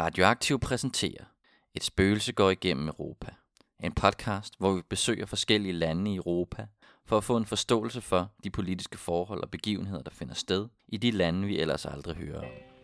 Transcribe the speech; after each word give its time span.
Radioaktiv 0.00 0.60
præsenterer 0.60 1.24
Et 1.74 1.84
spøgelse 1.84 2.32
går 2.32 2.50
igennem 2.50 2.88
Europa. 2.88 3.34
En 3.80 3.92
podcast, 3.92 4.54
hvor 4.58 4.72
vi 4.72 4.82
besøger 4.88 5.26
forskellige 5.26 5.72
lande 5.72 6.12
i 6.12 6.16
Europa 6.16 6.66
for 7.06 7.16
at 7.16 7.24
få 7.24 7.36
en 7.36 7.46
forståelse 7.46 8.00
for 8.00 8.32
de 8.44 8.50
politiske 8.50 8.98
forhold 8.98 9.42
og 9.42 9.50
begivenheder, 9.50 10.02
der 10.02 10.10
finder 10.10 10.34
sted 10.34 10.68
i 10.88 10.96
de 10.96 11.10
lande, 11.10 11.46
vi 11.46 11.60
ellers 11.60 11.86
aldrig 11.86 12.16
hører 12.16 12.38
om. 12.38 12.79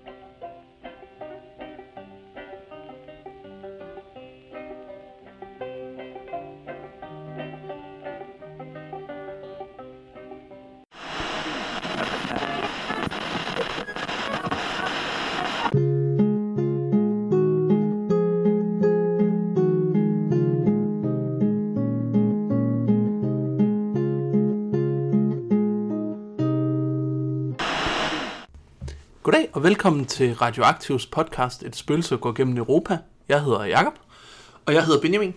Velkommen 29.67 30.05
til 30.05 30.35
Radioaktivs 30.35 31.07
podcast 31.07 31.63
Et 31.63 31.77
spøgelse 31.77 32.17
går 32.17 32.33
gennem 32.33 32.57
Europa. 32.57 32.99
Jeg 33.29 33.45
hedder 33.45 33.65
Jakob. 33.65 33.93
Og 34.67 34.75
jeg 34.75 34.85
hedder 34.85 35.01
Benjamin. 35.01 35.35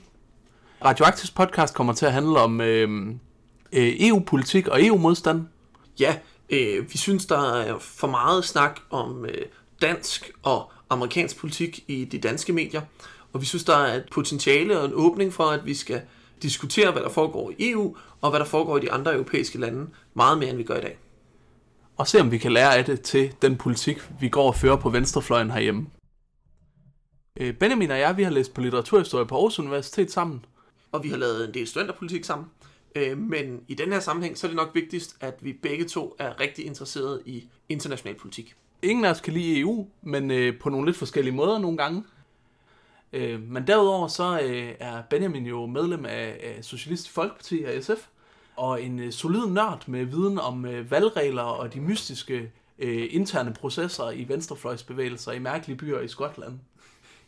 Radioaktivs 0.86 1.32
podcast 1.32 1.74
kommer 1.76 1.94
til 1.94 2.06
at 2.06 2.14
handle 2.14 2.40
om 2.40 2.62
øhm, 2.62 3.10
øh, 3.10 3.84
e 3.84 3.88
øh, 3.88 4.08
EU-politik 4.10 4.68
og 4.68 4.86
EU-modstand. 4.86 5.46
Ja, 6.00 6.16
øh, 6.50 6.92
vi 6.92 6.98
synes, 6.98 7.26
der 7.26 7.54
er 7.54 7.80
for 7.80 8.08
meget 8.08 8.46
snak 8.46 8.80
om 8.90 9.26
øh, 9.26 9.46
dansk 9.82 10.32
og 10.44 10.72
amerikansk 10.90 11.38
politik 11.38 11.84
i 11.88 12.06
de 12.06 12.18
danske 12.18 12.54
medier. 12.54 12.82
Og 13.34 13.42
vi 13.42 13.46
synes, 13.46 13.64
der 13.64 13.78
er 13.78 13.96
et 13.96 14.06
potentiale 14.12 14.80
og 14.80 14.86
en 14.86 14.94
åbning 14.94 15.34
for, 15.34 15.44
at 15.44 15.66
vi 15.66 15.74
skal 15.74 16.02
diskutere, 16.42 16.92
hvad 16.92 17.02
der 17.02 17.10
foregår 17.10 17.52
i 17.58 17.72
EU, 17.72 17.96
og 18.22 18.30
hvad 18.30 18.40
der 18.40 18.46
foregår 18.46 18.78
i 18.78 18.82
de 18.82 18.92
andre 18.92 19.14
europæiske 19.14 19.60
lande, 19.60 19.88
meget 20.14 20.38
mere 20.38 20.50
end 20.50 20.58
vi 20.58 20.64
gør 20.64 20.78
i 20.78 20.82
dag. 20.82 20.98
Og 22.00 22.08
se 22.08 22.22
om 22.22 22.32
vi 22.32 22.38
kan 22.38 22.52
lære 22.52 22.78
af 22.78 22.86
det 22.86 23.02
til 23.02 23.34
den 23.42 23.58
politik, 23.58 23.98
vi 24.20 24.30
går 24.30 24.48
og 24.48 24.56
fører 24.56 24.76
på 24.76 24.90
venstrefløjen 24.90 25.52
herhjemme. 25.52 25.88
Øh, 27.40 27.54
Benjamin 27.54 27.92
og 27.92 28.00
jeg, 28.00 28.18
vi 28.18 28.24
har 28.24 28.32
læst 28.32 28.54
på 28.54 28.62
litteraturhistorie 28.62 29.26
på 29.26 29.36
Aarhus 29.36 29.60
Universitet 29.60 30.12
sammen. 30.12 30.46
Og 30.92 31.04
vi 31.04 31.10
har 31.10 31.18
lavet 31.18 31.48
en 31.48 31.54
del 31.54 31.68
studenterpolitik 31.68 32.26
sammen. 32.26 32.48
Øh, 32.96 33.18
men 33.18 33.62
i 33.68 33.74
den 33.74 33.92
her 33.92 34.00
sammenhæng, 34.00 34.38
så 34.38 34.48
er 34.48 34.50
det 34.50 34.56
nok 34.56 34.72
vigtigst, 34.74 35.18
at 35.20 35.34
vi 35.42 35.54
begge 35.54 35.86
to 35.86 36.16
er 36.20 36.40
rigtig 36.40 36.66
interesserede 36.66 37.22
i 37.26 37.50
international 37.70 38.16
politik. 38.16 38.56
Ingen 38.82 39.06
af 39.06 39.12
os 39.12 39.22
kan 39.22 39.34
lide 39.34 39.60
EU, 39.60 39.88
men 40.02 40.32
øh, 40.32 40.60
på 40.60 40.70
nogle 40.70 40.86
lidt 40.86 40.98
forskellige 40.98 41.36
måder 41.36 41.60
nogle 41.60 41.78
gange. 41.78 42.04
Men 43.40 43.68
derudover 43.68 44.08
så 44.08 44.40
er 44.80 45.02
Benjamin 45.10 45.46
jo 45.46 45.66
medlem 45.66 46.06
af, 46.06 46.60
Socialistisk 46.62 47.12
Folkeparti 47.12 47.64
af 47.64 47.84
SF, 47.84 48.08
og 48.60 48.84
en 48.84 49.00
øh, 49.00 49.12
solid 49.12 49.46
nørd 49.46 49.88
med 49.88 50.06
viden 50.06 50.40
om 50.40 50.66
øh, 50.66 50.92
valgregler 50.92 51.42
og 51.42 51.74
de 51.74 51.82
mystiske 51.82 52.52
øh, 52.80 53.08
interne 53.12 53.54
processer 53.54 54.12
i 54.12 54.26
venstrefløjsbevægelser 54.28 55.32
i 55.32 55.40
mærkelige 55.40 55.78
byer 55.78 56.00
i 56.00 56.08
Skotland. 56.08 56.60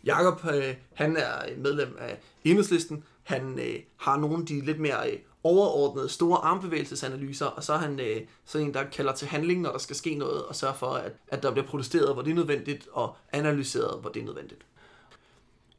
Jakob, 0.04 0.46
øh, 0.54 0.76
han 0.94 1.18
er 1.18 1.58
medlem 1.58 1.98
af 2.00 2.18
Enhedslisten. 2.44 3.04
Han 3.24 3.60
øh, 3.60 3.80
har 3.98 4.18
nogle 4.18 4.38
af 4.38 4.46
de 4.46 4.66
lidt 4.66 4.80
mere 4.80 5.12
øh, 5.12 5.18
overordnede 5.44 6.10
store 6.10 6.38
armbevægelsesanalyser, 6.38 7.46
og 7.46 7.64
så 7.64 7.74
er 7.74 7.78
han 7.78 8.00
øh, 8.00 8.22
sådan 8.46 8.68
en, 8.68 8.74
der 8.74 8.84
kalder 8.84 9.14
til 9.14 9.28
handling, 9.28 9.62
når 9.62 9.72
der 9.72 9.80
skal 9.80 9.96
ske 9.96 10.16
noget, 10.16 10.44
og 10.44 10.56
sørger 10.56 10.76
for, 10.76 10.92
at, 10.94 11.12
at 11.28 11.44
der 11.44 11.52
bliver 11.52 11.68
protesteret, 11.68 12.14
hvor 12.14 12.22
det 12.22 12.32
er 12.32 12.36
nødvendigt, 12.36 12.88
og 12.92 13.16
analyseret, 13.32 14.02
hvor 14.02 14.10
det 14.10 14.22
er 14.22 14.26
nødvendigt. 14.26 14.62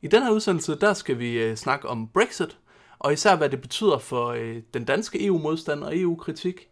I 0.02 0.06
den 0.06 0.22
her 0.22 0.30
udsendelse, 0.30 0.74
der 0.74 0.94
skal 0.94 1.18
vi 1.18 1.42
øh, 1.42 1.56
snakke 1.56 1.88
om 1.88 2.08
Brexit, 2.08 2.58
og 3.02 3.12
især 3.12 3.36
hvad 3.36 3.50
det 3.50 3.60
betyder 3.60 3.98
for 3.98 4.26
øh, 4.26 4.62
den 4.74 4.84
danske 4.84 5.26
EU-modstand 5.26 5.84
og 5.84 5.98
EU-kritik. 5.98 6.68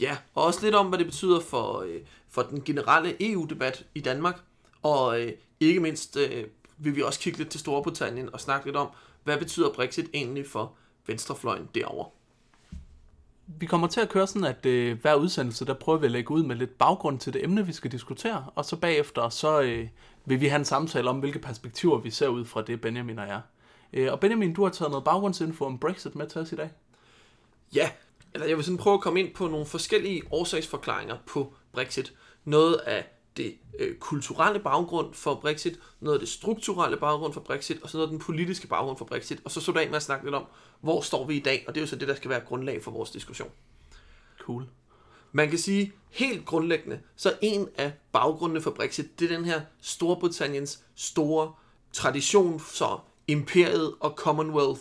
Ja, 0.00 0.16
og 0.34 0.44
også 0.44 0.62
lidt 0.62 0.74
om, 0.74 0.86
hvad 0.86 0.98
det 0.98 1.06
betyder 1.06 1.40
for, 1.40 1.80
øh, 1.80 2.00
for 2.28 2.42
den 2.42 2.62
generelle 2.64 3.32
EU-debat 3.32 3.86
i 3.94 4.00
Danmark, 4.00 4.40
og 4.82 5.20
øh, 5.20 5.32
ikke 5.60 5.80
mindst 5.80 6.16
øh, 6.16 6.44
vil 6.78 6.96
vi 6.96 7.02
også 7.02 7.20
kigge 7.20 7.38
lidt 7.38 7.48
til 7.48 7.60
Storbritannien 7.60 8.32
og 8.32 8.40
snakke 8.40 8.66
lidt 8.66 8.76
om, 8.76 8.88
hvad 9.24 9.38
betyder 9.38 9.72
Brexit 9.72 10.10
egentlig 10.14 10.46
for 10.46 10.72
venstrefløjen 11.06 11.68
derovre. 11.74 12.10
Vi 13.46 13.66
kommer 13.66 13.86
til 13.86 14.00
at 14.00 14.08
køre 14.08 14.26
sådan, 14.26 14.44
at 14.44 14.66
øh, 14.66 15.00
hver 15.00 15.14
udsendelse, 15.14 15.64
der 15.64 15.74
prøver 15.74 15.98
vi 15.98 16.06
at 16.06 16.12
lægge 16.12 16.30
ud 16.30 16.42
med 16.42 16.56
lidt 16.56 16.78
baggrund 16.78 17.18
til 17.18 17.32
det 17.32 17.44
emne, 17.44 17.66
vi 17.66 17.72
skal 17.72 17.92
diskutere, 17.92 18.46
og 18.54 18.64
så 18.64 18.76
bagefter, 18.76 19.28
så 19.28 19.60
øh, 19.60 19.88
vil 20.24 20.40
vi 20.40 20.46
have 20.46 20.58
en 20.58 20.64
samtale 20.64 21.10
om, 21.10 21.18
hvilke 21.18 21.38
perspektiver 21.38 21.98
vi 21.98 22.10
ser 22.10 22.28
ud 22.28 22.44
fra 22.44 22.62
det, 22.62 22.80
Benjamin 22.80 23.18
og 23.18 23.28
jeg. 23.28 23.40
Øh, 23.92 24.12
og 24.12 24.20
Benjamin, 24.20 24.54
du 24.54 24.62
har 24.62 24.70
taget 24.70 24.90
noget 24.90 25.04
baggrundsinfo 25.04 25.64
om 25.64 25.78
Brexit 25.78 26.14
med 26.14 26.26
til 26.26 26.40
os 26.40 26.52
i 26.52 26.56
dag. 26.56 26.70
Ja, 27.74 27.90
eller 28.34 28.46
jeg 28.46 28.56
vil 28.56 28.64
sådan 28.64 28.78
prøve 28.78 28.94
at 28.94 29.00
komme 29.00 29.20
ind 29.20 29.34
på 29.34 29.48
nogle 29.48 29.66
forskellige 29.66 30.22
årsagsforklaringer 30.30 31.16
på 31.26 31.54
Brexit. 31.72 32.12
Noget 32.44 32.74
af 32.74 33.04
det 33.36 33.54
øh, 33.78 33.96
kulturelle 33.96 34.60
baggrund 34.60 35.14
for 35.14 35.34
Brexit, 35.34 35.78
noget 36.00 36.16
af 36.16 36.20
det 36.20 36.28
strukturelle 36.28 36.96
baggrund 36.96 37.32
for 37.32 37.40
Brexit, 37.40 37.82
og 37.82 37.90
så 37.90 37.96
noget 37.96 38.06
af 38.06 38.10
den 38.10 38.18
politiske 38.18 38.66
baggrund 38.66 38.98
for 38.98 39.04
Brexit. 39.04 39.40
Og 39.44 39.50
så 39.50 39.60
så 39.60 39.72
af 39.72 39.88
med 39.88 39.96
at 39.96 40.02
snakke 40.02 40.24
lidt 40.24 40.34
om, 40.34 40.44
hvor 40.80 41.00
står 41.00 41.26
vi 41.26 41.36
i 41.36 41.40
dag, 41.40 41.64
og 41.68 41.74
det 41.74 41.80
er 41.80 41.82
jo 41.82 41.86
så 41.86 41.96
det, 41.96 42.08
der 42.08 42.14
skal 42.14 42.30
være 42.30 42.40
grundlag 42.40 42.82
for 42.82 42.90
vores 42.90 43.10
diskussion. 43.10 43.50
Cool. 44.38 44.66
Man 45.32 45.48
kan 45.50 45.58
sige, 45.58 45.92
helt 46.10 46.46
grundlæggende, 46.46 47.00
så 47.16 47.32
en 47.42 47.68
af 47.78 47.92
baggrundene 48.12 48.60
for 48.60 48.70
Brexit, 48.70 49.20
det 49.20 49.32
er 49.32 49.36
den 49.36 49.44
her 49.44 49.60
Storbritanniens 49.80 50.84
store 50.94 51.52
tradition, 51.92 52.60
så 52.60 52.98
imperiet 53.28 53.94
og 54.00 54.10
Commonwealth, 54.10 54.80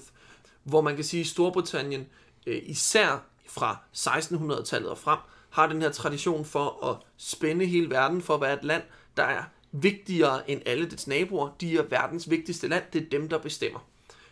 hvor 0.64 0.82
man 0.82 0.96
kan 0.96 1.04
sige, 1.04 1.22
at 1.22 1.28
Storbritannien 1.28 2.08
øh, 2.48 2.62
især 2.66 3.26
fra 3.48 3.78
1600-tallet 3.96 4.90
og 4.90 4.98
frem, 4.98 5.20
har 5.50 5.68
den 5.68 5.82
her 5.82 5.92
tradition 5.92 6.46
for 6.46 6.86
at 6.86 6.98
spænde 7.18 7.66
hele 7.66 7.90
verden 7.90 8.22
for 8.22 8.36
at 8.36 8.42
være 8.42 8.54
et 8.54 8.64
land, 8.64 8.84
der 9.18 9.24
er 9.24 9.44
vigtigere 9.72 10.50
end 10.52 10.62
alle 10.66 10.90
dets 10.90 11.08
naboer. 11.08 11.50
De 11.62 11.78
er 11.78 11.84
verdens 11.84 12.30
vigtigste 12.30 12.68
land, 12.68 12.84
det 12.94 13.02
er 13.02 13.10
dem, 13.10 13.30
der 13.30 13.38
bestemmer. 13.38 13.80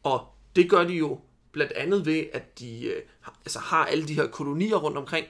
Og 0.03 0.27
det 0.55 0.69
gør 0.69 0.83
de 0.83 0.93
jo 0.93 1.19
blandt 1.51 1.71
andet 1.71 2.05
ved, 2.05 2.23
at 2.33 2.59
de 2.59 2.85
øh, 2.85 3.01
altså 3.45 3.59
har 3.59 3.85
alle 3.85 4.07
de 4.07 4.13
her 4.13 4.27
kolonier 4.27 4.75
rundt 4.75 4.97
omkring, 4.97 5.27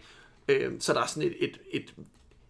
øh, 0.47 0.71
så 0.79 0.93
der 0.93 1.01
er 1.01 1.05
sådan 1.05 1.29
et, 1.29 1.35
et, 1.39 1.59
et 1.71 1.93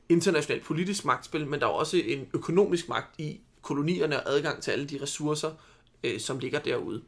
internationalt 0.10 0.64
politisk 0.64 1.06
magtspil, 1.06 1.48
men 1.48 1.60
der 1.60 1.66
er 1.66 1.72
også 1.72 1.98
en 1.98 2.28
økonomisk 2.34 2.90
magt 2.90 3.20
i 3.20 3.40
kolonierne 3.62 4.20
og 4.20 4.34
adgang 4.34 4.64
til 4.64 4.72
alle 4.72 4.86
de 4.86 5.00
ressourcer, 5.02 5.52
øh, 6.04 6.20
som 6.20 6.40
ligger 6.40 6.60
derude. 6.60 7.04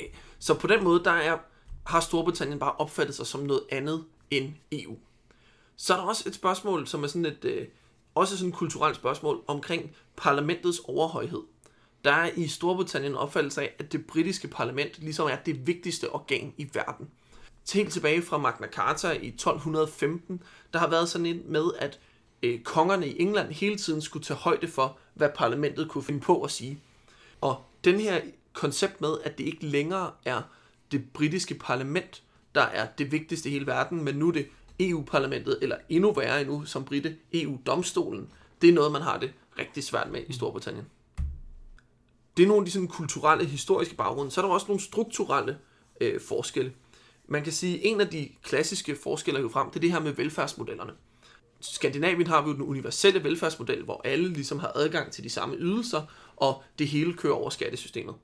Øh, 0.00 0.06
så 0.38 0.54
på 0.54 0.66
den 0.66 0.84
måde, 0.84 1.04
der 1.04 1.10
er, 1.10 1.38
har 1.86 2.00
Storbritannien 2.00 2.58
bare 2.58 2.72
opfattet 2.72 3.16
sig 3.16 3.26
som 3.26 3.40
noget 3.40 3.62
andet 3.70 4.04
end 4.30 4.52
EU. 4.72 4.96
Så 5.76 5.94
er 5.94 5.98
der 5.98 6.04
også 6.04 6.28
et 6.28 6.34
spørgsmål, 6.34 6.86
som 6.86 7.02
er 7.04 7.08
sådan 7.08 7.26
et, 7.26 7.44
øh, 7.44 7.66
også 8.14 8.36
sådan 8.36 8.48
et 8.48 8.56
kulturelt 8.56 8.96
spørgsmål 8.96 9.42
omkring 9.46 9.96
parlamentets 10.16 10.80
overhøjhed. 10.84 11.42
Der 12.04 12.12
er 12.12 12.30
i 12.36 12.48
Storbritannien 12.48 13.14
opfattelse 13.14 13.62
af, 13.62 13.74
at 13.78 13.92
det 13.92 14.06
britiske 14.06 14.48
parlament 14.48 14.98
ligesom 14.98 15.28
er 15.28 15.36
det 15.36 15.66
vigtigste 15.66 16.10
organ 16.10 16.54
i 16.56 16.68
verden. 16.72 17.10
Helt 17.72 17.92
tilbage 17.92 18.22
fra 18.22 18.38
Magna 18.38 18.66
Carta 18.66 19.10
i 19.10 19.28
1215, 19.28 20.42
der 20.72 20.78
har 20.78 20.90
været 20.90 21.08
sådan 21.08 21.26
en 21.26 21.42
med, 21.46 21.64
at 21.78 21.98
øh, 22.42 22.60
kongerne 22.60 23.08
i 23.08 23.22
England 23.22 23.52
hele 23.52 23.76
tiden 23.76 24.02
skulle 24.02 24.24
tage 24.24 24.38
højde 24.38 24.68
for, 24.68 24.98
hvad 25.14 25.28
parlamentet 25.34 25.88
kunne 25.88 26.04
finde 26.04 26.20
på 26.20 26.42
at 26.42 26.50
sige. 26.50 26.80
Og 27.40 27.64
den 27.84 28.00
her 28.00 28.20
koncept 28.52 29.00
med, 29.00 29.16
at 29.24 29.38
det 29.38 29.44
ikke 29.44 29.66
længere 29.66 30.10
er 30.24 30.42
det 30.92 31.04
britiske 31.12 31.54
parlament, 31.54 32.22
der 32.54 32.62
er 32.62 32.86
det 32.98 33.12
vigtigste 33.12 33.48
i 33.48 33.52
hele 33.52 33.66
verden, 33.66 34.04
men 34.04 34.14
nu 34.14 34.28
er 34.28 34.32
det 34.32 34.48
EU-parlamentet, 34.80 35.58
eller 35.62 35.76
endnu 35.88 36.12
værre 36.12 36.40
endnu 36.40 36.64
som 36.64 36.84
britte, 36.84 37.16
EU-domstolen. 37.32 38.28
Det 38.62 38.68
er 38.68 38.72
noget, 38.72 38.92
man 38.92 39.02
har 39.02 39.18
det 39.18 39.32
rigtig 39.58 39.84
svært 39.84 40.10
med 40.10 40.20
i 40.28 40.32
Storbritannien. 40.32 40.86
Det 42.36 42.42
er 42.42 42.46
nogle 42.46 42.60
af 42.60 42.64
de 42.64 42.70
sådan, 42.70 42.88
kulturelle, 42.88 43.44
historiske 43.44 43.94
baggrunde. 43.94 44.30
Så 44.30 44.40
er 44.40 44.44
der 44.44 44.52
også 44.52 44.66
nogle 44.68 44.82
strukturelle 44.82 45.58
øh, 46.00 46.20
forskelle. 46.20 46.72
Man 47.28 47.44
kan 47.44 47.52
sige, 47.52 47.74
at 47.74 47.80
en 47.82 48.00
af 48.00 48.08
de 48.08 48.28
klassiske 48.42 48.96
forskelle, 49.02 49.42
der 49.42 49.48
frem, 49.48 49.70
det 49.70 49.76
er 49.76 49.80
det 49.80 49.92
her 49.92 50.00
med 50.00 50.12
velfærdsmodellerne. 50.12 50.92
Skandinavien 51.60 52.26
har 52.26 52.42
vi 52.42 52.48
jo 52.50 52.54
den 52.54 52.62
universelle 52.62 53.24
velfærdsmodel, 53.24 53.82
hvor 53.82 54.00
alle 54.04 54.28
ligesom 54.28 54.58
har 54.58 54.72
adgang 54.74 55.12
til 55.12 55.24
de 55.24 55.30
samme 55.30 55.56
ydelser, 55.56 56.02
og 56.40 56.62
det 56.78 56.88
hele 56.88 57.14
kører 57.14 57.34
over 57.34 57.50
skattesystemet. 57.50 58.14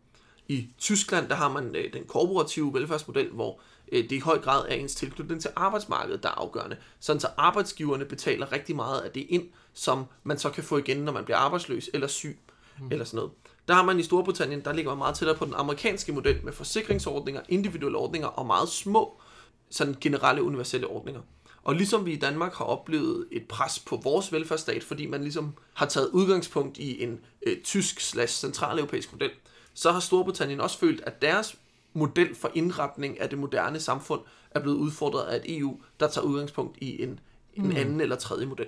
I 0.48 0.68
Tyskland, 0.78 1.28
der 1.28 1.34
har 1.34 1.48
man 1.52 1.76
øh, 1.76 1.92
den 1.92 2.04
korporative 2.04 2.74
velfærdsmodel, 2.74 3.30
hvor 3.30 3.60
øh, 3.92 4.02
det 4.04 4.12
i 4.12 4.18
høj 4.18 4.38
grad 4.38 4.68
er 4.68 4.74
ens 4.74 4.94
tilknytning 4.94 5.40
til 5.40 5.50
arbejdsmarkedet, 5.56 6.22
der 6.22 6.28
er 6.28 6.32
afgørende. 6.32 6.76
Sådan 7.00 7.20
så 7.20 7.28
arbejdsgiverne 7.36 8.04
betaler 8.04 8.52
rigtig 8.52 8.76
meget 8.76 9.00
af 9.00 9.10
det 9.10 9.26
ind, 9.28 9.48
som 9.74 10.04
man 10.24 10.38
så 10.38 10.50
kan 10.50 10.64
få 10.64 10.78
igen, 10.78 10.96
når 10.96 11.12
man 11.12 11.24
bliver 11.24 11.38
arbejdsløs 11.38 11.90
eller 11.94 12.06
syg, 12.06 12.38
mm. 12.80 12.88
eller 12.90 13.04
sådan 13.04 13.16
noget. 13.16 13.32
Der 13.68 13.74
har 13.74 13.84
man 13.84 14.00
i 14.00 14.02
Storbritannien, 14.02 14.64
der 14.64 14.72
ligger 14.72 14.90
man 14.90 14.98
meget 14.98 15.14
tættere 15.14 15.36
på 15.36 15.44
den 15.44 15.54
amerikanske 15.56 16.12
model 16.12 16.44
med 16.44 16.52
forsikringsordninger, 16.52 17.40
individuelle 17.48 17.98
ordninger 17.98 18.28
og 18.28 18.46
meget 18.46 18.68
små 18.68 19.20
sådan 19.70 19.96
generelle 20.00 20.42
universelle 20.42 20.86
ordninger. 20.86 21.20
Og 21.66 21.74
ligesom 21.74 22.06
vi 22.06 22.12
i 22.12 22.16
Danmark 22.16 22.54
har 22.54 22.64
oplevet 22.64 23.26
et 23.30 23.48
pres 23.48 23.78
på 23.78 23.96
vores 23.96 24.32
velfærdsstat, 24.32 24.84
fordi 24.84 25.06
man 25.06 25.22
ligesom 25.22 25.54
har 25.74 25.86
taget 25.86 26.10
udgangspunkt 26.12 26.78
i 26.78 27.02
en 27.02 27.20
øh, 27.46 27.62
tysk 27.62 28.00
slash 28.00 28.40
centraleuropæisk 28.40 29.12
model, 29.12 29.30
så 29.74 29.92
har 29.92 30.00
Storbritannien 30.00 30.60
også 30.60 30.78
følt, 30.78 31.02
at 31.06 31.22
deres 31.22 31.56
model 31.92 32.34
for 32.34 32.50
indretning 32.54 33.20
af 33.20 33.28
det 33.28 33.38
moderne 33.38 33.80
samfund 33.80 34.20
er 34.50 34.60
blevet 34.60 34.76
udfordret 34.76 35.24
af 35.24 35.36
et 35.36 35.58
EU, 35.58 35.80
der 36.00 36.08
tager 36.08 36.24
udgangspunkt 36.24 36.78
i 36.80 37.02
en, 37.02 37.20
en 37.54 37.64
mm. 37.64 37.76
anden 37.76 38.00
eller 38.00 38.16
tredje 38.16 38.46
model. 38.46 38.66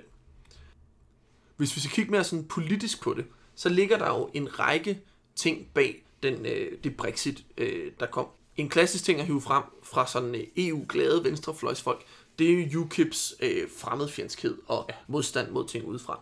Hvis 1.57 1.75
vi 1.75 1.81
skal 1.81 1.91
kigge 1.91 2.11
mere 2.11 2.23
sådan 2.23 2.45
politisk 2.45 3.01
på 3.01 3.13
det, 3.13 3.25
så 3.55 3.69
ligger 3.69 3.97
der 3.97 4.07
jo 4.07 4.29
en 4.33 4.59
række 4.59 5.01
ting 5.35 5.67
bag 5.73 6.05
den, 6.23 6.45
øh, 6.45 6.71
det 6.83 6.97
Brexit, 6.97 7.43
øh, 7.57 7.91
der 7.99 8.05
kom. 8.05 8.27
En 8.57 8.69
klassisk 8.69 9.03
ting 9.03 9.19
at 9.19 9.25
hive 9.25 9.41
frem 9.41 9.63
fra 9.83 10.07
sådan 10.07 10.35
øh, 10.35 10.43
EU-glade 10.57 11.23
venstrefløjsfolk, 11.23 12.05
det 12.39 12.59
er 12.59 12.65
UKIP's 12.65 13.35
øh, 13.45 13.67
fremmedfjendskhed 13.77 14.57
og 14.67 14.85
ja. 14.89 14.93
modstand 15.07 15.51
mod 15.51 15.67
ting 15.67 15.85
udefra. 15.85 16.19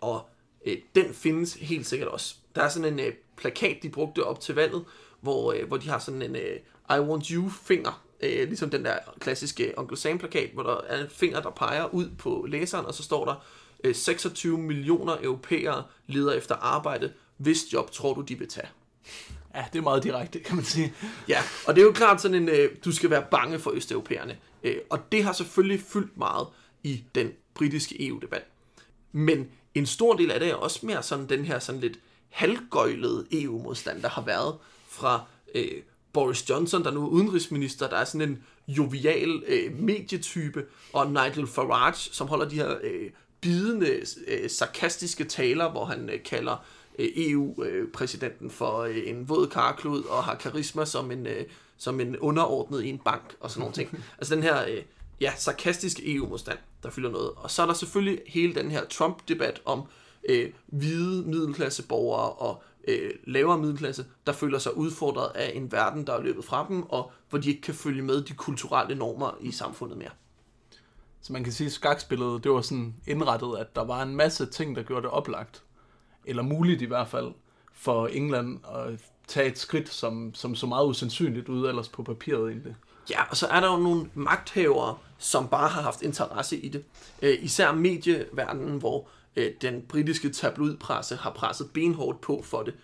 Og 0.00 0.28
øh, 0.66 0.76
den 0.94 1.14
findes 1.14 1.54
helt 1.54 1.86
sikkert 1.86 2.08
også. 2.08 2.34
Der 2.54 2.62
er 2.62 2.68
sådan 2.68 2.92
en 2.92 3.00
øh, 3.00 3.12
plakat, 3.36 3.76
de 3.82 3.88
brugte 3.88 4.24
op 4.24 4.40
til 4.40 4.54
valget, 4.54 4.84
hvor, 5.20 5.52
øh, 5.52 5.68
hvor 5.68 5.76
de 5.76 5.88
har 5.88 5.98
sådan 5.98 6.22
en 6.22 6.36
øh, 6.36 6.56
I 6.90 7.00
want 7.00 7.26
you 7.26 7.48
finger, 7.48 8.04
øh, 8.20 8.48
ligesom 8.48 8.70
den 8.70 8.84
der 8.84 8.98
klassiske 9.20 9.74
Uncle 9.76 9.96
Sam 9.96 10.18
plakat, 10.18 10.50
hvor 10.50 10.62
der 10.62 10.80
er 10.86 11.02
en 11.02 11.10
finger, 11.10 11.40
der 11.40 11.50
peger 11.50 11.94
ud 11.94 12.10
på 12.18 12.46
læseren, 12.48 12.86
og 12.86 12.94
så 12.94 13.02
står 13.02 13.24
der, 13.24 13.34
øh, 13.84 13.94
26 13.94 14.58
millioner 14.58 15.16
europæere 15.22 15.84
leder 16.06 16.32
efter 16.32 16.54
arbejde. 16.54 17.12
Hvis 17.36 17.72
job 17.72 17.90
tror 17.90 18.14
du, 18.14 18.20
de 18.20 18.38
vil 18.38 18.48
tage? 18.48 18.68
Ja, 19.54 19.64
det 19.72 19.78
er 19.78 19.82
meget 19.82 20.02
direkte, 20.02 20.38
kan 20.38 20.56
man 20.56 20.64
sige. 20.64 20.94
Ja, 21.28 21.42
og 21.66 21.74
det 21.74 21.80
er 21.80 21.86
jo 21.86 21.92
klart 21.92 22.20
sådan 22.20 22.34
en, 22.34 22.48
øh, 22.48 22.70
du 22.84 22.92
skal 22.92 23.10
være 23.10 23.24
bange 23.30 23.58
for 23.58 23.70
østeuropæerne. 23.70 24.38
Øh, 24.66 24.76
og 24.90 25.12
det 25.12 25.24
har 25.24 25.32
selvfølgelig 25.32 25.80
fyldt 25.80 26.16
meget 26.16 26.46
i 26.82 27.04
den 27.14 27.32
britiske 27.54 28.06
EU-debat. 28.06 28.44
Men 29.12 29.48
en 29.74 29.86
stor 29.86 30.16
del 30.16 30.30
af 30.30 30.40
det 30.40 30.50
er 30.50 30.54
også 30.54 30.86
mere 30.86 31.02
sådan 31.02 31.28
den 31.28 31.44
her 31.44 31.58
sådan 31.58 31.80
lidt 31.80 31.98
halvgøjlede 32.28 33.26
EU-modstand, 33.32 34.02
der 34.02 34.08
har 34.08 34.22
været 34.22 34.54
fra 34.88 35.24
øh, 35.54 35.82
Boris 36.12 36.50
Johnson, 36.50 36.84
der 36.84 36.90
nu 36.90 37.04
er 37.04 37.08
udenrigsminister, 37.08 37.88
der 37.88 37.96
er 37.96 38.04
sådan 38.04 38.28
en 38.28 38.42
jovial 38.68 39.42
øh, 39.46 39.78
medietype, 39.78 40.64
og 40.92 41.10
Nigel 41.10 41.46
Farage, 41.46 42.10
som 42.12 42.28
holder 42.28 42.48
de 42.48 42.54
her 42.54 42.76
øh, 42.82 43.10
bidende, 43.40 44.00
øh, 44.26 44.50
sarkastiske 44.50 45.24
taler, 45.24 45.70
hvor 45.70 45.84
han 45.84 46.10
øh, 46.10 46.22
kalder 46.22 46.64
øh, 46.98 47.08
EU-præsidenten 47.16 48.46
øh, 48.46 48.52
for 48.52 48.78
øh, 48.78 49.02
en 49.06 49.28
våd 49.28 49.46
karklud 49.46 50.02
og 50.02 50.24
har 50.24 50.34
karisma 50.34 50.84
som 50.84 51.10
en, 51.10 51.26
øh, 51.26 51.44
som 51.78 52.00
en 52.00 52.18
underordnet 52.18 52.84
i 52.84 52.88
en 52.88 52.98
bank 52.98 53.36
og 53.40 53.50
sådan 53.50 53.60
nogle 53.60 53.74
ting. 53.74 54.04
Altså 54.18 54.34
den 54.34 54.42
her 54.42 54.64
øh, 54.68 54.82
ja, 55.20 55.32
sarkastiske 55.36 56.14
EU-modstand, 56.14 56.58
der 56.82 56.90
fylder 56.90 57.10
noget. 57.10 57.30
Og 57.36 57.50
så 57.50 57.62
er 57.62 57.66
der 57.66 57.74
selvfølgelig 57.74 58.22
hele 58.26 58.54
den 58.54 58.70
her 58.70 58.84
Trump-debat 58.84 59.62
om 59.64 59.82
øh, 60.28 60.52
hvide 60.66 61.22
middelklasseborgere 61.22 62.32
og 62.32 62.62
øh, 62.88 63.10
lavere 63.24 63.58
middelklasse, 63.58 64.04
der 64.26 64.32
føler 64.32 64.58
sig 64.58 64.76
udfordret 64.76 65.32
af 65.34 65.52
en 65.54 65.72
verden, 65.72 66.06
der 66.06 66.12
er 66.12 66.22
løbet 66.22 66.44
fra 66.44 66.66
dem, 66.68 66.82
og 66.82 67.12
hvor 67.30 67.38
de 67.38 67.48
ikke 67.48 67.60
kan 67.62 67.74
følge 67.74 68.02
med 68.02 68.22
de 68.22 68.32
kulturelle 68.34 68.94
normer 68.94 69.38
i 69.40 69.50
samfundet 69.50 69.98
mere. 69.98 70.10
Så 71.20 71.32
man 71.32 71.44
kan 71.44 71.52
sige, 71.52 71.66
at 71.66 71.72
skakspillet, 71.72 72.44
det 72.44 72.52
var 72.52 72.60
sådan 72.60 72.94
indrettet, 73.06 73.56
at 73.58 73.76
der 73.76 73.84
var 73.84 74.02
en 74.02 74.16
masse 74.16 74.46
ting, 74.46 74.76
der 74.76 74.82
gjorde 74.82 75.02
det 75.02 75.10
oplagt, 75.10 75.62
eller 76.24 76.42
muligt 76.42 76.82
i 76.82 76.84
hvert 76.84 77.08
fald, 77.08 77.32
for 77.72 78.06
England 78.06 78.60
at 78.64 79.00
tage 79.26 79.48
et 79.48 79.58
skridt, 79.58 79.88
som, 79.88 80.34
som 80.34 80.54
så 80.54 80.66
meget 80.66 80.86
usandsynligt 80.86 81.48
ud 81.48 81.68
ellers 81.68 81.88
på 81.88 82.02
papiret 82.02 82.50
egentlig. 82.50 82.76
Ja, 83.10 83.22
og 83.30 83.36
så 83.36 83.46
er 83.46 83.60
der 83.60 83.72
jo 83.72 83.76
nogle 83.76 84.10
magthavere, 84.14 84.96
som 85.18 85.48
bare 85.48 85.68
har 85.68 85.82
haft 85.82 86.02
interesse 86.02 86.56
i 86.56 86.68
det. 86.68 86.84
Øh, 87.22 87.38
især 87.40 87.72
medieverdenen, 87.72 88.78
hvor 88.78 89.08
øh, 89.36 89.52
den 89.60 89.82
britiske 89.88 90.30
tabloidpresse 90.30 91.16
har 91.16 91.30
presset 91.30 91.70
benhårdt 91.74 92.20
på 92.20 92.42
for 92.44 92.62
det. 92.62 92.74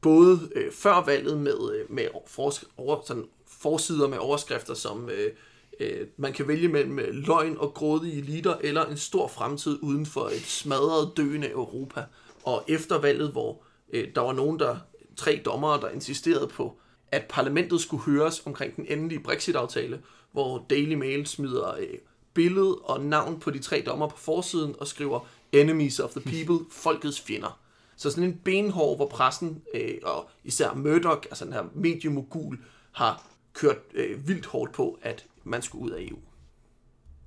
Både 0.00 0.40
øh, 0.54 0.72
før 0.72 1.04
valget 1.04 1.38
med, 1.38 1.72
øh, 1.74 1.94
med 1.94 2.04
for, 2.26 2.52
over, 2.76 3.02
sådan, 3.06 3.24
forsider 3.46 4.08
med 4.08 4.18
overskrifter 4.18 4.74
som 4.74 5.10
øh, 5.10 5.32
øh, 5.80 6.06
man 6.16 6.32
kan 6.32 6.48
vælge 6.48 6.68
mellem 6.68 6.98
øh, 6.98 7.14
løgn 7.14 7.56
og 7.58 7.74
grådige 7.74 8.18
eliter 8.18 8.54
eller 8.60 8.84
en 8.84 8.96
stor 8.96 9.28
fremtid 9.28 9.78
uden 9.82 10.06
for 10.06 10.26
et 10.26 10.42
smadret 10.46 11.12
døende 11.16 11.50
Europa. 11.50 12.04
Og 12.44 12.64
efter 12.68 12.98
valget, 12.98 13.32
hvor 13.32 13.62
øh, 13.92 14.08
der 14.14 14.20
var 14.20 14.32
nogen, 14.32 14.58
der 14.58 14.76
tre 15.18 15.42
dommere, 15.44 15.80
der 15.80 15.88
insisterede 15.88 16.48
på, 16.48 16.78
at 17.12 17.24
parlamentet 17.28 17.80
skulle 17.80 18.02
høres 18.02 18.42
omkring 18.46 18.76
den 18.76 18.86
endelige 18.88 19.20
Brexit-aftale, 19.20 20.02
hvor 20.32 20.66
Daily 20.70 20.94
Mail 20.94 21.26
smider 21.26 21.74
øh, 21.74 21.98
billede 22.34 22.74
og 22.74 23.00
navn 23.00 23.40
på 23.40 23.50
de 23.50 23.58
tre 23.58 23.82
dommer 23.86 24.08
på 24.08 24.16
forsiden 24.16 24.74
og 24.78 24.86
skriver 24.86 25.20
Enemies 25.52 26.00
of 26.00 26.10
the 26.10 26.20
People, 26.20 26.66
folkets 26.84 27.20
fjender. 27.20 27.60
Så 27.96 28.10
sådan 28.10 28.24
en 28.24 28.40
benhård, 28.44 28.96
hvor 28.96 29.06
pressen 29.06 29.62
øh, 29.74 29.94
og 30.02 30.30
især 30.44 30.74
Murdoch, 30.74 31.26
altså 31.30 31.44
den 31.44 31.52
her 31.52 31.64
mediemogul, 31.74 32.58
har 32.92 33.26
kørt 33.52 33.78
øh, 33.94 34.28
vildt 34.28 34.46
hårdt 34.46 34.72
på, 34.72 34.98
at 35.02 35.26
man 35.44 35.62
skulle 35.62 35.84
ud 35.84 35.90
af 35.90 36.02
EU. 36.02 36.18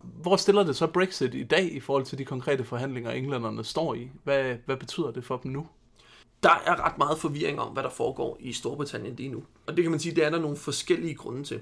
Hvor 0.03 0.35
stiller 0.35 0.63
det 0.63 0.75
så 0.75 0.87
Brexit 0.87 1.33
i 1.33 1.43
dag 1.43 1.73
i 1.73 1.79
forhold 1.79 2.05
til 2.05 2.17
de 2.17 2.25
konkrete 2.25 2.63
forhandlinger, 2.63 3.11
englænderne 3.11 3.63
står 3.63 3.93
i? 3.93 4.09
Hvad, 4.23 4.55
hvad 4.65 4.77
betyder 4.77 5.11
det 5.11 5.25
for 5.25 5.37
dem 5.37 5.51
nu? 5.51 5.67
Der 6.43 6.49
er 6.65 6.85
ret 6.85 6.97
meget 6.97 7.19
forvirring 7.19 7.59
om, 7.59 7.73
hvad 7.73 7.83
der 7.83 7.89
foregår 7.89 8.37
i 8.39 8.53
Storbritannien 8.53 9.15
lige 9.15 9.29
nu. 9.29 9.43
Og 9.65 9.75
det 9.75 9.83
kan 9.83 9.91
man 9.91 9.99
sige, 9.99 10.15
det 10.15 10.25
er 10.25 10.29
der 10.29 10.39
nogle 10.39 10.57
forskellige 10.57 11.15
grunde 11.15 11.43
til. 11.43 11.61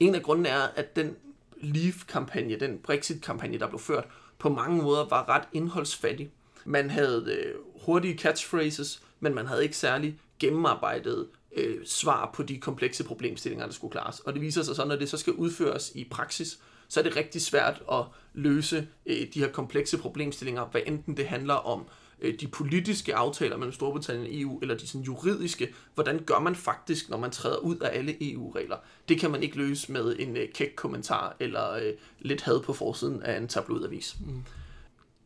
En 0.00 0.14
af 0.14 0.22
grundene 0.22 0.48
er, 0.48 0.68
at 0.76 0.96
den 0.96 1.16
Leave-kampagne, 1.56 2.60
den 2.60 2.78
Brexit-kampagne, 2.78 3.58
der 3.58 3.68
blev 3.68 3.80
ført, 3.80 4.04
på 4.38 4.48
mange 4.48 4.82
måder 4.82 5.08
var 5.08 5.28
ret 5.28 5.48
indholdsfattig. 5.52 6.30
Man 6.64 6.90
havde 6.90 7.38
øh, 7.38 7.54
hurtige 7.84 8.18
catchphrases, 8.18 9.02
men 9.20 9.34
man 9.34 9.46
havde 9.46 9.62
ikke 9.62 9.76
særlig 9.76 10.18
gennemarbejdet 10.38 11.28
øh, 11.56 11.86
svar 11.86 12.30
på 12.34 12.42
de 12.42 12.58
komplekse 12.58 13.04
problemstillinger, 13.04 13.66
der 13.66 13.72
skulle 13.72 13.92
klares. 13.92 14.20
Og 14.20 14.32
det 14.32 14.42
viser 14.42 14.62
sig 14.62 14.76
så, 14.76 14.84
når 14.84 14.96
det 14.96 15.08
så 15.08 15.16
skal 15.16 15.32
udføres 15.32 15.92
i 15.94 16.04
praksis, 16.04 16.58
så 16.88 17.00
er 17.00 17.04
det 17.04 17.16
rigtig 17.16 17.42
svært 17.42 17.82
at 17.92 18.04
løse 18.34 18.88
øh, 19.06 19.26
de 19.34 19.40
her 19.40 19.52
komplekse 19.52 19.98
problemstillinger, 19.98 20.64
hvad 20.64 20.80
enten 20.86 21.16
det 21.16 21.26
handler 21.26 21.54
om 21.54 21.80
øh, 21.80 22.03
de 22.40 22.46
politiske 22.46 23.14
aftaler 23.14 23.56
mellem 23.56 23.72
Storbritannien 23.72 24.26
og 24.26 24.40
EU, 24.40 24.58
eller 24.62 24.76
de 24.76 24.86
sådan 24.86 25.00
juridiske, 25.00 25.74
hvordan 25.94 26.18
gør 26.18 26.38
man 26.38 26.54
faktisk, 26.54 27.10
når 27.10 27.16
man 27.16 27.30
træder 27.30 27.56
ud 27.56 27.76
af 27.76 27.98
alle 27.98 28.32
EU-regler. 28.32 28.76
Det 29.08 29.20
kan 29.20 29.30
man 29.30 29.42
ikke 29.42 29.56
løse 29.56 29.92
med 29.92 30.16
en 30.18 30.36
øh, 30.36 30.48
kæk 30.54 30.72
kommentar, 30.76 31.36
eller 31.40 31.72
øh, 31.72 31.92
lidt 32.20 32.42
had 32.42 32.60
på 32.60 32.72
forsiden 32.72 33.22
af 33.22 33.36
en 33.36 33.48
tabloidavis. 33.48 34.16
Mm. 34.26 34.42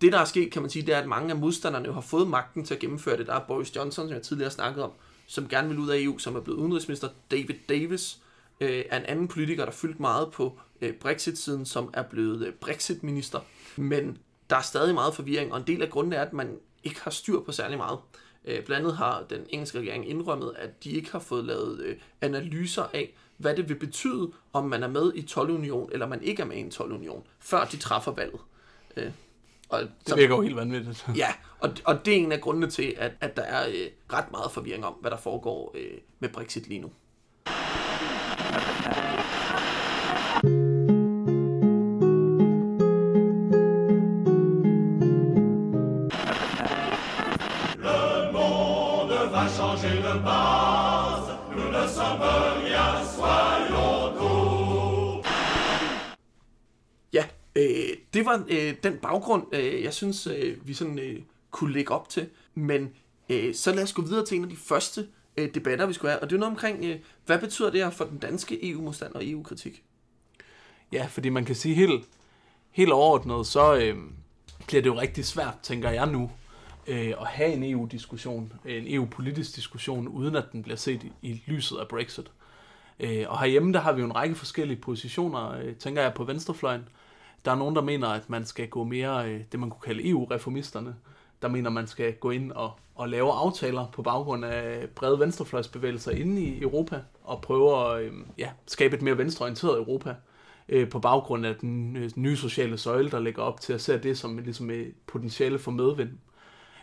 Det, 0.00 0.12
der 0.12 0.18
er 0.18 0.24
sket, 0.24 0.52
kan 0.52 0.62
man 0.62 0.70
sige, 0.70 0.86
det 0.86 0.94
er, 0.94 0.98
at 0.98 1.08
mange 1.08 1.30
af 1.30 1.36
modstanderne 1.36 1.86
jo 1.86 1.92
har 1.92 2.00
fået 2.00 2.28
magten 2.28 2.64
til 2.64 2.74
at 2.74 2.80
gennemføre 2.80 3.16
det. 3.16 3.26
Der 3.26 3.34
er 3.34 3.44
Boris 3.48 3.76
Johnson, 3.76 4.08
som 4.08 4.14
jeg 4.14 4.22
tidligere 4.22 4.50
snakkede 4.50 4.84
om, 4.84 4.92
som 5.26 5.48
gerne 5.48 5.68
vil 5.68 5.78
ud 5.78 5.88
af 5.88 5.98
EU, 5.98 6.18
som 6.18 6.36
er 6.36 6.40
blevet 6.40 6.58
udenrigsminister. 6.58 7.08
David 7.30 7.54
Davis 7.68 8.18
øh, 8.60 8.84
er 8.90 8.96
en 8.98 9.04
anden 9.04 9.28
politiker, 9.28 9.64
der 9.64 9.72
fyldt 9.72 10.00
meget 10.00 10.30
på 10.30 10.58
øh, 10.80 10.94
Brexit-siden, 10.94 11.66
som 11.66 11.90
er 11.94 12.02
blevet 12.02 12.46
øh, 12.46 12.52
Brexit-minister. 12.52 13.40
Men 13.76 14.18
der 14.50 14.56
er 14.56 14.62
stadig 14.62 14.94
meget 14.94 15.14
forvirring, 15.14 15.52
og 15.52 15.58
en 15.58 15.66
del 15.66 15.82
af 15.82 15.90
grunden 15.90 16.12
er, 16.12 16.22
at 16.22 16.32
man 16.32 16.58
ikke 16.84 17.00
har 17.00 17.10
styr 17.10 17.40
på 17.40 17.52
særlig 17.52 17.78
meget. 17.78 17.98
Øh, 18.44 18.64
blandt 18.64 18.84
andet 18.84 18.96
har 18.96 19.24
den 19.30 19.46
engelske 19.48 19.78
regering 19.78 20.08
indrømmet, 20.08 20.54
at 20.58 20.84
de 20.84 20.90
ikke 20.90 21.12
har 21.12 21.18
fået 21.18 21.44
lavet 21.44 21.80
øh, 21.80 21.96
analyser 22.20 22.84
af, 22.92 23.14
hvad 23.36 23.56
det 23.56 23.68
vil 23.68 23.74
betyde, 23.74 24.32
om 24.52 24.64
man 24.64 24.82
er 24.82 24.88
med 24.88 25.12
i 25.14 25.26
12-union, 25.30 25.90
eller 25.92 26.06
man 26.06 26.22
ikke 26.22 26.42
er 26.42 26.46
med 26.46 26.56
i 26.56 26.60
en 26.60 26.72
12-union, 26.74 27.22
før 27.40 27.64
de 27.64 27.76
træffer 27.76 28.12
valget. 28.12 28.40
Øh, 28.96 29.10
og 29.68 29.80
det 30.06 30.16
virker 30.16 30.34
jo 30.34 30.40
helt 30.40 30.56
vanvittigt. 30.56 31.06
Ja, 31.16 31.28
og, 31.58 31.70
og 31.84 32.04
det 32.04 32.12
er 32.12 32.18
en 32.18 32.32
af 32.32 32.40
grundene 32.40 32.70
til, 32.70 32.94
at, 32.98 33.12
at 33.20 33.36
der 33.36 33.42
er 33.42 33.68
øh, 33.68 33.86
ret 34.12 34.30
meget 34.30 34.52
forvirring 34.52 34.84
om, 34.86 34.92
hvad 34.92 35.10
der 35.10 35.16
foregår 35.16 35.74
øh, 35.74 35.98
med 36.18 36.28
Brexit 36.28 36.68
lige 36.68 36.80
nu. 36.80 36.90
Ja, 57.12 57.24
Øh, 57.58 57.96
det 58.14 58.24
var 58.24 58.44
øh, 58.48 58.74
den 58.82 58.96
baggrund, 58.96 59.54
øh, 59.54 59.82
jeg 59.82 59.94
synes, 59.94 60.26
øh, 60.26 60.68
vi 60.68 60.74
sådan 60.74 60.98
øh, 60.98 61.20
kunne 61.50 61.72
lægge 61.72 61.94
op 61.94 62.08
til. 62.08 62.28
Men 62.54 62.90
øh, 63.28 63.54
så 63.54 63.74
lad 63.74 63.82
os 63.82 63.92
gå 63.92 64.02
videre 64.02 64.26
til 64.26 64.36
en 64.36 64.44
af 64.44 64.50
de 64.50 64.56
første 64.56 65.06
øh, 65.36 65.54
debatter, 65.54 65.86
vi 65.86 65.92
skulle 65.92 66.10
have. 66.10 66.22
Og 66.22 66.30
det 66.30 66.36
er 66.36 66.40
noget 66.40 66.52
omkring, 66.52 66.84
øh, 66.84 66.98
hvad 67.26 67.38
betyder 67.38 67.70
det 67.70 67.80
her 67.80 67.90
for 67.90 68.04
den 68.04 68.18
danske 68.18 68.70
EU-modstand 68.70 69.14
og 69.14 69.28
EU-kritik? 69.28 69.82
Ja, 70.92 71.06
fordi 71.10 71.28
man 71.28 71.44
kan 71.44 71.54
sige 71.54 71.74
helt, 71.74 72.04
helt 72.70 72.92
overordnet, 72.92 73.46
så 73.46 73.76
øh, 73.76 73.96
bliver 74.66 74.82
det 74.82 74.90
jo 74.90 75.00
rigtig 75.00 75.24
svært, 75.24 75.54
tænker 75.62 75.90
jeg 75.90 76.06
nu, 76.06 76.30
øh, 76.88 77.14
at 77.20 77.26
have 77.26 77.52
en 77.52 77.72
EU-diskussion, 77.72 78.52
en 78.66 78.84
EU-politisk 78.86 79.56
diskussion, 79.56 80.08
uden 80.08 80.36
at 80.36 80.44
den 80.52 80.62
bliver 80.62 80.76
set 80.76 81.02
i, 81.02 81.12
i 81.22 81.42
lyset 81.46 81.76
af 81.76 81.88
Brexit. 81.88 82.30
Øh, 83.00 83.24
og 83.28 83.40
herhjemme, 83.40 83.72
der 83.72 83.80
har 83.80 83.92
vi 83.92 84.00
jo 84.00 84.06
en 84.06 84.16
række 84.16 84.34
forskellige 84.34 84.80
positioner, 84.80 85.50
øh, 85.50 85.74
tænker 85.74 86.02
jeg 86.02 86.14
på 86.14 86.24
venstrefløjen, 86.24 86.88
Der 87.44 87.50
er 87.50 87.56
nogen, 87.56 87.76
der 87.76 87.82
mener, 87.82 88.08
at 88.08 88.30
man 88.30 88.46
skal 88.46 88.68
gå 88.68 88.84
mere, 88.84 89.30
øh, 89.30 89.40
det 89.52 89.60
man 89.60 89.70
kunne 89.70 89.94
kalde 89.94 90.08
EU-reformisterne, 90.08 90.94
der 91.42 91.48
mener, 91.48 91.70
man 91.70 91.86
skal 91.86 92.12
gå 92.14 92.30
ind 92.30 92.52
og, 92.52 92.72
og 92.94 93.08
lave 93.08 93.32
aftaler 93.32 93.86
på 93.92 94.02
baggrund 94.02 94.44
af 94.44 94.88
brede 94.94 95.20
venstrefløjsbevægelser 95.20 96.10
inde 96.10 96.42
i 96.42 96.62
Europa, 96.62 97.00
og 97.24 97.40
prøve 97.40 97.96
at 97.96 98.02
øh, 98.04 98.12
ja, 98.38 98.50
skabe 98.66 98.96
et 98.96 99.02
mere 99.02 99.18
venstreorienteret 99.18 99.78
Europa 99.78 100.14
øh, 100.68 100.88
på 100.90 100.98
baggrund 100.98 101.46
af 101.46 101.56
den 101.56 101.96
øh, 101.96 102.10
nye 102.16 102.36
sociale 102.36 102.78
søjle, 102.78 103.10
der 103.10 103.20
ligger 103.20 103.42
op 103.42 103.60
til 103.60 103.72
at 103.72 103.80
se 103.80 103.98
det 103.98 104.18
som 104.18 104.38
ligesom 104.38 104.70
et 104.70 104.94
potentiale 105.06 105.58
for 105.58 105.70
medvind. 105.70 106.10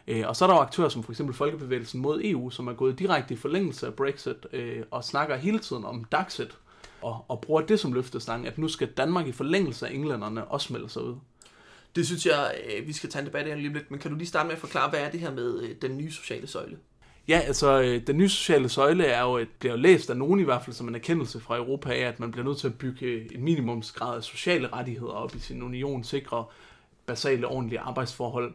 Øh, 0.07 0.24
og 0.27 0.35
så 0.35 0.45
er 0.45 0.50
der 0.50 0.55
jo 0.55 0.62
aktører 0.62 0.89
som 0.89 1.03
for 1.03 1.12
eksempel 1.12 1.35
Folkebevægelsen 1.35 2.01
mod 2.01 2.21
EU, 2.24 2.50
som 2.50 2.67
er 2.67 2.74
gået 2.74 3.00
direkte 3.00 3.33
i 3.33 3.38
forlængelse 3.38 3.88
af 3.88 3.93
Brexit 3.93 4.47
øh, 4.53 4.83
og 4.91 5.03
snakker 5.03 5.35
hele 5.35 5.59
tiden 5.59 5.85
om 5.85 6.03
Daxit 6.03 6.57
og, 7.01 7.25
og 7.27 7.41
bruger 7.41 7.62
det 7.62 7.79
som 7.79 7.93
løftestang, 7.93 8.47
at 8.47 8.57
nu 8.57 8.67
skal 8.67 8.88
Danmark 8.88 9.27
i 9.27 9.31
forlængelse 9.31 9.88
af 9.88 9.93
englænderne 9.93 10.45
også 10.45 10.74
melde 10.74 10.89
sig 10.89 11.03
ud. 11.03 11.15
Det 11.95 12.05
synes 12.05 12.25
jeg, 12.25 12.55
øh, 12.65 12.88
vi 12.88 12.93
skal 12.93 13.09
tage 13.09 13.21
en 13.21 13.25
debat 13.25 13.47
af 13.47 13.57
lige 13.57 13.74
lidt, 13.74 13.91
men 13.91 14.00
kan 14.00 14.12
du 14.12 14.17
lige 14.17 14.27
starte 14.27 14.47
med 14.47 14.55
at 14.55 14.62
forklare, 14.62 14.89
hvad 14.89 15.00
er 15.00 15.12
det 15.12 15.19
her 15.19 15.31
med 15.31 15.62
øh, 15.62 15.69
den 15.81 15.97
nye 15.97 16.12
sociale 16.12 16.47
søjle? 16.47 16.77
Ja, 17.27 17.39
altså 17.39 17.81
øh, 17.81 18.07
den 18.07 18.17
nye 18.17 18.29
sociale 18.29 18.69
søjle 18.69 19.05
er 19.05 19.21
jo, 19.21 19.38
et, 19.38 19.50
bliver 19.59 19.74
jo 19.74 19.79
læst 19.81 20.09
af 20.09 20.17
nogen 20.17 20.39
i 20.39 20.43
hvert 20.43 20.63
fald 20.63 20.75
som 20.75 20.88
en 20.88 20.95
erkendelse 20.95 21.39
fra 21.39 21.57
Europa 21.57 21.89
af, 21.89 22.00
at 22.00 22.19
man 22.19 22.31
bliver 22.31 22.45
nødt 22.45 22.57
til 22.57 22.67
at 22.67 22.77
bygge 22.77 23.35
en 23.35 23.43
minimumsgrad 23.43 24.17
af 24.17 24.24
sociale 24.24 24.67
rettigheder 24.74 25.12
op 25.12 25.35
i 25.35 25.39
sin 25.39 25.63
union, 25.63 26.03
sikre 26.03 26.45
basale 27.05 27.47
ordentlige 27.47 27.79
arbejdsforhold, 27.79 28.53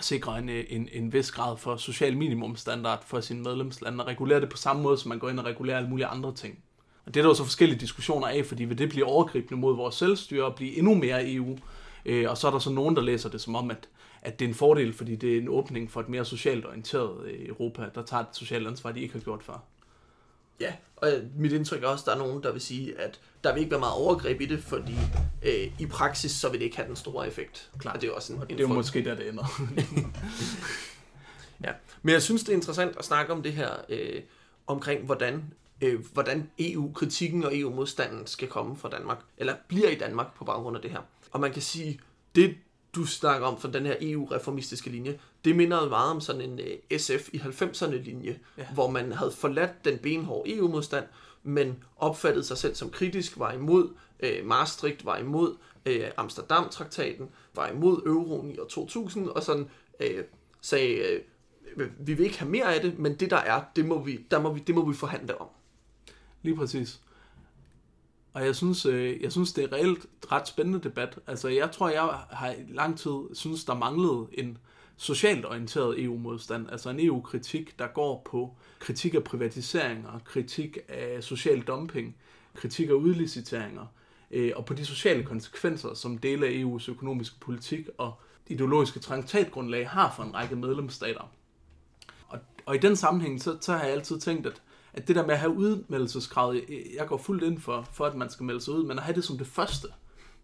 sikre 0.00 0.38
en, 0.38 0.48
øh, 0.48 0.64
en, 0.68 0.88
en 0.92 1.12
vis 1.12 1.32
grad 1.32 1.56
for 1.56 1.76
social 1.76 2.16
minimumstandard 2.16 3.04
for 3.06 3.20
sine 3.20 3.42
medlemslande, 3.42 4.04
og 4.04 4.08
regulere 4.08 4.40
det 4.40 4.48
på 4.48 4.56
samme 4.56 4.82
måde, 4.82 4.98
som 4.98 5.08
man 5.08 5.18
går 5.18 5.28
ind 5.28 5.38
og 5.38 5.44
regulerer 5.44 5.76
alle 5.76 5.88
mulige 5.88 6.06
andre 6.06 6.34
ting. 6.34 6.58
Og 7.06 7.14
det 7.14 7.20
er 7.20 7.24
der 7.24 7.30
jo 7.30 7.34
så 7.34 7.44
forskellige 7.44 7.80
diskussioner 7.80 8.26
af, 8.26 8.46
fordi 8.46 8.64
vil 8.64 8.78
det 8.78 8.88
blive 8.88 9.04
overgribende 9.04 9.60
mod 9.60 9.76
vores 9.76 9.94
selvstyre 9.94 10.44
og 10.44 10.54
blive 10.54 10.78
endnu 10.78 10.94
mere 10.94 11.32
EU, 11.32 11.58
øh, 12.04 12.30
og 12.30 12.38
så 12.38 12.46
er 12.46 12.50
der 12.50 12.58
så 12.58 12.70
nogen, 12.70 12.96
der 12.96 13.02
læser 13.02 13.28
det 13.28 13.40
som 13.40 13.54
om, 13.54 13.70
at, 13.70 13.88
at 14.22 14.38
det 14.38 14.44
er 14.44 14.48
en 14.48 14.54
fordel, 14.54 14.92
fordi 14.92 15.16
det 15.16 15.34
er 15.34 15.40
en 15.40 15.48
åbning 15.48 15.90
for 15.90 16.00
et 16.00 16.08
mere 16.08 16.24
socialt 16.24 16.66
orienteret 16.66 17.24
øh, 17.24 17.48
Europa, 17.48 17.82
der 17.94 18.02
tager 18.02 18.22
et 18.22 18.28
socialt 18.32 18.66
ansvar, 18.66 18.92
de 18.92 19.00
ikke 19.00 19.14
har 19.14 19.20
gjort 19.20 19.42
før. 19.42 19.64
Ja, 20.60 20.72
og 20.96 21.12
mit 21.36 21.52
indtryk 21.52 21.82
er 21.82 21.86
også, 21.86 22.02
at 22.02 22.06
der 22.06 22.12
er 22.12 22.26
nogen, 22.26 22.42
der 22.42 22.52
vil 22.52 22.60
sige, 22.60 23.00
at 23.00 23.20
der 23.44 23.52
vil 23.52 23.60
ikke 23.60 23.70
være 23.70 23.80
meget 23.80 23.94
overgreb 23.94 24.40
i 24.40 24.46
det, 24.46 24.62
fordi 24.62 24.96
øh, 25.42 25.72
i 25.78 25.86
praksis, 25.86 26.32
så 26.32 26.48
vil 26.48 26.60
det 26.60 26.64
ikke 26.64 26.76
have 26.76 26.88
den 26.88 26.96
store 26.96 27.26
effekt. 27.28 27.70
Klart. 27.78 27.96
Og 27.96 28.02
det 28.02 28.08
er 28.08 28.12
også 28.12 28.32
en, 28.32 28.40
Og 28.40 28.48
det 28.48 28.56
er 28.56 28.60
jo 28.60 28.68
måske 28.68 29.04
der, 29.04 29.14
det 29.14 29.28
ender. 29.28 29.44
Ja, 31.64 31.72
men 32.02 32.12
jeg 32.12 32.22
synes, 32.22 32.42
det 32.42 32.52
er 32.52 32.56
interessant 32.56 32.96
at 32.96 33.04
snakke 33.04 33.32
om 33.32 33.42
det 33.42 33.52
her, 33.52 33.70
øh, 33.88 34.22
omkring 34.66 35.04
hvordan, 35.06 35.52
øh, 35.80 36.04
hvordan 36.12 36.50
EU-kritikken 36.58 37.44
og 37.44 37.58
EU-modstanden 37.58 38.26
skal 38.26 38.48
komme 38.48 38.76
fra 38.76 38.88
Danmark, 38.88 39.18
eller 39.36 39.54
bliver 39.68 39.88
i 39.88 39.94
Danmark 39.94 40.34
på 40.36 40.44
baggrund 40.44 40.76
af 40.76 40.82
det 40.82 40.90
her. 40.90 41.00
Og 41.30 41.40
man 41.40 41.52
kan 41.52 41.62
sige, 41.62 42.00
det 42.34 42.56
du 42.94 43.04
snakker 43.04 43.46
om 43.46 43.60
for 43.60 43.68
den 43.68 43.86
her 43.86 43.96
EU-reformistiske 44.00 44.90
linje, 44.90 45.18
det 45.44 45.56
minder 45.56 45.88
meget 45.88 46.10
om 46.10 46.20
sådan 46.20 46.40
en 46.40 46.60
øh, 46.60 46.98
SF 46.98 47.28
i 47.32 47.36
90'erne 47.36 47.94
linje. 47.94 48.38
Ja. 48.58 48.66
hvor 48.74 48.90
man 48.90 49.12
havde 49.12 49.32
forladt 49.32 49.84
den 49.84 49.98
benhårde 49.98 50.56
EU-modstand, 50.56 51.04
men 51.42 51.84
opfattede 51.96 52.44
sig 52.44 52.58
selv 52.58 52.74
som 52.74 52.90
kritisk, 52.90 53.38
var 53.38 53.52
imod 53.52 53.88
øh, 54.20 54.46
Maastricht, 54.46 55.04
var 55.04 55.16
imod 55.16 55.56
øh, 55.86 56.04
Amsterdam-traktaten, 56.16 57.28
var 57.54 57.68
imod 57.68 58.02
euroen 58.06 58.50
i 58.50 58.58
år 58.58 58.66
2000, 58.66 59.28
og 59.28 59.42
sådan 59.42 59.70
øh, 60.00 60.24
sagde, 60.60 60.94
øh, 60.96 61.20
vi 61.98 62.14
vil 62.14 62.26
ikke 62.26 62.38
have 62.38 62.50
mere 62.50 62.74
af 62.74 62.80
det, 62.80 62.98
men 62.98 63.14
det 63.14 63.30
der 63.30 63.36
er, 63.36 63.62
det 63.76 63.84
må 63.84 64.02
vi, 64.02 64.26
der 64.30 64.40
må 64.40 64.52
vi, 64.52 64.60
det 64.60 64.74
må 64.74 64.84
vi 64.88 64.94
forhandle 64.94 65.40
om. 65.40 65.48
Lige 66.42 66.56
præcis. 66.56 67.00
Og 68.32 68.44
jeg 68.44 68.56
synes, 68.56 68.86
øh, 68.86 69.22
jeg 69.22 69.32
synes, 69.32 69.52
det 69.52 69.64
er 69.64 69.72
reelt 69.72 70.06
ret 70.32 70.48
spændende 70.48 70.80
debat. 70.80 71.18
Altså, 71.26 71.48
jeg 71.48 71.70
tror, 71.70 71.88
jeg 71.88 72.02
har 72.30 72.50
i 72.50 72.72
lang 72.72 72.98
tid 72.98 73.20
synes, 73.32 73.64
der 73.64 73.74
manglede 73.74 74.26
en 74.32 74.58
socialt 74.96 75.46
orienteret 75.46 76.04
EU-modstand. 76.04 76.70
Altså 76.70 76.90
en 76.90 77.00
EU-kritik, 77.00 77.78
der 77.78 77.86
går 77.86 78.22
på 78.30 78.56
kritik 78.78 79.14
af 79.14 79.24
privatiseringer, 79.24 80.20
kritik 80.24 80.78
af 80.88 81.24
social 81.24 81.60
dumping, 81.60 82.16
kritik 82.54 82.88
af 82.88 82.92
udliciteringer, 82.92 83.86
øh, 84.30 84.52
og 84.56 84.64
på 84.64 84.74
de 84.74 84.86
sociale 84.86 85.24
konsekvenser, 85.24 85.94
som 85.94 86.18
dele 86.18 86.46
af 86.46 86.50
EU's 86.50 86.90
økonomiske 86.90 87.40
politik 87.40 87.88
og 87.98 88.20
ideologiske 88.46 89.00
traktatgrundlag 89.00 89.88
har 89.88 90.12
for 90.16 90.22
en 90.22 90.34
række 90.34 90.56
medlemsstater. 90.56 91.32
Og, 92.28 92.38
og 92.66 92.74
i 92.74 92.78
den 92.78 92.96
sammenhæng, 92.96 93.42
så, 93.42 93.58
så 93.60 93.72
har 93.72 93.84
jeg 93.84 93.92
altid 93.92 94.20
tænkt, 94.20 94.46
at, 94.46 94.62
at 94.92 95.08
det 95.08 95.16
der 95.16 95.26
med 95.26 95.34
at 95.34 95.40
have 95.40 95.52
udmeldelseskravet, 95.56 96.64
jeg- 96.96 97.08
går 97.08 97.16
fuldt 97.16 97.44
ind 97.44 97.58
for, 97.60 97.86
for, 97.92 98.06
at 98.06 98.14
man 98.14 98.30
skal 98.30 98.44
melde 98.44 98.60
sig 98.60 98.74
ud, 98.74 98.84
men 98.84 98.98
at 98.98 99.04
have 99.04 99.14
det 99.16 99.24
som 99.24 99.38
det 99.38 99.46
første, 99.46 99.88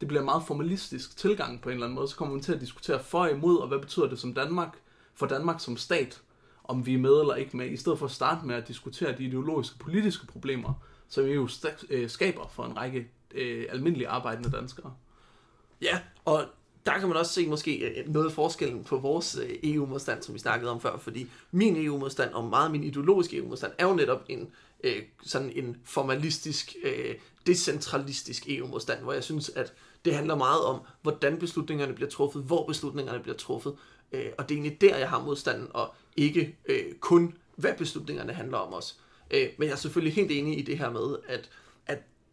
det 0.00 0.08
bliver 0.08 0.20
en 0.20 0.24
meget 0.24 0.42
formalistisk 0.46 1.16
tilgang 1.16 1.60
på 1.60 1.68
en 1.68 1.72
eller 1.72 1.86
anden 1.86 1.94
måde. 1.94 2.08
Så 2.08 2.16
kommer 2.16 2.34
man 2.34 2.42
til 2.42 2.52
at 2.54 2.60
diskutere 2.60 3.02
for 3.02 3.20
og 3.20 3.30
imod, 3.30 3.58
og 3.58 3.68
hvad 3.68 3.78
betyder 3.78 4.06
det 4.08 4.18
som 4.18 4.34
Danmark, 4.34 4.76
for 5.14 5.26
Danmark 5.26 5.60
som 5.60 5.76
stat, 5.76 6.20
om 6.64 6.86
vi 6.86 6.94
er 6.94 6.98
med 6.98 7.20
eller 7.20 7.34
ikke 7.34 7.56
med, 7.56 7.70
i 7.70 7.76
stedet 7.76 7.98
for 7.98 8.06
at 8.06 8.12
starte 8.12 8.46
med 8.46 8.54
at 8.54 8.68
diskutere 8.68 9.18
de 9.18 9.24
ideologiske 9.24 9.78
politiske 9.78 10.26
problemer, 10.26 10.72
som 11.08 11.24
vi 11.24 11.32
jo 11.32 11.48
øh, 11.90 12.10
skaber 12.10 12.48
for 12.48 12.64
en 12.64 12.76
række 12.76 13.08
øh, 13.34 13.66
almindelige 13.70 14.08
arbejdende 14.08 14.50
danskere. 14.50 14.94
Ja, 15.82 16.00
og 16.24 16.44
der 16.86 16.98
kan 16.98 17.08
man 17.08 17.16
også 17.16 17.32
se 17.32 17.46
måske 17.46 17.76
øh, 17.78 18.12
noget 18.12 18.26
af 18.26 18.32
forskellen 18.32 18.84
på 18.84 18.98
vores 18.98 19.38
øh, 19.42 19.50
EU-modstand, 19.62 20.22
som 20.22 20.34
vi 20.34 20.38
snakkede 20.38 20.70
om 20.70 20.80
før, 20.80 20.98
fordi 20.98 21.26
min 21.50 21.86
EU-modstand 21.86 22.32
og 22.32 22.44
meget 22.44 22.70
min 22.70 22.84
ideologiske 22.84 23.36
EU-modstand 23.36 23.72
er 23.78 23.86
jo 23.86 23.94
netop 23.94 24.24
en 24.28 24.48
øh, 24.84 25.02
sådan 25.22 25.52
en 25.54 25.76
formalistisk, 25.84 26.76
øh, 26.82 27.14
decentralistisk 27.46 28.48
EU-modstand, 28.48 29.02
hvor 29.02 29.12
jeg 29.12 29.24
synes, 29.24 29.48
at 29.48 29.72
det 30.04 30.14
handler 30.14 30.36
meget 30.36 30.60
om, 30.60 30.80
hvordan 31.02 31.38
beslutningerne 31.38 31.92
bliver 31.92 32.10
truffet, 32.10 32.42
hvor 32.42 32.66
beslutningerne 32.66 33.20
bliver 33.20 33.36
truffet, 33.36 33.74
øh, 34.12 34.26
og 34.38 34.48
det 34.48 34.54
er 34.54 34.58
egentlig 34.58 34.80
der, 34.80 34.96
jeg 34.96 35.10
har 35.10 35.22
modstanden, 35.22 35.68
og 35.74 35.94
ikke 36.16 36.56
øh, 36.66 36.92
kun, 37.00 37.34
hvad 37.56 37.72
beslutningerne 37.78 38.32
handler 38.32 38.58
om 38.58 38.72
os. 38.72 38.96
Øh, 39.30 39.48
men 39.58 39.68
jeg 39.68 39.72
er 39.72 39.78
selvfølgelig 39.78 40.14
helt 40.14 40.30
enig 40.30 40.58
i 40.58 40.62
det 40.62 40.78
her 40.78 40.90
med, 40.90 41.16
at, 41.28 41.34
at 41.34 41.50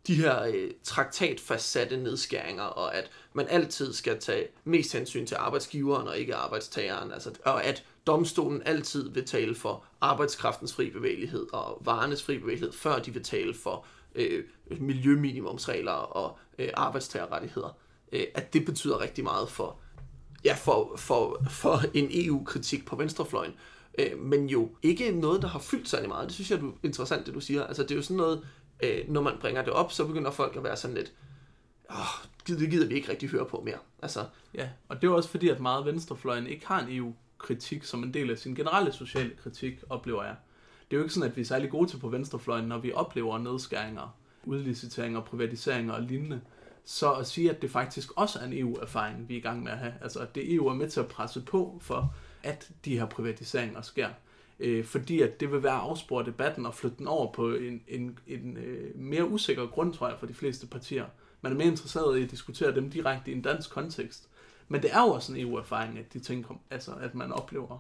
de 0.08 0.16
her 0.16 0.44
øh, 0.44 0.72
traktatfastsatte 0.84 1.98
nedskæringer, 1.98 2.64
og 2.64 2.96
at 2.96 3.12
man 3.34 3.48
altid 3.50 3.94
skal 3.94 4.20
tage 4.20 4.48
mest 4.64 4.94
hensyn 4.94 5.26
til 5.26 5.36
arbejdsgiveren 5.36 6.08
og 6.08 6.18
ikke 6.18 6.36
arbejdstageren, 6.36 7.12
altså, 7.12 7.32
og 7.46 7.64
at 7.64 7.84
domstolen 8.08 8.62
altid 8.66 9.10
vil 9.10 9.26
tale 9.26 9.56
for 9.56 9.86
arbejdskraftens 10.02 10.74
fri 10.74 10.90
bevægelighed 10.90 11.48
og 11.54 11.82
varernes 11.86 12.24
fri 12.24 12.38
bevægelighed, 12.38 12.74
før 12.74 13.00
de 13.00 13.14
vil 13.14 13.24
tale 13.24 13.54
for 13.54 13.86
øh, 14.16 14.44
miljøminimumsregler 14.80 15.92
og 15.92 16.38
øh, 16.60 16.70
arbejdstagerrettigheder. 16.74 17.78
Øh, 18.12 18.24
at 18.36 18.54
det 18.54 18.66
betyder 18.66 19.02
rigtig 19.02 19.24
meget 19.24 19.50
for, 19.50 19.80
ja, 20.46 20.54
for, 20.54 20.94
for, 20.98 21.44
for 21.50 21.82
en 21.94 22.10
EU-kritik 22.12 22.86
på 22.86 22.96
venstrefløjen. 22.96 23.54
Øh, 24.00 24.20
men 24.20 24.50
jo 24.50 24.70
ikke 24.82 25.12
noget, 25.12 25.42
der 25.42 25.48
har 25.48 25.60
fyldt 25.60 25.90
særlig 25.90 26.10
meget. 26.10 26.28
Det 26.28 26.34
synes 26.34 26.52
jeg 26.52 26.60
er 26.60 26.72
interessant, 26.84 27.26
det 27.26 27.34
du 27.34 27.40
siger. 27.40 27.64
Altså, 27.64 27.84
det 27.84 27.92
er 27.92 27.96
jo 27.96 28.02
sådan 28.02 28.18
noget, 28.18 28.46
øh, 28.84 29.10
når 29.10 29.22
man 29.22 29.34
bringer 29.42 29.62
det 29.64 29.74
op, 29.74 29.92
så 29.92 30.06
begynder 30.08 30.32
folk 30.32 30.56
at 30.56 30.64
være 30.64 30.78
sådan 30.78 30.96
lidt, 30.96 31.14
åh, 31.90 31.96
gider- 32.46 32.60
det 32.60 32.70
gider 32.72 32.88
vi 32.88 32.94
ikke 32.96 33.10
rigtig 33.12 33.30
høre 33.30 33.46
på 33.46 33.62
mere. 33.66 33.78
Altså, 34.02 34.26
Ja, 34.56 34.70
og 34.90 35.02
det 35.02 35.08
er 35.08 35.12
også 35.12 35.30
fordi, 35.30 35.50
at 35.50 35.60
meget 35.60 35.86
venstrefløjen 35.86 36.48
ikke 36.48 36.68
har 36.68 36.80
en 36.82 36.98
EU-kritik 36.98 37.84
som 37.84 38.04
en 38.04 38.14
del 38.14 38.32
af 38.32 38.38
sin 38.38 38.56
generelle 38.56 38.92
sociale 38.94 39.32
kritik, 39.44 39.80
oplever 39.90 40.24
jeg. 40.24 40.36
Det 40.92 40.96
er 40.96 41.00
jo 41.00 41.04
ikke 41.04 41.14
sådan, 41.14 41.30
at 41.30 41.36
vi 41.36 41.42
er 41.42 41.46
særlig 41.46 41.70
gode 41.70 41.90
til 41.90 41.98
på 41.98 42.10
venstrefløjen, 42.10 42.66
når 42.66 42.78
vi 42.78 42.94
oplever 42.94 43.38
nedskæringer, 43.38 44.16
udliciteringer, 44.46 45.22
privatiseringer 45.22 45.94
og 45.94 46.02
lignende. 46.02 46.42
Så 46.86 47.14
at 47.14 47.28
sige, 47.28 47.50
at 47.50 47.62
det 47.62 47.72
faktisk 47.72 48.12
også 48.16 48.40
er 48.40 48.44
en 48.44 48.54
EU-erfaring, 48.58 49.30
vi 49.30 49.34
er 49.34 49.38
i 49.38 49.42
gang 49.42 49.64
med 49.64 49.72
at 49.72 49.78
have. 49.78 49.94
Altså, 50.02 50.20
at 50.20 50.36
det 50.36 50.54
EU 50.54 50.68
er 50.68 50.74
med 50.74 50.90
til 50.90 51.00
at 51.00 51.08
presse 51.08 51.42
på 51.42 51.80
for, 51.82 52.14
at 52.44 52.70
de 52.86 52.98
her 53.00 53.06
privatiseringer 53.06 53.82
sker. 53.82 54.10
Øh, 54.60 54.86
fordi 54.86 55.22
at 55.22 55.40
det 55.40 55.52
vil 55.52 55.64
være 55.64 55.74
at 55.74 55.80
afspore 55.80 56.26
debatten 56.26 56.66
og 56.66 56.74
flytte 56.74 56.98
den 56.98 57.08
over 57.08 57.32
på 57.32 57.54
en, 57.54 57.82
en, 57.88 58.20
en 58.28 58.58
øh, 58.58 58.96
mere 58.96 59.28
usikker 59.28 59.68
grund, 59.68 59.94
tror 59.94 60.08
jeg, 60.08 60.20
for 60.20 60.26
de 60.26 60.34
fleste 60.34 60.68
partier. 60.68 61.06
Man 61.42 61.52
er 61.52 61.56
mere 61.56 61.68
interesseret 61.68 62.20
i 62.20 62.24
at 62.24 62.32
diskutere 62.32 62.76
dem 62.76 62.90
direkte 62.90 63.32
i 63.32 63.34
en 63.34 63.42
dansk 63.42 63.70
kontekst. 63.70 64.30
Men 64.68 64.82
det 64.82 64.94
er 64.94 65.02
jo 65.02 65.08
også 65.08 65.34
en 65.34 65.40
EU-erfaring, 65.40 66.00
at 66.00 66.14
de 66.14 66.20
ting, 66.20 66.46
kom, 66.46 66.60
altså 66.72 66.92
at 67.02 67.16
man 67.16 67.32
oplever 67.32 67.80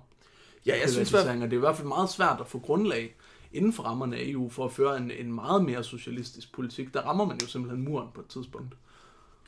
ja, 0.65 0.79
jeg 0.79 0.89
synes, 0.89 1.11
privatiseringer. 1.11 1.47
Det 1.47 1.53
er 1.53 1.57
i 1.57 1.59
hvert 1.59 1.75
fald 1.75 1.87
meget 1.87 2.09
svært 2.09 2.37
at 2.39 2.47
få 2.47 2.59
grundlag 2.59 3.15
inden 3.53 3.73
for 3.73 3.83
rammerne 3.83 4.17
af 4.17 4.21
EU 4.25 4.49
for 4.49 4.65
at 4.65 4.71
føre 4.71 4.97
en, 4.97 5.11
en 5.11 5.33
meget 5.33 5.65
mere 5.65 5.83
socialistisk 5.83 6.53
politik. 6.53 6.93
Der 6.93 7.01
rammer 7.01 7.25
man 7.25 7.39
jo 7.41 7.47
simpelthen 7.47 7.85
muren 7.85 8.07
på 8.13 8.21
et 8.21 8.27
tidspunkt. 8.27 8.75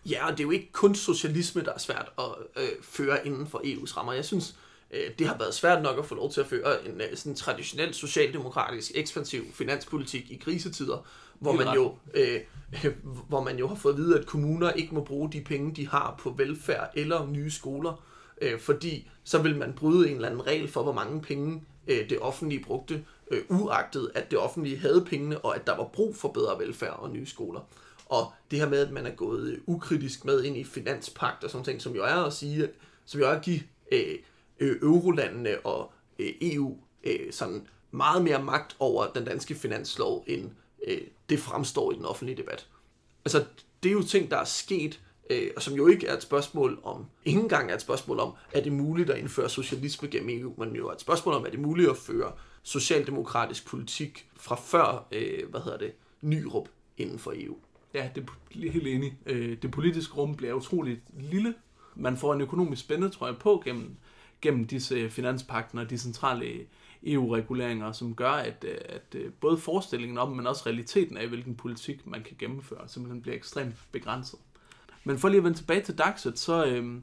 Ja, 0.09 0.27
og 0.27 0.31
det 0.31 0.39
er 0.39 0.43
jo 0.43 0.51
ikke 0.51 0.71
kun 0.71 0.95
socialisme, 0.95 1.63
der 1.63 1.73
er 1.73 1.77
svært 1.77 2.11
at 2.19 2.25
øh, 2.63 2.69
føre 2.81 3.27
inden 3.27 3.47
for 3.47 3.59
EU's 3.59 3.97
rammer. 3.97 4.13
Jeg 4.13 4.25
synes, 4.25 4.55
det 5.19 5.27
har 5.27 5.37
været 5.37 5.53
svært 5.53 5.83
nok 5.83 5.99
at 5.99 6.05
få 6.05 6.15
lov 6.15 6.31
til 6.31 6.41
at 6.41 6.47
føre 6.47 6.87
en 6.87 7.01
øh, 7.01 7.15
sådan 7.15 7.35
traditionel 7.35 7.93
socialdemokratisk 7.93 8.91
ekspansiv 8.95 9.43
finanspolitik 9.53 10.31
i 10.31 10.35
krisetider, 10.35 11.07
hvor 11.39 11.53
man, 11.53 11.67
jo, 11.75 11.95
øh, 12.13 12.41
hvor 13.29 13.43
man 13.43 13.57
jo 13.57 13.67
har 13.67 13.75
fået 13.75 13.93
at 13.93 13.99
vide, 13.99 14.19
at 14.19 14.25
kommuner 14.25 14.71
ikke 14.71 14.95
må 14.95 15.03
bruge 15.03 15.31
de 15.31 15.41
penge, 15.41 15.75
de 15.75 15.87
har 15.87 16.15
på 16.19 16.29
velfærd 16.37 16.91
eller 16.95 17.27
nye 17.27 17.51
skoler, 17.51 18.03
øh, 18.41 18.59
fordi 18.59 19.09
så 19.23 19.41
vil 19.41 19.57
man 19.57 19.73
bryde 19.73 20.09
en 20.09 20.15
eller 20.15 20.27
anden 20.29 20.47
regel 20.47 20.67
for, 20.67 20.83
hvor 20.83 20.93
mange 20.93 21.21
penge 21.21 21.63
øh, 21.87 22.09
det 22.09 22.19
offentlige 22.19 22.63
brugte, 22.63 23.05
øh, 23.31 23.41
uagtet 23.49 24.11
at 24.15 24.31
det 24.31 24.39
offentlige 24.39 24.77
havde 24.77 25.05
pengene, 25.09 25.37
og 25.37 25.55
at 25.55 25.67
der 25.67 25.77
var 25.77 25.89
brug 25.93 26.15
for 26.15 26.29
bedre 26.29 26.59
velfærd 26.59 26.99
og 26.99 27.09
nye 27.09 27.25
skoler. 27.25 27.59
og 28.05 28.33
det 28.51 28.59
her 28.59 28.69
med, 28.69 28.79
at 28.79 28.91
man 28.91 29.05
er 29.05 29.15
gået 29.15 29.47
øh, 29.47 29.57
ukritisk 29.65 30.25
med 30.25 30.43
ind 30.43 30.57
i 30.57 30.63
finanspagt 30.63 31.43
og 31.43 31.49
sådan 31.49 31.65
ting, 31.65 31.81
som 31.81 31.95
jo 31.95 32.03
er 32.03 32.25
at 32.25 32.33
sige, 32.33 32.69
som 33.05 33.19
jo 33.19 33.27
er 33.27 33.31
at 33.31 33.41
give 33.41 33.59
øh, 33.91 33.99
øh, 34.07 34.17
Øh, 34.59 34.77
eurolandene 34.81 35.59
og 35.59 35.91
øh, 36.19 36.31
EU 36.41 36.77
øh, 37.03 37.31
sådan 37.33 37.67
meget 37.91 38.23
mere 38.23 38.43
magt 38.43 38.75
over 38.79 39.07
den 39.07 39.25
danske 39.25 39.55
finanslov, 39.55 40.23
end 40.27 40.51
øh, 40.87 41.01
det 41.29 41.39
fremstår 41.39 41.91
i 41.91 41.95
den 41.95 42.05
offentlige 42.05 42.37
debat. 42.37 42.67
Altså, 43.25 43.45
det 43.83 43.89
er 43.89 43.93
jo 43.93 44.03
ting, 44.03 44.31
der 44.31 44.37
er 44.37 44.43
sket, 44.43 45.01
øh, 45.29 45.51
og 45.55 45.61
som 45.61 45.73
jo 45.73 45.87
ikke 45.87 46.07
er 46.07 46.13
et 46.13 46.23
spørgsmål 46.23 46.79
om, 46.83 47.05
ingen 47.25 47.45
engang 47.45 47.71
er 47.71 47.75
et 47.75 47.81
spørgsmål 47.81 48.19
om, 48.19 48.33
er 48.53 48.61
det 48.61 48.71
muligt 48.71 49.09
at 49.09 49.17
indføre 49.17 49.49
socialisme 49.49 50.07
gennem 50.07 50.39
EU, 50.39 50.53
men 50.57 50.75
jo 50.75 50.87
er 50.87 50.93
et 50.93 51.01
spørgsmål 51.01 51.35
om, 51.35 51.45
er 51.45 51.49
det 51.49 51.59
muligt 51.59 51.89
at 51.89 51.97
føre 51.97 52.31
socialdemokratisk 52.63 53.67
politik 53.67 54.29
fra 54.35 54.55
før, 54.55 55.07
øh, 55.11 55.49
hvad 55.49 55.61
hedder 55.61 55.77
det, 55.77 55.91
Nyrup 56.21 56.69
inden 56.97 57.19
for 57.19 57.33
EU. 57.35 57.55
Ja, 57.93 58.09
det 58.15 58.29
er 58.51 58.71
helt 58.71 58.87
enig. 58.87 59.17
Øh, 59.25 59.57
det 59.61 59.71
politiske 59.71 60.13
rum 60.13 60.35
bliver 60.35 60.53
utroligt 60.53 61.01
lille. 61.19 61.53
Man 61.95 62.17
får 62.17 62.33
en 62.33 62.41
økonomisk 62.41 62.81
spændetrøje 62.81 63.33
på 63.33 63.61
gennem, 63.65 63.95
gennem 64.45 64.67
disse 64.67 65.09
finanspakten 65.09 65.79
og 65.79 65.89
de 65.89 65.97
centrale 65.97 66.45
EU-reguleringer, 67.03 67.91
som 67.91 68.15
gør, 68.15 68.31
at, 68.31 68.65
øh, 68.67 68.77
at 68.85 69.15
øh, 69.15 69.31
både 69.41 69.57
forestillingen 69.57 70.17
om, 70.17 70.31
men 70.31 70.47
også 70.47 70.63
realiteten 70.65 71.17
af, 71.17 71.27
hvilken 71.27 71.55
politik 71.55 72.07
man 72.07 72.23
kan 72.23 72.35
gennemføre, 72.39 72.87
simpelthen 72.87 73.21
bliver 73.21 73.35
ekstremt 73.35 73.75
begrænset. 73.91 74.39
Men 75.03 75.19
for 75.19 75.29
lige 75.29 75.37
at 75.37 75.43
vende 75.43 75.57
tilbage 75.57 75.81
til 75.81 75.97
Daxet, 75.97 76.39
så 76.39 76.65
øh, 76.65 76.95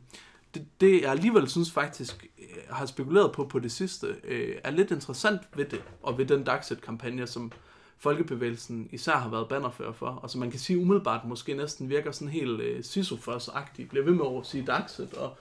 det, 0.55 0.67
det 0.81 1.03
jeg 1.03 1.11
alligevel 1.11 1.49
synes 1.49 1.73
faktisk 1.73 2.27
øh, 2.39 2.47
har 2.71 2.87
spekuleret 2.87 3.33
på 3.33 3.45
på 3.45 3.59
det 3.59 3.73
sidste, 3.73 4.07
øh, 4.25 4.57
er 4.65 4.71
lidt 4.71 4.91
interessant 4.91 5.41
ved 5.57 5.65
det, 5.65 5.83
og 6.03 6.19
ved 6.19 6.27
den 6.27 6.45
Daxet-kampagne, 6.45 7.27
som 7.27 7.53
folkebevægelsen 7.99 8.89
især 8.93 9.17
har 9.17 9.31
været 9.31 9.49
bannerfører 9.49 9.93
for, 9.93 10.07
og 10.07 10.31
som 10.31 10.39
man 10.39 10.51
kan 10.51 10.61
sige 10.61 10.79
umiddelbart 10.79 11.25
måske 11.25 11.55
næsten 11.55 11.89
virker 11.89 12.11
sådan 12.11 12.29
helt 12.29 12.61
øh, 12.61 12.85
sisyphos 12.85 13.51
bliver 13.91 14.05
ved 14.05 14.15
med 14.15 14.25
at 14.39 14.47
sige 14.47 14.65
Daxet, 14.65 15.15
og 15.15 15.39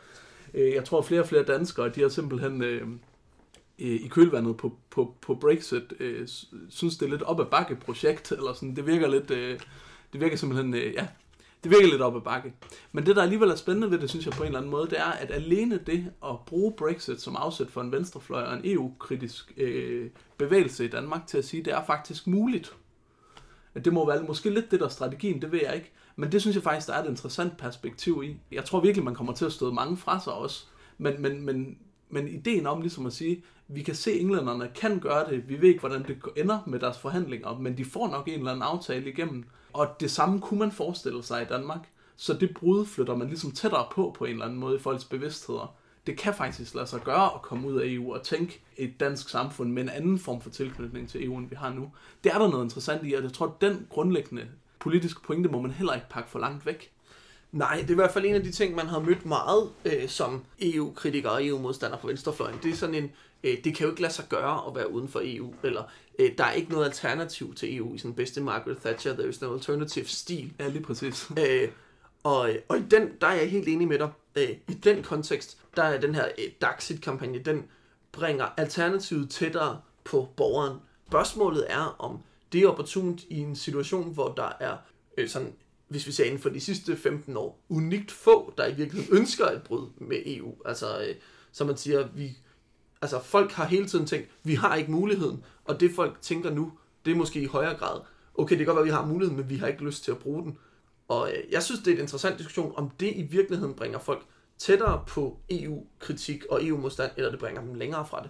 øh, 0.53 0.73
jeg 0.73 0.85
tror 0.85 1.01
flere 1.01 1.21
og 1.21 1.27
flere 1.27 1.43
danskere, 1.43 1.89
de 1.89 2.01
har 2.01 2.09
simpelthen 2.09 2.63
øh, 2.63 2.81
øh 2.81 2.87
i 3.79 4.07
kølvandet 4.07 4.57
på, 4.57 4.77
på, 4.89 5.15
på 5.21 5.35
Brexit, 5.35 5.93
øh, 5.99 6.27
synes 6.69 6.97
det 6.97 7.05
er 7.05 7.09
lidt 7.09 7.21
op 7.21 7.39
ad 7.39 7.45
bakke 7.45 7.75
projekt, 7.75 8.31
eller 8.31 8.53
sådan, 8.53 8.75
det 8.75 8.87
virker 8.87 9.07
lidt, 9.07 9.31
øh, 9.31 9.59
det 10.13 10.21
virker 10.21 10.37
simpelthen, 10.37 10.73
øh, 10.73 10.93
ja, 10.93 11.07
det 11.63 11.71
virker 11.71 11.87
lidt 11.87 12.01
op 12.01 12.15
ad 12.15 12.21
bakke. 12.21 12.53
Men 12.91 13.05
det, 13.05 13.15
der 13.15 13.21
alligevel 13.21 13.49
er 13.49 13.55
spændende 13.55 13.91
ved 13.91 13.99
det, 13.99 14.09
synes 14.09 14.25
jeg 14.25 14.33
på 14.33 14.43
en 14.43 14.47
eller 14.47 14.59
anden 14.59 14.71
måde, 14.71 14.89
det 14.89 14.99
er, 14.99 15.11
at 15.11 15.31
alene 15.31 15.79
det 15.85 16.11
at 16.25 16.35
bruge 16.45 16.73
Brexit 16.77 17.21
som 17.21 17.35
afsæt 17.35 17.67
for 17.69 17.81
en 17.81 17.91
venstrefløj 17.91 18.43
og 18.43 18.53
en 18.53 18.61
EU-kritisk 18.63 19.53
øh, 19.57 20.09
bevægelse 20.37 20.85
i 20.85 20.87
Danmark 20.87 21.27
til 21.27 21.37
at 21.37 21.45
sige, 21.45 21.63
det 21.63 21.73
er 21.73 21.85
faktisk 21.85 22.27
muligt. 22.27 22.75
At 23.75 23.85
det 23.85 23.93
må 23.93 24.07
være 24.07 24.23
måske 24.23 24.49
lidt 24.49 24.71
det, 24.71 24.79
der 24.79 24.85
er 24.85 24.89
strategien, 24.89 25.41
det 25.41 25.51
ved 25.51 25.59
jeg 25.63 25.75
ikke. 25.75 25.91
Men 26.21 26.31
det 26.31 26.41
synes 26.41 26.55
jeg 26.55 26.63
faktisk, 26.63 26.87
der 26.87 26.93
er 26.93 27.03
et 27.03 27.09
interessant 27.09 27.57
perspektiv 27.57 28.23
i. 28.25 28.37
Jeg 28.51 28.65
tror 28.65 28.81
virkelig, 28.81 29.05
man 29.05 29.15
kommer 29.15 29.33
til 29.33 29.45
at 29.45 29.53
støde 29.53 29.73
mange 29.73 29.97
fra 29.97 30.19
sig 30.19 30.33
også. 30.33 30.65
Men, 30.97 31.21
men, 31.21 31.45
men, 31.45 31.77
men 32.09 32.27
ideen 32.27 32.67
om 32.67 32.81
ligesom 32.81 33.05
at 33.05 33.13
sige, 33.13 33.43
vi 33.67 33.81
kan 33.81 33.95
se, 33.95 34.11
at 34.11 34.21
englænderne 34.21 34.71
kan 34.75 34.99
gøre 34.99 35.29
det. 35.29 35.49
Vi 35.49 35.61
ved 35.61 35.69
ikke, 35.69 35.79
hvordan 35.79 36.03
det 36.03 36.17
ender 36.37 36.59
med 36.67 36.79
deres 36.79 36.99
forhandlinger, 36.99 37.57
men 37.57 37.77
de 37.77 37.85
får 37.85 38.07
nok 38.07 38.27
en 38.27 38.33
eller 38.33 38.51
anden 38.51 38.63
aftale 38.63 39.09
igennem. 39.09 39.43
Og 39.73 39.87
det 39.99 40.11
samme 40.11 40.41
kunne 40.41 40.59
man 40.59 40.71
forestille 40.71 41.23
sig 41.23 41.41
i 41.41 41.45
Danmark. 41.45 41.89
Så 42.15 42.33
det 42.33 42.53
brud 42.59 42.85
flytter 42.85 43.15
man 43.15 43.27
ligesom 43.27 43.51
tættere 43.51 43.85
på 43.91 44.15
på 44.17 44.25
en 44.25 44.31
eller 44.31 44.45
anden 44.45 44.59
måde 44.59 44.75
i 44.75 44.79
folks 44.79 45.05
bevidstheder. 45.05 45.75
Det 46.07 46.17
kan 46.17 46.33
faktisk 46.33 46.75
lade 46.75 46.87
sig 46.87 47.01
gøre 47.01 47.25
at 47.35 47.41
komme 47.41 47.67
ud 47.67 47.79
af 47.79 47.85
EU 47.85 48.13
og 48.13 48.23
tænke 48.23 48.61
et 48.77 48.99
dansk 48.99 49.29
samfund 49.29 49.71
med 49.71 49.83
en 49.83 49.89
anden 49.89 50.19
form 50.19 50.41
for 50.41 50.49
tilknytning 50.49 51.09
til 51.09 51.25
EU, 51.25 51.37
end 51.37 51.49
vi 51.49 51.55
har 51.55 51.73
nu. 51.73 51.91
Det 52.23 52.31
er 52.31 52.37
der 52.37 52.49
noget 52.49 52.63
interessant 52.63 53.07
i, 53.07 53.13
og 53.13 53.23
jeg 53.23 53.33
tror, 53.33 53.45
at 53.45 53.61
den 53.61 53.87
grundlæggende 53.89 54.47
politiske 54.81 55.21
pointe 55.21 55.49
må 55.49 55.61
man 55.61 55.71
heller 55.71 55.93
ikke 55.93 56.09
pakke 56.09 56.29
for 56.29 56.39
langt 56.39 56.65
væk. 56.65 56.91
Nej, 57.51 57.75
det 57.81 57.87
er 57.87 57.91
i 57.91 57.95
hvert 57.95 58.11
fald 58.11 58.25
en 58.25 58.35
af 58.35 58.43
de 58.43 58.51
ting, 58.51 58.75
man 58.75 58.87
har 58.87 58.99
mødt 58.99 59.25
meget 59.25 59.69
øh, 59.85 60.09
som 60.09 60.43
EU-kritiker 60.61 61.29
og 61.29 61.45
EU-modstander 61.45 61.97
på 61.97 62.07
venstrefløjen. 62.07 62.59
Det 62.63 62.71
er 62.71 62.75
sådan 62.75 62.95
en, 62.95 63.11
øh, 63.43 63.57
det 63.63 63.75
kan 63.75 63.85
jo 63.85 63.89
ikke 63.89 64.01
lade 64.01 64.13
sig 64.13 64.25
gøre 64.29 64.67
at 64.67 64.75
være 64.75 64.91
uden 64.91 65.07
for 65.07 65.21
EU, 65.23 65.53
eller 65.63 65.83
øh, 66.19 66.31
der 66.37 66.43
er 66.43 66.51
ikke 66.51 66.71
noget 66.71 66.85
alternativ 66.85 67.55
til 67.55 67.77
EU 67.77 67.95
i 67.95 67.97
sådan 67.97 68.13
bedste 68.13 68.41
Margaret 68.41 68.77
Thatcher, 68.77 69.13
there 69.13 69.29
is 69.29 69.41
no 69.41 69.53
alternative 69.53 70.05
stil. 70.05 70.53
Ja, 70.59 70.67
lige 70.67 70.83
præcis. 70.83 71.31
Øh, 71.39 71.69
og, 72.23 72.49
og 72.69 72.77
i 72.77 72.81
den, 72.91 73.09
der 73.21 73.27
er 73.27 73.33
jeg 73.33 73.49
helt 73.49 73.67
enig 73.67 73.87
med 73.87 73.99
dig. 73.99 74.09
Øh, 74.35 74.49
I 74.49 74.73
den 74.73 75.03
kontekst, 75.03 75.57
der 75.75 75.83
er 75.83 75.99
den 75.99 76.15
her 76.15 76.25
øh, 76.37 76.45
Daxit-kampagne, 76.61 77.39
den 77.39 77.65
bringer 78.11 78.45
alternativet 78.57 79.29
tættere 79.29 79.81
på 80.03 80.27
borgeren. 80.37 80.77
Spørgsmålet 81.07 81.65
er, 81.69 81.95
om 81.99 82.19
det 82.51 82.61
er 82.61 82.67
opportunt 82.67 83.23
i 83.29 83.39
en 83.39 83.55
situation, 83.55 84.13
hvor 84.13 84.33
der 84.33 84.51
er 84.59 84.77
øh, 85.17 85.29
sådan 85.29 85.53
hvis 85.91 86.07
vi 86.07 86.11
ser 86.11 86.25
inden 86.25 86.39
for 86.39 86.49
de 86.49 86.59
sidste 86.59 86.97
15 86.97 87.37
år, 87.37 87.63
unikt 87.69 88.11
få, 88.11 88.53
der 88.57 88.67
i 88.67 88.75
virkeligheden 88.75 89.17
ønsker 89.17 89.45
et 89.45 89.63
brud 89.63 89.89
med 89.97 90.17
EU. 90.25 90.55
Altså, 90.65 91.01
øh, 91.01 91.15
som 91.51 91.67
man 91.67 91.77
siger, 91.77 92.07
vi, 92.15 92.37
altså 93.01 93.23
folk 93.23 93.51
har 93.51 93.65
hele 93.65 93.87
tiden 93.87 94.05
tænkt, 94.05 94.29
vi 94.43 94.55
har 94.55 94.75
ikke 94.75 94.91
muligheden, 94.91 95.43
og 95.65 95.79
det 95.79 95.91
folk 95.95 96.21
tænker 96.21 96.49
nu, 96.49 96.71
det 97.05 97.11
er 97.11 97.15
måske 97.15 97.41
i 97.41 97.45
højere 97.45 97.77
grad, 97.77 98.01
okay, 98.35 98.57
det 98.57 98.57
kan 98.57 98.65
godt 98.65 98.75
være, 98.75 98.83
at 98.83 98.85
vi 98.85 98.91
har 98.91 99.05
muligheden, 99.05 99.37
men 99.37 99.49
vi 99.49 99.57
har 99.57 99.67
ikke 99.67 99.83
lyst 99.83 100.03
til 100.03 100.11
at 100.11 100.17
bruge 100.17 100.43
den. 100.43 100.57
Og 101.07 101.31
øh, 101.31 101.51
jeg 101.51 101.63
synes, 101.63 101.81
det 101.81 101.91
er 101.91 101.95
en 101.95 102.01
interessant 102.01 102.37
diskussion, 102.37 102.73
om 102.75 102.89
det 102.89 103.13
i 103.15 103.21
virkeligheden 103.21 103.73
bringer 103.73 103.99
folk 103.99 104.25
tættere 104.57 105.03
på 105.07 105.39
EU-kritik 105.49 106.45
og 106.45 106.65
EU-modstand, 106.65 107.11
eller 107.17 107.31
det 107.31 107.39
bringer 107.39 107.61
dem 107.61 107.73
længere 107.73 108.05
fra 108.05 108.21
det. 108.23 108.29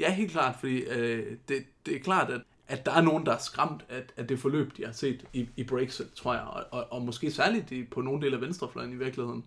Ja, 0.00 0.14
helt 0.14 0.30
klart, 0.30 0.56
fordi 0.60 0.78
øh, 0.78 1.36
det, 1.48 1.64
det 1.86 1.96
er 1.96 2.00
klart, 2.00 2.30
at 2.30 2.40
at 2.68 2.86
der 2.86 2.92
er 2.92 3.02
nogen, 3.02 3.26
der 3.26 3.32
er 3.32 3.38
skræmt 3.38 3.84
af, 3.88 4.02
af 4.16 4.26
det 4.26 4.38
forløb, 4.38 4.76
de 4.76 4.84
har 4.84 4.92
set 4.92 5.24
i, 5.32 5.48
i 5.56 5.64
Brexit, 5.64 6.06
tror 6.14 6.34
jeg, 6.34 6.42
og, 6.42 6.64
og, 6.70 6.92
og 6.92 7.02
måske 7.02 7.30
særligt 7.30 7.90
på 7.90 8.00
nogle 8.00 8.22
dele 8.22 8.36
af 8.36 8.42
venstrefløjen 8.42 8.92
i 8.92 8.96
virkeligheden. 8.96 9.44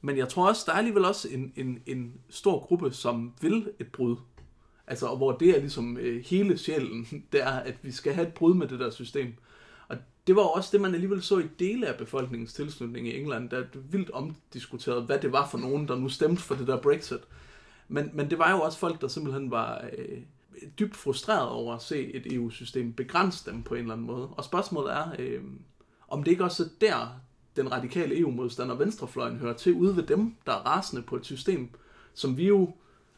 Men 0.00 0.16
jeg 0.16 0.28
tror 0.28 0.48
også, 0.48 0.62
der 0.66 0.72
er 0.72 0.76
alligevel 0.76 1.04
også 1.04 1.28
en, 1.28 1.52
en, 1.56 1.82
en 1.86 2.20
stor 2.28 2.66
gruppe, 2.66 2.92
som 2.92 3.34
vil 3.40 3.70
et 3.78 3.92
brud. 3.92 4.16
Altså, 4.86 5.14
hvor 5.14 5.32
det 5.32 5.50
er 5.50 5.60
ligesom 5.60 5.96
øh, 5.96 6.24
hele 6.24 6.58
sjælen, 6.58 7.06
det 7.32 7.42
er, 7.42 7.52
at 7.52 7.74
vi 7.82 7.92
skal 7.92 8.14
have 8.14 8.26
et 8.26 8.34
brud 8.34 8.54
med 8.54 8.68
det 8.68 8.80
der 8.80 8.90
system. 8.90 9.34
Og 9.88 9.96
det 10.26 10.36
var 10.36 10.42
også 10.42 10.68
det, 10.72 10.80
man 10.80 10.94
alligevel 10.94 11.22
så 11.22 11.38
i 11.38 11.46
dele 11.58 11.86
af 11.86 11.98
befolkningens 11.98 12.52
tilslutning 12.52 13.08
i 13.08 13.20
England, 13.20 13.50
der 13.50 13.58
er 13.58 13.64
vildt 13.90 14.10
omdiskuteret, 14.10 15.02
hvad 15.02 15.18
det 15.18 15.32
var 15.32 15.48
for 15.48 15.58
nogen, 15.58 15.88
der 15.88 15.96
nu 15.96 16.08
stemte 16.08 16.42
for 16.42 16.54
det 16.54 16.66
der 16.66 16.80
Brexit. 16.80 17.20
Men, 17.88 18.10
men 18.14 18.30
det 18.30 18.38
var 18.38 18.50
jo 18.50 18.60
også 18.60 18.78
folk, 18.78 19.00
der 19.00 19.08
simpelthen 19.08 19.50
var... 19.50 19.84
Øh, 19.98 20.18
dybt 20.78 20.96
frustreret 20.96 21.48
over 21.48 21.74
at 21.74 21.82
se 21.82 22.14
et 22.14 22.32
EU-system 22.32 22.92
begrænse 22.92 23.50
dem 23.50 23.62
på 23.62 23.74
en 23.74 23.80
eller 23.80 23.92
anden 23.92 24.06
måde. 24.06 24.28
Og 24.28 24.44
spørgsmålet 24.44 24.92
er, 24.92 25.08
øh, 25.18 25.42
om 26.08 26.22
det 26.22 26.30
ikke 26.30 26.44
også 26.44 26.62
er 26.62 26.68
der, 26.80 27.20
den 27.56 27.72
radikale 27.72 28.18
EU-modstander 28.18 28.74
venstrefløjen 28.74 29.36
hører 29.36 29.52
til, 29.52 29.72
ude 29.72 29.96
ved 29.96 30.02
dem, 30.02 30.34
der 30.46 30.52
er 30.52 30.66
rasende 30.66 31.02
på 31.02 31.16
et 31.16 31.24
system, 31.24 31.68
som 32.14 32.36
vi 32.36 32.46
jo, 32.48 32.74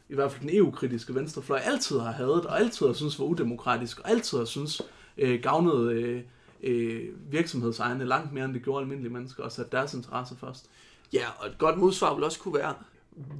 i 0.09 0.15
hvert 0.15 0.31
fald 0.31 0.41
den 0.41 0.57
EU-kritiske 0.57 1.15
venstrefløj, 1.15 1.59
altid 1.59 1.99
har 1.99 2.11
hadet, 2.11 2.45
og 2.45 2.59
altid 2.59 2.85
har 2.85 2.93
synes 2.93 3.19
var 3.19 3.25
udemokratisk, 3.25 3.99
og 3.99 4.09
altid 4.09 4.37
har 4.37 4.45
synes 4.45 4.81
øh, 5.17 5.41
gavnede 5.41 5.93
øh, 5.93 6.23
øh, 6.63 7.31
virksomhedsejerne 7.31 8.05
langt 8.05 8.33
mere, 8.33 8.45
end 8.45 8.53
det 8.53 8.63
gjorde 8.63 8.81
almindelige 8.81 9.13
mennesker, 9.13 9.43
og 9.43 9.51
satte 9.51 9.71
deres 9.71 9.93
interesse 9.93 10.35
først. 10.35 10.69
Ja, 11.13 11.25
og 11.39 11.47
et 11.47 11.57
godt 11.57 11.77
modsvar 11.77 12.15
vil 12.15 12.23
også 12.23 12.39
kunne 12.39 12.53
være, 12.53 12.73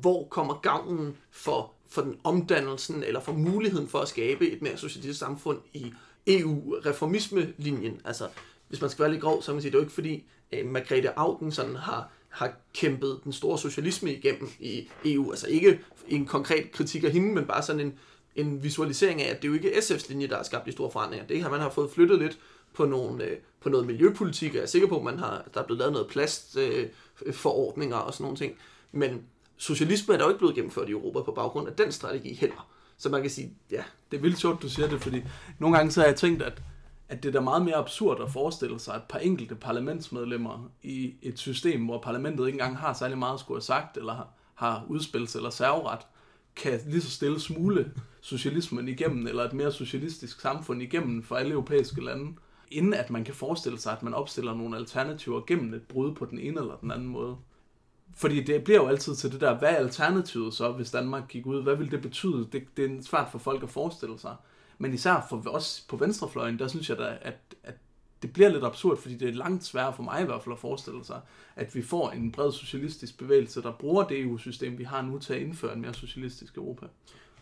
hvor 0.01 0.27
kommer 0.27 0.53
gavnen 0.53 1.17
for 1.31 1.73
for 1.89 2.02
den 2.02 2.17
omdannelsen, 2.23 3.04
eller 3.04 3.19
for 3.19 3.32
muligheden 3.32 3.88
for 3.88 3.99
at 3.99 4.08
skabe 4.08 4.52
et 4.52 4.62
mere 4.62 4.78
socialistisk 4.78 5.19
samfund 5.19 5.60
i 5.73 5.93
EU-reformisme-linjen. 6.28 8.02
Altså, 8.06 8.28
hvis 8.67 8.82
man 8.82 8.89
skal 8.89 9.04
være 9.04 9.12
lidt 9.12 9.21
grov, 9.21 9.41
så 9.41 9.45
kan 9.45 9.56
man 9.56 9.62
sige, 9.62 9.71
det 9.71 9.75
er 9.75 9.80
jo 9.80 9.84
ikke 9.84 9.93
fordi, 9.93 10.23
øh, 10.52 10.65
Margrethe 10.65 11.19
Augen 11.19 11.52
sådan 11.52 11.75
har, 11.75 12.12
har 12.30 12.54
kæmpet 12.73 13.19
den 13.23 13.34
store 13.34 13.60
socialisme 13.60 14.13
igennem 14.13 14.49
i 14.60 14.89
EU. 15.06 15.32
Altså 15.32 15.47
ikke 15.47 15.80
en 16.08 16.25
konkret 16.25 16.71
kritik 16.71 17.04
af 17.04 17.12
hende, 17.12 17.34
men 17.34 17.45
bare 17.45 17.63
sådan 17.63 17.82
en, 17.82 17.99
en 18.36 18.63
visualisering 18.63 19.21
af, 19.21 19.30
at 19.30 19.41
det 19.41 19.47
er 19.47 19.49
jo 19.49 19.54
ikke 19.54 19.69
SF's 19.69 20.10
linje, 20.10 20.28
der 20.28 20.36
har 20.36 20.43
skabt 20.43 20.65
de 20.65 20.71
store 20.71 20.91
forandringer. 20.91 21.28
Det 21.28 21.41
har 21.41 21.49
man 21.49 21.60
har 21.60 21.69
fået 21.69 21.91
flyttet 21.91 22.19
lidt 22.19 22.39
på, 22.73 22.86
nogle, 22.86 23.23
øh, 23.23 23.38
på 23.62 23.69
noget 23.69 23.88
miljøpolitik, 23.88 24.49
og 24.49 24.56
jeg 24.56 24.63
er 24.63 24.67
sikker 24.67 24.88
på, 24.88 24.97
at 24.97 25.04
man 25.04 25.19
har, 25.19 25.45
der 25.54 25.62
er 25.62 25.65
blevet 25.65 25.80
lavet 25.80 25.93
noget 25.93 26.08
plastforordninger 26.08 27.99
øh, 27.99 28.06
og 28.06 28.13
sådan 28.13 28.23
nogle 28.23 28.38
ting. 28.38 28.56
Men 28.91 29.23
socialisme 29.60 30.13
er 30.13 30.17
der 30.17 30.26
jo 30.26 30.30
ikke 30.30 30.39
blevet 30.39 30.56
gennemført 30.56 30.89
i 30.89 30.91
Europa 30.91 31.22
på 31.22 31.32
baggrund 31.32 31.67
af 31.67 31.76
den 31.76 31.91
strategi 31.91 32.34
heller. 32.34 32.69
Så 32.98 33.10
man 33.10 33.22
kan 33.22 33.30
sige, 33.30 33.54
ja. 33.72 33.84
Det 34.12 34.17
er 34.17 34.22
vildt 34.22 34.39
sjovt, 34.39 34.62
du 34.62 34.69
siger 34.69 34.88
det, 34.88 35.02
fordi 35.02 35.22
nogle 35.60 35.78
gange 35.78 35.91
så 35.91 36.02
har 36.02 36.08
jeg 36.08 36.15
tænkt, 36.15 36.41
at, 36.41 36.62
at 37.10 37.24
det 37.24 37.30
er 37.30 37.34
da 37.34 37.39
meget 37.39 37.65
mere 37.65 37.76
absurd 37.76 38.22
at 38.22 38.32
forestille 38.32 38.80
sig, 38.80 38.93
at 38.93 39.02
et 39.02 39.08
par 39.10 39.19
enkelte 39.19 39.56
parlamentsmedlemmer 39.56 40.72
i 40.84 41.13
et 41.22 41.39
system, 41.39 41.86
hvor 41.86 42.02
parlamentet 42.02 42.48
ikke 42.48 42.56
engang 42.56 42.78
har 42.78 42.93
særlig 42.93 43.17
meget 43.17 43.34
at 43.34 43.39
skulle 43.39 43.56
have 43.56 43.63
sagt, 43.63 43.98
eller 43.98 44.13
har, 44.13 44.28
har 44.56 44.86
eller 45.36 45.50
serveret, 45.50 46.00
kan 46.56 46.80
lige 46.86 47.02
så 47.02 47.12
stille 47.12 47.39
smule 47.39 47.91
socialismen 48.22 48.88
igennem, 48.88 49.28
eller 49.28 49.43
et 49.43 49.54
mere 49.54 49.72
socialistisk 49.72 50.41
samfund 50.41 50.82
igennem 50.82 51.24
for 51.24 51.36
alle 51.36 51.52
europæiske 51.52 52.04
lande, 52.04 52.36
inden 52.72 52.93
at 52.93 53.10
man 53.10 53.24
kan 53.24 53.34
forestille 53.34 53.80
sig, 53.80 53.91
at 53.91 54.04
man 54.04 54.13
opstiller 54.13 54.54
nogle 54.54 54.78
alternativer 54.78 55.41
gennem 55.48 55.74
et 55.74 55.82
brud 55.82 56.15
på 56.15 56.26
den 56.26 56.39
ene 56.39 56.60
eller 56.60 56.76
den 56.76 56.91
anden 56.91 57.08
måde. 57.08 57.38
Fordi 58.19 58.43
det 58.43 58.63
bliver 58.63 58.79
jo 58.79 58.88
altid 58.88 59.15
til 59.15 59.32
det 59.32 59.41
der, 59.41 59.58
hvad 59.58 59.69
er 59.69 59.75
alternativet 59.75 60.53
så, 60.53 60.71
hvis 60.71 60.91
Danmark 60.91 61.27
gik 61.27 61.45
ud? 61.45 61.63
Hvad 61.63 61.75
vil 61.75 61.91
det 61.91 62.01
betyde? 62.01 62.47
Det, 62.51 62.63
det 62.77 62.91
er 62.91 63.01
svært 63.01 63.27
for 63.32 63.39
folk 63.39 63.63
at 63.63 63.69
forestille 63.69 64.19
sig. 64.19 64.36
Men 64.77 64.93
især 64.93 65.25
for 65.29 65.49
os 65.49 65.86
på 65.89 65.97
venstrefløjen, 65.97 66.60
der 66.60 66.67
synes 66.67 66.89
jeg 66.89 66.97
da, 66.97 67.17
at, 67.21 67.55
at 67.63 67.75
det 68.21 68.34
bliver 68.34 68.49
lidt 68.49 68.63
absurd, 68.63 68.97
fordi 68.97 69.15
det 69.15 69.29
er 69.29 69.34
langt 69.34 69.65
sværere 69.65 69.93
for 69.93 70.03
mig 70.03 70.21
i 70.21 70.25
hvert 70.25 70.43
fald 70.43 70.53
at 70.53 70.60
forestille 70.60 71.05
sig, 71.05 71.21
at 71.55 71.75
vi 71.75 71.82
får 71.82 72.10
en 72.10 72.32
bred 72.32 72.51
socialistisk 72.51 73.17
bevægelse, 73.17 73.62
der 73.62 73.71
bruger 73.71 74.08
det 74.08 74.21
EU-system, 74.21 74.77
vi 74.77 74.84
har 74.84 75.01
nu 75.01 75.19
til 75.19 75.34
at 75.34 75.41
indføre 75.41 75.73
en 75.73 75.82
mere 75.82 75.93
socialistisk 75.93 76.58
Europa. 76.58 76.86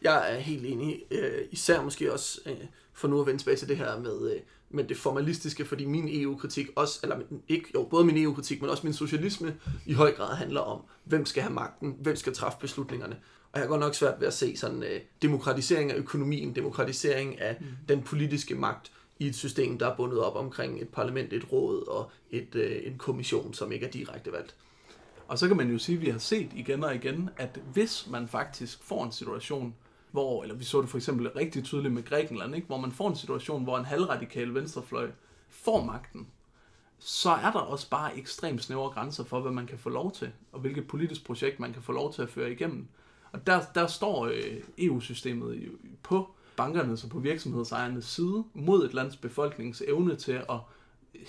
Jeg 0.01 0.35
er 0.35 0.39
helt 0.39 0.65
enig, 0.65 1.01
øh, 1.11 1.45
især 1.51 1.81
måske 1.83 2.13
også 2.13 2.41
øh, 2.45 2.65
for 2.93 3.07
nu 3.07 3.21
at 3.21 3.27
vende 3.27 3.41
tilbage 3.41 3.57
til 3.57 3.67
det 3.67 3.77
her 3.77 3.99
med, 3.99 4.31
øh, 4.31 4.41
med 4.69 4.83
det 4.83 4.97
formalistiske, 4.97 5.65
fordi 5.65 5.85
min 5.85 6.21
EU-kritik 6.21 6.67
også, 6.75 6.99
eller 7.03 7.19
ikke, 7.47 7.69
jo, 7.75 7.83
både 7.83 8.05
min 8.05 8.23
EU-kritik, 8.23 8.61
men 8.61 8.69
også 8.69 8.83
min 8.83 8.93
socialisme 8.93 9.55
i 9.85 9.93
høj 9.93 10.11
grad 10.11 10.35
handler 10.35 10.61
om, 10.61 10.81
hvem 11.03 11.25
skal 11.25 11.43
have 11.43 11.53
magten, 11.53 11.95
hvem 12.01 12.15
skal 12.15 12.33
træffe 12.33 12.57
beslutningerne. 12.61 13.15
Og 13.51 13.59
jeg 13.59 13.61
har 13.61 13.67
godt 13.67 13.79
nok 13.79 13.95
svært 13.95 14.19
ved 14.19 14.27
at 14.27 14.33
se 14.33 14.57
sådan 14.57 14.83
øh, 14.83 15.01
demokratisering 15.21 15.91
af 15.91 15.95
økonomien, 15.95 16.55
demokratisering 16.55 17.41
af 17.41 17.57
mm. 17.59 17.65
den 17.89 18.03
politiske 18.03 18.55
magt 18.55 18.91
i 19.19 19.27
et 19.27 19.35
system, 19.35 19.77
der 19.77 19.87
er 19.87 19.95
bundet 19.95 20.19
op 20.19 20.35
omkring 20.35 20.81
et 20.81 20.89
parlament, 20.89 21.33
et 21.33 21.51
råd 21.51 21.87
og 21.87 22.11
et, 22.31 22.55
øh, 22.55 22.81
en 22.83 22.97
kommission, 22.97 23.53
som 23.53 23.71
ikke 23.71 23.85
er 23.85 23.91
direkte 23.91 24.31
valgt. 24.31 24.55
Og 25.27 25.39
så 25.39 25.47
kan 25.47 25.57
man 25.57 25.71
jo 25.71 25.77
sige, 25.77 25.95
at 25.95 26.01
vi 26.01 26.09
har 26.09 26.19
set 26.19 26.51
igen 26.55 26.83
og 26.83 26.95
igen, 26.95 27.29
at 27.37 27.59
hvis 27.73 28.07
man 28.09 28.27
faktisk 28.27 28.83
får 28.83 29.05
en 29.05 29.11
situation, 29.11 29.75
hvor, 30.11 30.43
eller 30.43 30.55
vi 30.55 30.63
så 30.63 30.81
det 30.81 30.89
for 30.89 30.97
eksempel 30.97 31.29
rigtig 31.29 31.63
tydeligt 31.63 31.93
med 31.93 32.03
Grækenland, 32.03 32.55
ikke? 32.55 32.67
hvor 32.67 32.77
man 32.77 32.91
får 32.91 33.09
en 33.09 33.15
situation, 33.15 33.63
hvor 33.63 33.77
en 33.77 33.85
halvradikal 33.85 34.53
venstrefløj 34.53 35.11
får 35.49 35.83
magten, 35.83 36.27
så 36.99 37.29
er 37.29 37.51
der 37.51 37.59
også 37.59 37.89
bare 37.89 38.17
ekstremt 38.17 38.63
snævre 38.63 38.89
grænser 38.89 39.23
for, 39.23 39.39
hvad 39.39 39.51
man 39.51 39.67
kan 39.67 39.77
få 39.77 39.89
lov 39.89 40.11
til, 40.11 40.31
og 40.51 40.59
hvilket 40.59 40.87
politisk 40.87 41.25
projekt 41.25 41.59
man 41.59 41.73
kan 41.73 41.81
få 41.81 41.91
lov 41.91 42.13
til 42.13 42.21
at 42.21 42.29
føre 42.29 42.51
igennem. 42.51 42.87
Og 43.31 43.47
der, 43.47 43.61
der 43.75 43.87
står 43.87 44.25
øh, 44.25 44.63
EU-systemet 44.77 45.71
på 46.03 46.29
bankernes 46.57 47.03
og 47.03 47.09
på 47.09 47.19
virksomhedsejernes 47.19 48.05
side 48.05 48.43
mod 48.53 48.85
et 48.85 48.93
lands 48.93 49.15
befolknings 49.15 49.83
evne 49.87 50.15
til 50.15 50.31
at 50.31 50.59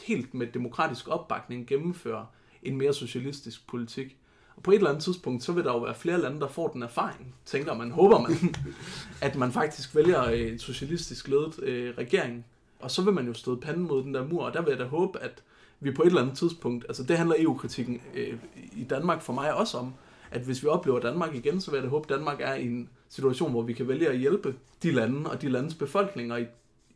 helt 0.07 0.35
med 0.35 0.47
demokratisk 0.47 1.09
opbakning 1.09 1.67
gennemføre 1.67 2.27
en 2.63 2.77
mere 2.77 2.95
socialistisk 2.95 3.67
politik. 3.67 4.18
Og 4.59 4.63
på 4.63 4.71
et 4.71 4.75
eller 4.75 4.91
andet 4.91 5.05
tidspunkt, 5.05 5.43
så 5.43 5.53
vil 5.53 5.65
der 5.65 5.73
jo 5.73 5.79
være 5.79 5.95
flere 5.95 6.21
lande, 6.21 6.41
der 6.41 6.49
får 6.49 6.69
den 6.69 6.83
erfaring, 6.83 7.35
tænker 7.47 7.75
man, 7.75 7.91
håber 7.91 8.19
man, 8.21 8.55
at 9.29 9.37
man 9.37 9.53
faktisk 9.53 9.95
vælger 9.95 10.23
en 10.23 10.59
socialistisk 10.59 11.29
ledet 11.29 11.63
øh, 11.63 11.95
regering. 11.99 12.45
Og 12.81 12.91
så 12.91 13.03
vil 13.03 13.13
man 13.13 13.27
jo 13.27 13.35
støde 13.35 13.57
panden 13.57 13.89
mod 13.89 14.03
den 14.03 14.15
der 14.15 14.27
mur, 14.27 14.45
og 14.45 14.55
der 14.55 14.63
vil 14.63 14.71
jeg 14.71 14.79
da 14.79 14.85
håbe, 14.85 15.19
at 15.19 15.43
vi 15.81 15.91
på 15.91 16.03
et 16.03 16.07
eller 16.07 16.23
andet 16.23 16.39
tidspunkt, 16.39 16.85
altså 16.89 17.03
det 17.03 17.19
handler 17.19 17.37
EU-kritikken 17.39 18.01
øh, 18.15 18.35
i 18.73 18.85
Danmark 18.85 19.23
for 19.23 19.33
mig 19.33 19.55
også 19.55 19.79
om, 19.79 19.95
at 20.31 20.41
hvis 20.41 20.63
vi 20.63 20.69
oplever 20.69 21.01
Danmark 21.01 21.35
igen, 21.35 21.61
så 21.61 21.71
vil 21.71 21.79
jeg 21.79 21.85
da 21.85 21.89
håbe, 21.89 22.05
at 22.05 22.19
Danmark 22.19 22.41
er 22.41 22.55
i 22.55 22.67
en 22.67 22.89
situation, 23.09 23.51
hvor 23.51 23.63
vi 23.63 23.73
kan 23.73 23.89
vælge 23.89 24.09
at 24.09 24.19
hjælpe 24.19 24.55
de 24.83 24.91
lande 24.91 25.31
og 25.31 25.43
de 25.43 25.49
landes 25.49 25.75
befolkninger 25.75 26.37
i, 26.37 26.47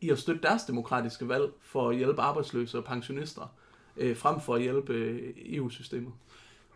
i 0.01 0.09
at 0.09 0.19
støtte 0.19 0.41
deres 0.41 0.63
demokratiske 0.63 1.29
valg 1.29 1.51
for 1.61 1.89
at 1.89 1.97
hjælpe 1.97 2.21
arbejdsløse 2.21 2.77
og 2.77 2.83
pensionister, 2.83 3.53
øh, 3.97 4.17
frem 4.17 4.41
for 4.41 4.55
at 4.55 4.61
hjælpe 4.61 4.93
øh, 4.93 5.33
EU-systemet. 5.35 6.13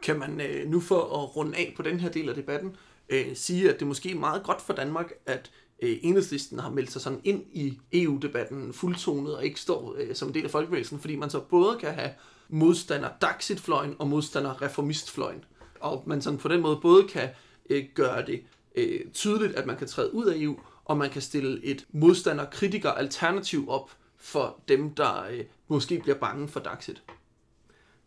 Kan 0.01 0.19
man 0.19 0.41
øh, 0.41 0.69
nu 0.69 0.79
for 0.79 1.01
at 1.01 1.35
runde 1.35 1.57
af 1.57 1.73
på 1.75 1.81
den 1.81 1.99
her 1.99 2.09
del 2.09 2.29
af 2.29 2.35
debatten, 2.35 2.75
øh, 3.09 3.35
sige, 3.35 3.73
at 3.73 3.79
det 3.79 3.87
måske 3.87 4.11
er 4.11 4.15
meget 4.15 4.43
godt 4.43 4.61
for 4.61 4.73
Danmark, 4.73 5.11
at 5.25 5.51
øh, 5.81 5.97
enhedslisten 6.01 6.59
har 6.59 6.69
meldt 6.69 6.91
sig 6.91 7.01
sådan 7.01 7.21
ind 7.23 7.43
i 7.53 7.79
EU-debatten 7.93 8.73
fuldtonet 8.73 9.35
og 9.35 9.45
ikke 9.45 9.59
står 9.59 9.95
øh, 9.99 10.15
som 10.15 10.27
en 10.27 10.33
del 10.33 10.45
af 10.45 10.51
folkebevægelsen, 10.51 10.99
fordi 10.99 11.15
man 11.15 11.29
så 11.29 11.39
både 11.39 11.77
kan 11.79 11.93
have 11.93 12.09
modstander 12.49 13.09
Daxit-fløjen 13.21 13.95
og 13.99 14.07
modstander 14.07 14.61
reformistfløjen. 14.61 15.45
Og 15.79 16.03
man 16.05 16.21
sådan 16.21 16.39
på 16.39 16.47
den 16.47 16.61
måde 16.61 16.79
både 16.81 17.07
kan 17.07 17.29
øh, 17.69 17.83
gøre 17.93 18.25
det 18.25 18.41
øh, 18.75 18.99
tydeligt, 19.13 19.55
at 19.55 19.65
man 19.65 19.77
kan 19.77 19.87
træde 19.87 20.13
ud 20.13 20.25
af 20.25 20.37
EU, 20.37 20.59
og 20.85 20.97
man 20.97 21.09
kan 21.09 21.21
stille 21.21 21.65
et 21.65 21.85
modstander-kritiker-alternativ 21.91 23.69
op 23.69 23.91
for 24.17 24.59
dem, 24.67 24.93
der 24.93 25.23
øh, 25.31 25.43
måske 25.67 25.99
bliver 25.99 26.17
bange 26.17 26.47
for 26.47 26.59
Daxit 26.59 27.03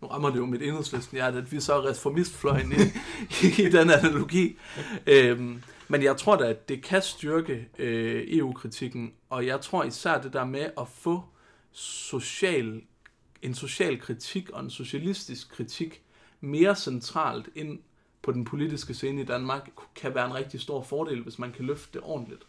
nu 0.03 0.09
rammer 0.09 0.31
det 0.31 0.37
jo 0.37 0.47
mit 0.47 0.63
enhedslisten 0.63 1.17
hjerte, 1.17 1.39
at 1.39 1.53
vi 1.53 1.61
så 1.61 1.75
er 1.75 1.89
reformistfløjen 1.89 2.73
i, 2.73 2.77
i 3.67 3.69
den 3.69 3.91
analogi. 3.91 4.59
Øhm, 5.07 5.63
men 5.89 6.03
jeg 6.03 6.17
tror 6.17 6.37
da, 6.37 6.45
at 6.45 6.69
det 6.69 6.83
kan 6.83 7.03
styrke 7.03 7.69
øh, 7.79 8.25
EU-kritikken, 8.29 9.13
og 9.29 9.47
jeg 9.47 9.61
tror 9.61 9.85
især 9.85 10.21
det 10.21 10.33
der 10.33 10.45
med 10.45 10.71
at 10.81 10.89
få 10.89 11.25
social, 11.73 12.83
en 13.43 13.55
social 13.55 14.01
kritik 14.01 14.51
og 14.51 14.63
en 14.63 14.71
socialistisk 14.71 15.51
kritik 15.51 16.03
mere 16.41 16.77
centralt 16.77 17.49
ind 17.55 17.79
på 18.23 18.33
den 18.33 18.45
politiske 18.45 18.95
scene 18.95 19.21
i 19.21 19.25
Danmark, 19.25 19.71
kan 19.95 20.15
være 20.15 20.27
en 20.27 20.35
rigtig 20.35 20.61
stor 20.61 20.83
fordel, 20.83 21.23
hvis 21.23 21.39
man 21.39 21.53
kan 21.53 21.65
løfte 21.65 21.93
det 21.93 22.01
ordentligt. 22.05 22.43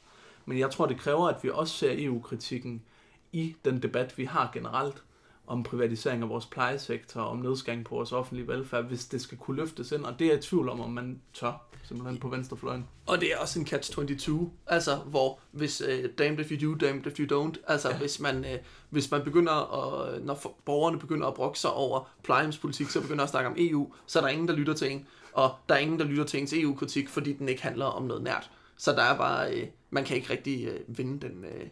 Men 0.45 0.59
jeg 0.59 0.71
tror, 0.71 0.85
det 0.85 0.99
kræver, 0.99 1.27
at 1.27 1.43
vi 1.43 1.49
også 1.49 1.77
ser 1.77 1.93
EU-kritikken 1.97 2.83
i 3.31 3.55
den 3.65 3.81
debat, 3.81 4.17
vi 4.17 4.25
har 4.25 4.51
generelt 4.53 5.03
om 5.47 5.63
privatisering 5.63 6.23
af 6.23 6.29
vores 6.29 6.45
plejesektor, 6.45 7.21
om 7.21 7.37
nedskæring 7.37 7.85
på 7.85 7.95
vores 7.95 8.11
offentlige 8.11 8.47
velfærd, 8.47 8.85
hvis 8.85 9.05
det 9.05 9.21
skal 9.21 9.37
kunne 9.37 9.57
løftes 9.57 9.91
ind, 9.91 10.03
og 10.03 10.19
det 10.19 10.27
er 10.27 10.31
jeg 10.31 10.39
i 10.39 10.41
tvivl 10.41 10.69
om, 10.69 10.81
om 10.81 10.91
man 10.91 11.21
tør, 11.33 11.67
simpelthen 11.83 12.19
på 12.19 12.29
venstrefløjen. 12.29 12.87
Og 13.05 13.21
det 13.21 13.33
er 13.33 13.37
også 13.37 13.59
en 13.59 13.67
catch-22, 13.67 14.49
altså 14.67 14.95
hvor 14.95 15.39
hvis 15.51 15.81
uh, 15.81 16.09
damned 16.17 16.39
if 16.39 16.51
you 16.51 16.71
do, 16.71 16.85
damned 16.85 17.07
if 17.07 17.19
you 17.19 17.43
don't, 17.43 17.55
altså 17.67 17.89
ja. 17.89 17.97
hvis, 17.97 18.19
man, 18.19 18.37
uh, 18.37 18.59
hvis 18.89 19.11
man 19.11 19.23
begynder 19.23 19.53
at, 19.53 20.23
når 20.23 20.59
borgerne 20.65 20.99
begynder 20.99 21.27
at 21.27 21.33
brokke 21.33 21.59
sig 21.59 21.73
over 21.73 22.09
plejehjemspolitik, 22.23 22.89
så 22.89 23.01
begynder 23.01 23.23
at 23.23 23.29
snakke 23.29 23.49
om 23.49 23.55
EU, 23.57 23.93
så 24.05 24.19
er 24.19 24.23
der 24.23 24.29
ingen, 24.29 24.47
der 24.47 24.55
lytter 24.55 24.73
til 24.73 24.91
en, 24.91 25.07
og 25.33 25.55
der 25.69 25.75
er 25.75 25.79
ingen, 25.79 25.99
der 25.99 26.05
lytter 26.05 26.23
til 26.23 26.39
ens 26.39 26.53
EU-kritik, 26.53 27.09
fordi 27.09 27.33
den 27.33 27.49
ikke 27.49 27.63
handler 27.63 27.85
om 27.85 28.03
noget 28.03 28.23
nært. 28.23 28.51
Så 28.77 28.91
der 28.91 29.01
er 29.01 29.17
bare, 29.17 29.55
uh, 29.55 29.67
man 29.89 30.03
kan 30.03 30.15
ikke 30.15 30.29
rigtig 30.29 30.67
uh, 30.67 30.97
vinde 30.97 31.27
den, 31.27 31.45
uh, 31.45 31.67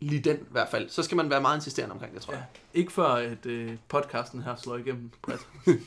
lige 0.00 0.20
den 0.20 0.36
i 0.36 0.50
hvert 0.50 0.68
fald, 0.70 0.88
så 0.88 1.02
skal 1.02 1.16
man 1.16 1.30
være 1.30 1.40
meget 1.40 1.56
insisterende 1.56 1.92
omkring 1.92 2.14
det, 2.14 2.22
tror 2.22 2.32
jeg. 2.32 2.44
Ja. 2.74 2.78
Ikke 2.80 2.92
før 2.92 3.08
at 3.08 3.46
øh, 3.46 3.76
podcasten 3.88 4.42
her 4.42 4.56
slår 4.56 4.76
igennem 4.76 5.10
bredt. 5.22 5.46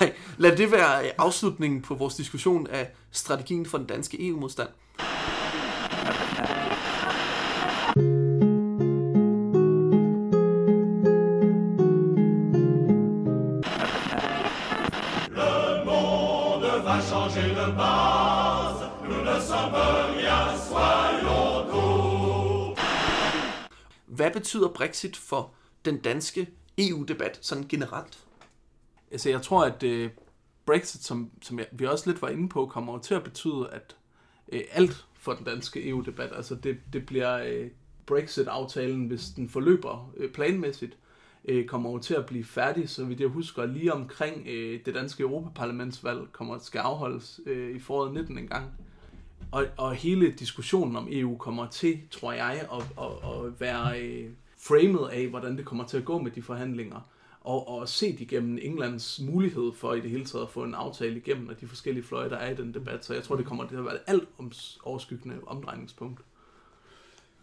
Nej, 0.00 0.14
lad 0.38 0.56
det 0.56 0.72
være 0.72 1.04
øh, 1.04 1.10
afslutningen 1.18 1.82
på 1.82 1.94
vores 1.94 2.14
diskussion 2.14 2.66
af 2.66 2.90
strategien 3.10 3.66
for 3.66 3.78
den 3.78 3.86
danske 3.86 4.28
EU-modstand. 4.28 4.68
Hvad 24.16 24.30
betyder 24.30 24.68
Brexit 24.68 25.16
for 25.16 25.50
den 25.84 25.98
danske 25.98 26.48
EU-debat 26.78 27.38
sådan 27.40 27.68
generelt? 27.68 28.18
Altså, 29.10 29.30
jeg 29.30 29.42
tror, 29.42 29.64
at 29.64 29.82
øh, 29.82 30.10
Brexit, 30.66 31.04
som, 31.04 31.30
som 31.42 31.58
jeg, 31.58 31.66
vi 31.72 31.86
også 31.86 32.10
lidt 32.10 32.22
var 32.22 32.28
inde 32.28 32.48
på, 32.48 32.66
kommer 32.66 32.98
til 32.98 33.14
at 33.14 33.24
betyde, 33.24 33.68
at 33.72 33.96
øh, 34.52 34.60
alt 34.72 35.06
for 35.14 35.32
den 35.32 35.44
danske 35.44 35.88
EU-debat, 35.88 36.32
altså 36.36 36.54
det, 36.54 36.78
det 36.92 37.06
bliver 37.06 37.36
øh, 37.46 37.70
Brexit-aftalen, 38.06 39.06
hvis 39.06 39.28
den 39.28 39.48
forløber 39.48 40.12
øh, 40.16 40.32
planmæssigt, 40.32 40.96
øh, 41.44 41.66
kommer 41.66 41.90
jo 41.90 41.98
til 41.98 42.14
at 42.14 42.26
blive 42.26 42.44
færdig, 42.44 42.88
så 42.88 43.04
vidt 43.04 43.20
jeg 43.20 43.28
husker, 43.28 43.66
lige 43.66 43.92
omkring 43.92 44.46
øh, 44.48 44.80
det 44.86 44.94
danske 44.94 45.22
Europaparlamentsvalg 45.22 46.32
kommer 46.32 46.58
skal 46.58 46.78
afholdes 46.78 47.40
øh, 47.46 47.76
i 47.76 47.78
foråret 47.80 48.12
19 48.12 48.38
en 48.38 48.48
gang. 48.48 48.72
Og, 49.50 49.66
og 49.76 49.94
hele 49.94 50.30
diskussionen 50.30 50.96
om 50.96 51.08
EU 51.10 51.36
kommer 51.36 51.68
til, 51.68 52.00
tror 52.10 52.32
jeg, 52.32 52.68
at, 52.72 52.82
at, 52.98 53.30
at 53.30 53.60
være 53.60 54.00
øh, 54.00 54.30
framet 54.58 55.08
af, 55.12 55.28
hvordan 55.28 55.56
det 55.56 55.64
kommer 55.64 55.86
til 55.86 55.96
at 55.96 56.04
gå 56.04 56.18
med 56.18 56.30
de 56.30 56.42
forhandlinger. 56.42 57.00
Og, 57.40 57.68
og 57.68 57.88
set 57.88 58.20
igennem 58.20 58.58
Englands 58.62 59.20
mulighed 59.20 59.72
for 59.72 59.94
i 59.94 60.00
det 60.00 60.10
hele 60.10 60.24
taget 60.24 60.44
at 60.44 60.50
få 60.50 60.62
en 60.64 60.74
aftale 60.74 61.16
igennem, 61.16 61.48
og 61.48 61.60
de 61.60 61.66
forskellige 61.66 62.04
fløje, 62.04 62.30
der 62.30 62.36
er 62.36 62.50
i 62.50 62.54
den 62.54 62.74
debat. 62.74 63.04
Så 63.04 63.14
jeg 63.14 63.22
tror, 63.22 63.36
det 63.36 63.46
kommer 63.46 63.68
til 63.68 63.76
at 63.76 63.84
være 63.84 63.98
alt 64.06 64.28
om, 64.38 64.52
overskyggende 64.82 65.36
omdrejningspunkt. 65.46 66.20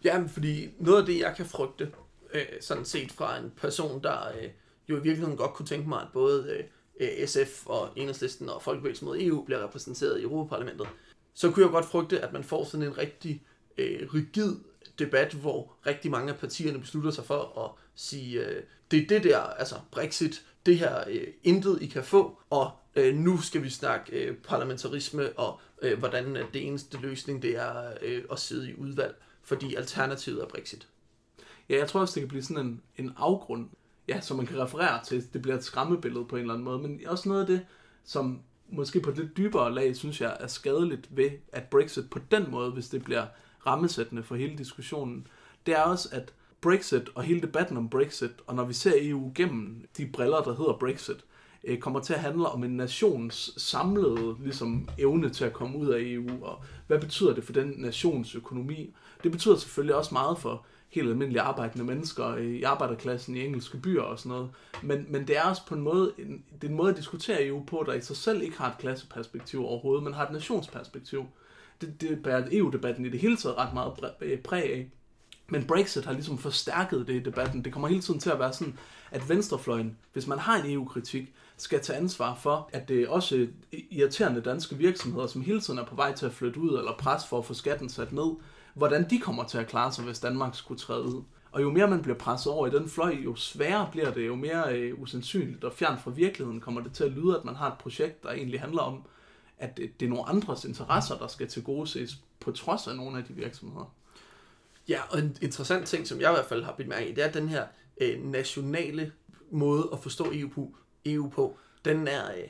Ja, 0.04 0.24
fordi 0.28 0.68
noget 0.78 1.00
af 1.00 1.06
det, 1.06 1.18
jeg 1.18 1.34
kan 1.36 1.46
frygte, 1.46 1.92
øh, 2.34 2.42
sådan 2.60 2.84
set 2.84 3.12
fra 3.12 3.38
en 3.38 3.52
person, 3.56 4.02
der 4.02 4.28
øh, 4.28 4.50
jo 4.88 4.96
i 4.96 5.02
virkeligheden 5.02 5.36
godt 5.36 5.52
kunne 5.52 5.66
tænke 5.66 5.88
mig, 5.88 6.02
at 6.02 6.08
både 6.12 6.64
øh, 7.00 7.26
SF 7.26 7.66
og 7.66 7.88
Enhedslisten 7.96 8.48
og 8.48 8.62
Folkebevægelsen 8.62 9.06
mod 9.06 9.20
EU 9.20 9.42
bliver 9.44 9.64
repræsenteret 9.64 10.20
i 10.20 10.22
Europaparlamentet, 10.22 10.88
så 11.34 11.50
kunne 11.50 11.64
jeg 11.64 11.72
godt 11.72 11.84
frygte, 11.84 12.20
at 12.20 12.32
man 12.32 12.44
får 12.44 12.64
sådan 12.64 12.86
en 12.86 12.98
rigtig 12.98 13.42
øh, 13.78 14.08
rigid 14.14 14.56
debat, 14.98 15.32
hvor 15.32 15.72
rigtig 15.86 16.10
mange 16.10 16.32
af 16.32 16.38
partierne 16.38 16.78
beslutter 16.78 17.10
sig 17.10 17.24
for 17.24 17.64
at 17.64 17.84
sige, 17.94 18.46
øh, 18.46 18.62
det 18.90 19.02
er 19.02 19.06
det 19.06 19.24
der, 19.24 19.38
altså 19.38 19.74
Brexit, 19.90 20.44
det 20.66 20.78
her 20.78 21.04
øh, 21.08 21.26
intet 21.42 21.78
I 21.82 21.86
kan 21.86 22.04
få, 22.04 22.38
og 22.50 22.70
øh, 22.96 23.14
nu 23.14 23.40
skal 23.40 23.62
vi 23.62 23.70
snakke 23.70 24.12
øh, 24.12 24.36
parlamentarisme, 24.36 25.38
og 25.38 25.60
øh, 25.82 25.98
hvordan 25.98 26.36
øh, 26.36 26.44
det 26.54 26.66
eneste 26.66 26.98
løsning 26.98 27.42
det 27.42 27.56
er 27.56 27.92
øh, 28.02 28.24
at 28.32 28.38
sidde 28.38 28.70
i 28.70 28.74
udvalg, 28.74 29.14
fordi 29.42 29.74
alternativet 29.74 30.42
er 30.42 30.46
Brexit. 30.46 30.88
Ja, 31.68 31.78
jeg 31.78 31.88
tror 31.88 32.00
også, 32.00 32.14
det 32.14 32.20
kan 32.20 32.28
blive 32.28 32.42
sådan 32.42 32.66
en, 32.66 32.82
en 32.96 33.12
afgrund, 33.16 33.68
ja, 34.08 34.20
som 34.20 34.36
man 34.36 34.46
kan 34.46 34.58
referere 34.58 35.04
til. 35.04 35.32
Det 35.32 35.42
bliver 35.42 35.56
et 35.56 35.64
skræmmebillede 35.64 36.24
på 36.24 36.36
en 36.36 36.40
eller 36.40 36.54
anden 36.54 36.64
måde, 36.64 36.78
men 36.78 37.00
også 37.06 37.28
noget 37.28 37.40
af 37.40 37.46
det, 37.46 37.66
som 38.04 38.42
måske 38.68 39.00
på 39.00 39.10
et 39.10 39.18
lidt 39.18 39.36
dybere 39.36 39.74
lag, 39.74 39.96
synes 39.96 40.20
jeg, 40.20 40.36
er 40.40 40.46
skadeligt 40.46 41.16
ved, 41.16 41.30
at 41.52 41.62
Brexit 41.62 42.10
på 42.10 42.18
den 42.30 42.50
måde, 42.50 42.70
hvis 42.70 42.88
det 42.88 43.04
bliver 43.04 43.26
rammesættende 43.66 44.22
for 44.22 44.34
hele 44.34 44.58
diskussionen, 44.58 45.26
det 45.66 45.74
er 45.74 45.82
også, 45.82 46.08
at 46.12 46.32
Brexit 46.60 47.10
og 47.14 47.22
hele 47.22 47.40
debatten 47.40 47.76
om 47.76 47.88
Brexit, 47.88 48.30
og 48.46 48.54
når 48.54 48.64
vi 48.64 48.72
ser 48.72 48.92
EU 48.96 49.32
gennem 49.34 49.88
de 49.96 50.06
briller, 50.06 50.42
der 50.42 50.56
hedder 50.56 50.76
Brexit, 50.80 51.24
øh, 51.64 51.78
kommer 51.78 52.00
til 52.00 52.14
at 52.14 52.20
handle 52.20 52.46
om 52.46 52.64
en 52.64 52.76
nations 52.76 53.54
samlede 53.56 54.36
ligesom, 54.42 54.88
evne 54.98 55.30
til 55.30 55.44
at 55.44 55.52
komme 55.52 55.78
ud 55.78 55.88
af 55.88 55.98
EU, 56.00 56.44
og 56.44 56.62
hvad 56.86 57.00
betyder 57.00 57.34
det 57.34 57.44
for 57.44 57.52
den 57.52 57.74
nations 57.76 58.34
økonomi? 58.34 58.94
Det 59.22 59.32
betyder 59.32 59.56
selvfølgelig 59.56 59.96
også 59.96 60.14
meget 60.14 60.38
for 60.38 60.66
helt 60.94 61.08
almindelige 61.08 61.40
arbejdende 61.40 61.84
mennesker 61.84 62.36
i 62.36 62.62
arbejderklassen 62.62 63.36
i 63.36 63.44
engelske 63.44 63.78
byer 63.78 64.02
og 64.02 64.18
sådan 64.18 64.30
noget. 64.30 64.50
Men, 64.82 65.06
men 65.08 65.26
det 65.28 65.36
er 65.36 65.42
også 65.42 65.66
på 65.66 65.74
en 65.74 65.80
måde, 65.80 66.12
en, 66.18 66.44
det 66.54 66.64
er 66.64 66.70
en 66.70 66.76
måde 66.76 66.90
at 66.90 66.96
diskutere 66.96 67.46
EU 67.46 67.64
på, 67.64 67.84
der 67.86 67.92
i 67.92 68.00
sig 68.00 68.16
selv 68.16 68.42
ikke 68.42 68.58
har 68.58 68.70
et 68.70 68.78
klasseperspektiv 68.78 69.64
overhovedet, 69.64 70.04
men 70.04 70.12
har 70.14 70.26
et 70.26 70.32
nationsperspektiv. 70.32 71.26
Det, 71.80 72.00
det 72.00 72.22
bærer 72.22 72.48
EU-debatten 72.52 73.06
i 73.06 73.08
det 73.08 73.20
hele 73.20 73.36
taget 73.36 73.56
ret 73.56 73.74
meget 73.74 73.92
øh, 74.20 74.38
præg 74.38 74.62
af. 74.62 74.90
Men 75.48 75.66
Brexit 75.66 76.04
har 76.04 76.12
ligesom 76.12 76.38
forstærket 76.38 77.06
det 77.06 77.14
i 77.14 77.22
debatten. 77.22 77.64
Det 77.64 77.72
kommer 77.72 77.88
hele 77.88 78.00
tiden 78.00 78.20
til 78.20 78.30
at 78.30 78.38
være 78.38 78.52
sådan, 78.52 78.78
at 79.10 79.28
venstrefløjen, 79.28 79.96
hvis 80.12 80.26
man 80.26 80.38
har 80.38 80.62
en 80.62 80.70
EU-kritik, 80.70 81.32
skal 81.56 81.80
tage 81.80 81.98
ansvar 81.98 82.34
for, 82.34 82.70
at 82.72 82.88
det 82.88 83.02
er 83.02 83.08
også 83.08 83.46
irriterende 83.90 84.40
danske 84.40 84.76
virksomheder, 84.76 85.26
som 85.26 85.42
hele 85.42 85.60
tiden 85.60 85.78
er 85.78 85.84
på 85.84 85.94
vej 85.94 86.14
til 86.14 86.26
at 86.26 86.32
flytte 86.32 86.60
ud 86.60 86.78
eller 86.78 86.96
pres 86.98 87.26
for 87.26 87.38
at 87.38 87.44
få 87.44 87.54
skatten 87.54 87.88
sat 87.88 88.12
ned, 88.12 88.30
hvordan 88.74 89.10
de 89.10 89.18
kommer 89.18 89.44
til 89.44 89.58
at 89.58 89.66
klare 89.66 89.92
sig, 89.92 90.04
hvis 90.04 90.20
Danmark 90.20 90.54
skulle 90.54 90.80
træde 90.80 91.02
ud. 91.02 91.22
Og 91.52 91.62
jo 91.62 91.70
mere 91.70 91.88
man 91.88 92.02
bliver 92.02 92.18
presset 92.18 92.52
over 92.52 92.66
i 92.66 92.70
den 92.70 92.88
fløj, 92.88 93.14
jo 93.24 93.36
sværere 93.36 93.88
bliver 93.92 94.10
det, 94.10 94.26
jo 94.26 94.34
mere 94.34 94.78
øh, 94.78 95.00
usandsynligt 95.00 95.64
og 95.64 95.72
fjern 95.72 95.98
fra 95.98 96.10
virkeligheden 96.10 96.60
kommer 96.60 96.80
det 96.80 96.92
til 96.92 97.04
at 97.04 97.10
lyde, 97.10 97.36
at 97.36 97.44
man 97.44 97.54
har 97.54 97.72
et 97.72 97.78
projekt, 97.78 98.22
der 98.22 98.30
egentlig 98.30 98.60
handler 98.60 98.82
om, 98.82 99.06
at 99.58 99.76
det, 99.76 100.00
det 100.00 100.06
er 100.06 100.10
nogle 100.10 100.28
andres 100.28 100.64
interesser, 100.64 101.18
der 101.18 101.26
skal 101.26 101.48
tilgodeses 101.48 102.18
på 102.40 102.52
trods 102.52 102.86
af 102.86 102.96
nogle 102.96 103.18
af 103.18 103.24
de 103.24 103.32
virksomheder. 103.32 103.94
Ja, 104.88 105.00
og 105.10 105.18
en 105.18 105.36
interessant 105.42 105.86
ting, 105.86 106.06
som 106.06 106.20
jeg 106.20 106.30
i 106.30 106.34
hvert 106.34 106.46
fald 106.46 106.64
har 106.64 106.72
bidt 106.72 106.88
mærke 106.88 107.08
i, 107.08 107.14
det 107.14 107.24
er 107.24 107.30
den 107.30 107.48
her 107.48 107.66
øh, 108.00 108.24
nationale 108.24 109.12
måde 109.50 109.88
at 109.92 109.98
forstå 109.98 110.24
EU 110.32 110.48
på. 110.48 110.76
EU 111.06 111.28
på. 111.28 111.56
Den 111.84 112.08
er, 112.08 112.32
øh, 112.32 112.48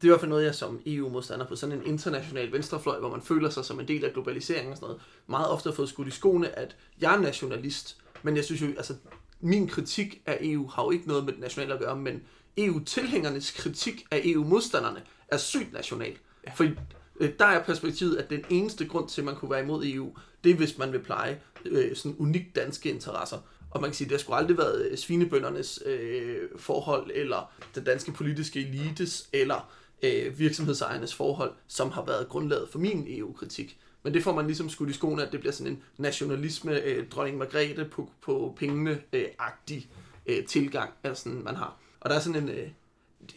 det 0.00 0.04
er 0.04 0.08
i 0.08 0.10
hvert 0.10 0.20
fald 0.20 0.30
noget, 0.30 0.44
jeg 0.44 0.54
som 0.54 0.80
EU-modstander 0.86 1.46
på 1.46 1.56
sådan 1.56 1.78
en 1.78 1.86
international 1.86 2.52
venstrefløj, 2.52 2.98
hvor 2.98 3.10
man 3.10 3.22
føler 3.22 3.50
sig 3.50 3.64
som 3.64 3.80
en 3.80 3.88
del 3.88 4.04
af 4.04 4.12
globaliseringen 4.12 4.72
og 4.72 4.76
sådan 4.76 4.88
noget, 4.88 5.02
meget 5.26 5.48
ofte 5.48 5.68
har 5.68 5.74
fået 5.74 5.88
skudt 5.88 6.08
i 6.08 6.10
skoene, 6.10 6.58
at 6.58 6.76
jeg 7.00 7.14
er 7.14 7.20
nationalist, 7.20 7.96
men 8.22 8.36
jeg 8.36 8.44
synes 8.44 8.62
jo, 8.62 8.66
altså, 8.66 8.94
min 9.40 9.68
kritik 9.68 10.22
af 10.26 10.38
EU 10.40 10.68
har 10.68 10.84
jo 10.84 10.90
ikke 10.90 11.08
noget 11.08 11.24
med 11.24 11.32
det 11.32 11.40
nationale 11.40 11.74
at 11.74 11.80
gøre, 11.80 11.96
men 11.96 12.22
EU-tilhængernes 12.56 13.50
kritik 13.50 14.06
af 14.10 14.20
EU-modstanderne 14.24 15.02
er 15.28 15.36
sygt 15.36 15.72
national. 15.72 16.16
Ja. 16.46 16.52
For 16.54 16.64
øh, 17.20 17.30
der 17.38 17.44
er 17.44 17.64
perspektivet, 17.64 18.16
at 18.16 18.30
den 18.30 18.44
eneste 18.50 18.86
grund 18.86 19.08
til, 19.08 19.20
at 19.20 19.24
man 19.24 19.36
kunne 19.36 19.50
være 19.50 19.62
imod 19.62 19.84
EU, 19.84 20.16
det 20.44 20.52
er, 20.52 20.56
hvis 20.56 20.78
man 20.78 20.92
vil 20.92 20.98
pleje 20.98 21.40
øh, 21.64 21.96
sådan 21.96 22.16
unikt 22.18 22.56
danske 22.56 22.90
interesser. 22.90 23.38
Og 23.70 23.80
man 23.80 23.90
kan 23.90 23.94
sige, 23.94 24.06
at 24.06 24.10
det 24.10 24.18
har 24.18 24.22
sgu 24.22 24.32
aldrig 24.32 24.58
været 24.58 24.88
øh, 24.90 24.98
svinebøndernes 24.98 25.82
øh, 25.86 26.48
forhold, 26.56 27.10
eller 27.14 27.52
den 27.74 27.84
danske 27.84 28.12
politiske 28.12 28.60
elites, 28.60 29.28
eller 29.32 29.70
øh, 30.02 30.38
virksomhedsejernes 30.38 31.14
forhold, 31.14 31.52
som 31.68 31.90
har 31.90 32.04
været 32.04 32.28
grundlaget 32.28 32.68
for 32.68 32.78
min 32.78 33.06
EU-kritik. 33.08 33.78
Men 34.02 34.14
det 34.14 34.22
får 34.22 34.34
man 34.34 34.46
ligesom 34.46 34.68
skudt 34.68 34.90
i 34.90 34.92
skoene, 34.92 35.26
at 35.26 35.32
det 35.32 35.40
bliver 35.40 35.52
sådan 35.52 35.72
en 35.72 35.82
nationalisme, 35.96 36.82
øh, 36.82 37.08
dronning 37.08 37.38
Margrethe 37.38 37.84
på, 37.84 38.10
på 38.20 38.56
pengene-agtig 38.56 39.88
øh, 40.26 40.36
øh, 40.38 40.46
tilgang, 40.46 40.90
altså 41.04 41.22
sådan, 41.22 41.42
man 41.44 41.56
har. 41.56 41.76
Og 42.00 42.10
der 42.10 42.16
er 42.16 42.20
sådan 42.20 42.42
en, 42.42 42.48
øh, 42.48 42.68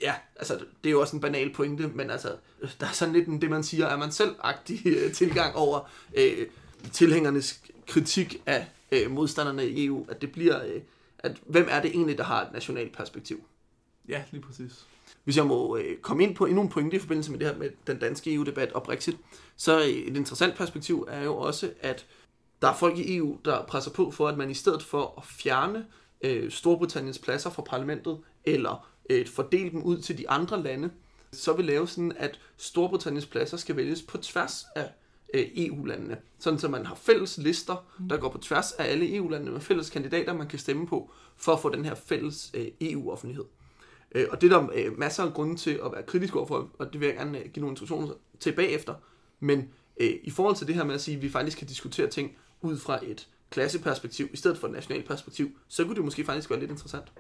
ja, 0.01 0.13
altså 0.35 0.53
det 0.83 0.89
er 0.89 0.91
jo 0.91 1.01
også 1.01 1.15
en 1.15 1.21
banal 1.21 1.53
pointe, 1.53 1.87
men 1.87 2.09
altså, 2.09 2.35
øh, 2.61 2.69
der 2.79 2.85
er 2.87 2.91
sådan 2.91 3.13
lidt 3.13 3.27
en, 3.27 3.41
det 3.41 3.49
man 3.49 3.63
siger, 3.63 3.87
er 3.87 3.97
man 3.97 4.11
selv-agtig 4.11 4.81
øh, 4.85 5.13
tilgang 5.13 5.55
over 5.55 5.89
øh, 6.13 6.47
tilhængernes 6.91 7.61
kritik 7.87 8.41
af 8.45 8.67
øh, 8.91 9.11
modstanderne 9.11 9.67
i 9.69 9.85
EU, 9.85 10.05
at 10.09 10.21
det 10.21 10.31
bliver, 10.31 10.65
øh, 10.65 10.81
at 11.19 11.37
hvem 11.45 11.67
er 11.69 11.81
det 11.81 11.91
egentlig, 11.91 12.17
der 12.17 12.23
har 12.23 12.45
et 12.45 12.53
nationalt 12.53 12.93
perspektiv? 12.93 13.43
Ja, 14.07 14.23
lige 14.31 14.41
præcis. 14.41 14.85
Hvis 15.23 15.37
jeg 15.37 15.45
må 15.45 15.77
øh, 15.77 15.97
komme 15.97 16.23
ind 16.23 16.35
på 16.35 16.45
endnu 16.45 16.61
en 16.61 16.69
pointe 16.69 16.95
i 16.95 16.99
forbindelse 16.99 17.31
med 17.31 17.39
det 17.39 17.47
her 17.47 17.57
med 17.57 17.69
den 17.87 17.99
danske 17.99 18.33
EU-debat 18.33 18.71
og 18.71 18.83
Brexit, 18.83 19.17
så 19.55 19.79
et 19.79 20.17
interessant 20.17 20.55
perspektiv 20.55 21.07
er 21.09 21.23
jo 21.23 21.37
også, 21.37 21.71
at 21.81 22.05
der 22.61 22.67
er 22.67 22.75
folk 22.75 22.97
i 22.97 23.17
EU, 23.17 23.37
der 23.45 23.65
presser 23.65 23.91
på 23.91 24.11
for, 24.11 24.27
at 24.27 24.37
man 24.37 24.51
i 24.51 24.53
stedet 24.53 24.83
for 24.83 25.13
at 25.17 25.25
fjerne 25.25 25.85
øh, 26.21 26.51
Storbritanniens 26.51 27.19
pladser 27.19 27.49
fra 27.49 27.61
parlamentet, 27.61 28.19
eller 28.43 28.89
øh, 29.09 29.27
fordele 29.27 29.69
dem 29.71 29.83
ud 29.83 30.01
til 30.01 30.17
de 30.17 30.29
andre 30.29 30.63
lande, 30.63 30.89
så 31.31 31.53
vil 31.53 31.65
lave 31.65 31.87
sådan, 31.87 32.13
at 32.17 32.39
Storbritanniens 32.57 33.25
pladser 33.25 33.57
skal 33.57 33.75
vælges 33.75 34.01
på 34.01 34.17
tværs 34.17 34.65
af 34.75 34.89
øh, 35.33 35.47
EU-landene. 35.55 36.17
Sådan 36.39 36.59
så 36.59 36.67
man 36.67 36.85
har 36.85 36.95
fælles 36.95 37.37
lister, 37.37 37.85
der 38.09 38.17
går 38.17 38.29
på 38.29 38.37
tværs 38.37 38.71
af 38.71 38.91
alle 38.91 39.15
EU-landene 39.15 39.51
med 39.51 39.61
fælles 39.61 39.89
kandidater, 39.89 40.33
man 40.33 40.47
kan 40.47 40.59
stemme 40.59 40.87
på, 40.87 41.11
for 41.37 41.53
at 41.53 41.59
få 41.59 41.69
den 41.69 41.85
her 41.85 41.95
fælles 41.95 42.51
øh, 42.53 42.67
EU-offentlighed. 42.81 43.45
Øh, 44.15 44.25
og 44.31 44.41
det 44.41 44.53
er 44.53 44.59
der 44.59 44.69
øh, 44.73 44.99
masser 44.99 45.23
af 45.23 45.33
grunde 45.33 45.55
til 45.55 45.79
at 45.85 45.91
være 45.91 46.03
kritisk 46.03 46.35
overfor, 46.35 46.69
og 46.79 46.93
det 46.93 47.01
vil 47.01 47.07
jeg 47.07 47.15
gerne 47.15 47.39
øh, 47.39 47.45
give 47.45 47.61
nogle 47.61 47.71
instruktioner 47.71 48.13
til 48.39 48.51
bagefter. 48.51 48.93
Men 49.39 49.69
øh, 49.99 50.13
i 50.23 50.29
forhold 50.29 50.55
til 50.55 50.67
det 50.67 50.75
her 50.75 50.83
med 50.83 50.95
at 50.95 51.01
sige, 51.01 51.17
at 51.17 51.23
vi 51.23 51.29
faktisk 51.29 51.57
kan 51.57 51.67
diskutere 51.67 52.07
ting 52.07 52.37
ud 52.61 52.77
fra 52.77 52.99
et 53.03 53.27
klasseperspektiv, 53.49 54.27
i 54.33 54.37
stedet 54.37 54.57
for 54.57 54.67
et 54.67 54.73
nationalt 54.73 55.07
perspektiv, 55.07 55.49
så 55.67 55.83
kunne 55.83 55.95
det 55.95 56.05
måske 56.05 56.25
faktisk 56.25 56.49
være 56.49 56.59
lidt 56.59 56.71
interessant. 56.71 57.11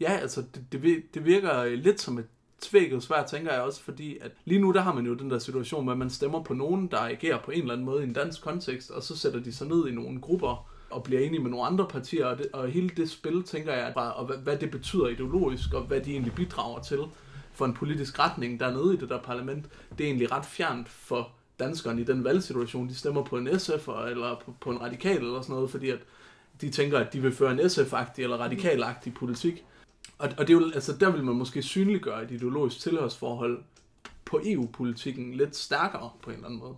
Ja, 0.00 0.12
altså 0.12 0.44
det, 0.54 0.82
det, 0.82 1.02
det 1.14 1.24
virker 1.24 1.58
øh, 1.58 1.72
lidt 1.72 2.00
som 2.00 2.18
et 2.18 2.26
tvækket 2.60 3.02
svært, 3.02 3.26
tænker 3.26 3.52
jeg 3.52 3.62
også, 3.62 3.82
fordi 3.82 4.18
at 4.18 4.30
lige 4.44 4.60
nu 4.60 4.72
der 4.72 4.80
har 4.80 4.94
man 4.94 5.06
jo 5.06 5.14
den 5.14 5.30
der 5.30 5.38
situation, 5.38 5.84
hvor 5.84 5.94
man 5.94 6.10
stemmer 6.10 6.42
på 6.42 6.54
nogen, 6.54 6.86
der 6.90 6.98
agerer 6.98 7.42
på 7.42 7.50
en 7.50 7.60
eller 7.60 7.72
anden 7.72 7.84
måde 7.84 8.00
i 8.00 8.06
en 8.06 8.12
dansk 8.12 8.42
kontekst, 8.42 8.90
og 8.90 9.02
så 9.02 9.16
sætter 9.16 9.40
de 9.40 9.52
sig 9.52 9.66
ned 9.68 9.88
i 9.88 9.90
nogle 9.90 10.20
grupper, 10.20 10.71
og 10.92 11.02
bliver 11.02 11.20
enige 11.20 11.42
med 11.42 11.50
nogle 11.50 11.66
andre 11.66 11.86
partier, 11.88 12.26
og, 12.26 12.38
det, 12.38 12.46
og 12.52 12.68
hele 12.68 12.88
det 12.88 13.10
spil, 13.10 13.42
tænker 13.42 13.72
jeg, 13.72 13.92
bare, 13.94 14.12
og 14.12 14.26
hvad, 14.26 14.36
hvad 14.36 14.56
det 14.56 14.70
betyder 14.70 15.08
ideologisk, 15.08 15.74
og 15.74 15.82
hvad 15.82 16.00
de 16.00 16.10
egentlig 16.10 16.34
bidrager 16.34 16.82
til 16.82 16.98
for 17.52 17.64
en 17.64 17.74
politisk 17.74 18.18
retning 18.18 18.60
dernede 18.60 18.94
i 18.94 18.96
det 18.96 19.08
der 19.08 19.20
parlament, 19.20 19.66
det 19.98 20.04
er 20.04 20.08
egentlig 20.08 20.32
ret 20.32 20.46
fjernt 20.46 20.88
for 20.88 21.30
danskerne 21.58 22.00
i 22.00 22.04
den 22.04 22.24
valgsituation. 22.24 22.88
De 22.88 22.94
stemmer 22.94 23.24
på 23.24 23.36
en 23.36 23.58
SF 23.58 23.88
eller 23.88 24.42
på, 24.44 24.54
på 24.60 24.70
en 24.70 24.80
radikal 24.80 25.16
eller 25.16 25.40
sådan 25.40 25.54
noget, 25.54 25.70
fordi 25.70 25.90
at 25.90 25.98
de 26.60 26.70
tænker, 26.70 26.98
at 26.98 27.12
de 27.12 27.22
vil 27.22 27.32
føre 27.32 27.52
en 27.52 27.60
SF-agtig 27.60 28.22
eller 28.22 28.38
radikal-agtig 28.38 29.14
politik. 29.14 29.64
Og, 30.18 30.28
og 30.38 30.48
det 30.48 30.54
er 30.54 30.60
jo, 30.60 30.70
altså, 30.74 30.96
der 30.96 31.10
vil 31.10 31.24
man 31.24 31.34
måske 31.34 31.62
synliggøre 31.62 32.24
et 32.24 32.30
ideologisk 32.30 32.80
tilhørsforhold 32.80 33.62
på 34.24 34.40
EU-politikken 34.44 35.34
lidt 35.34 35.56
stærkere 35.56 36.10
på 36.22 36.30
en 36.30 36.36
eller 36.36 36.46
anden 36.46 36.60
måde 36.60 36.74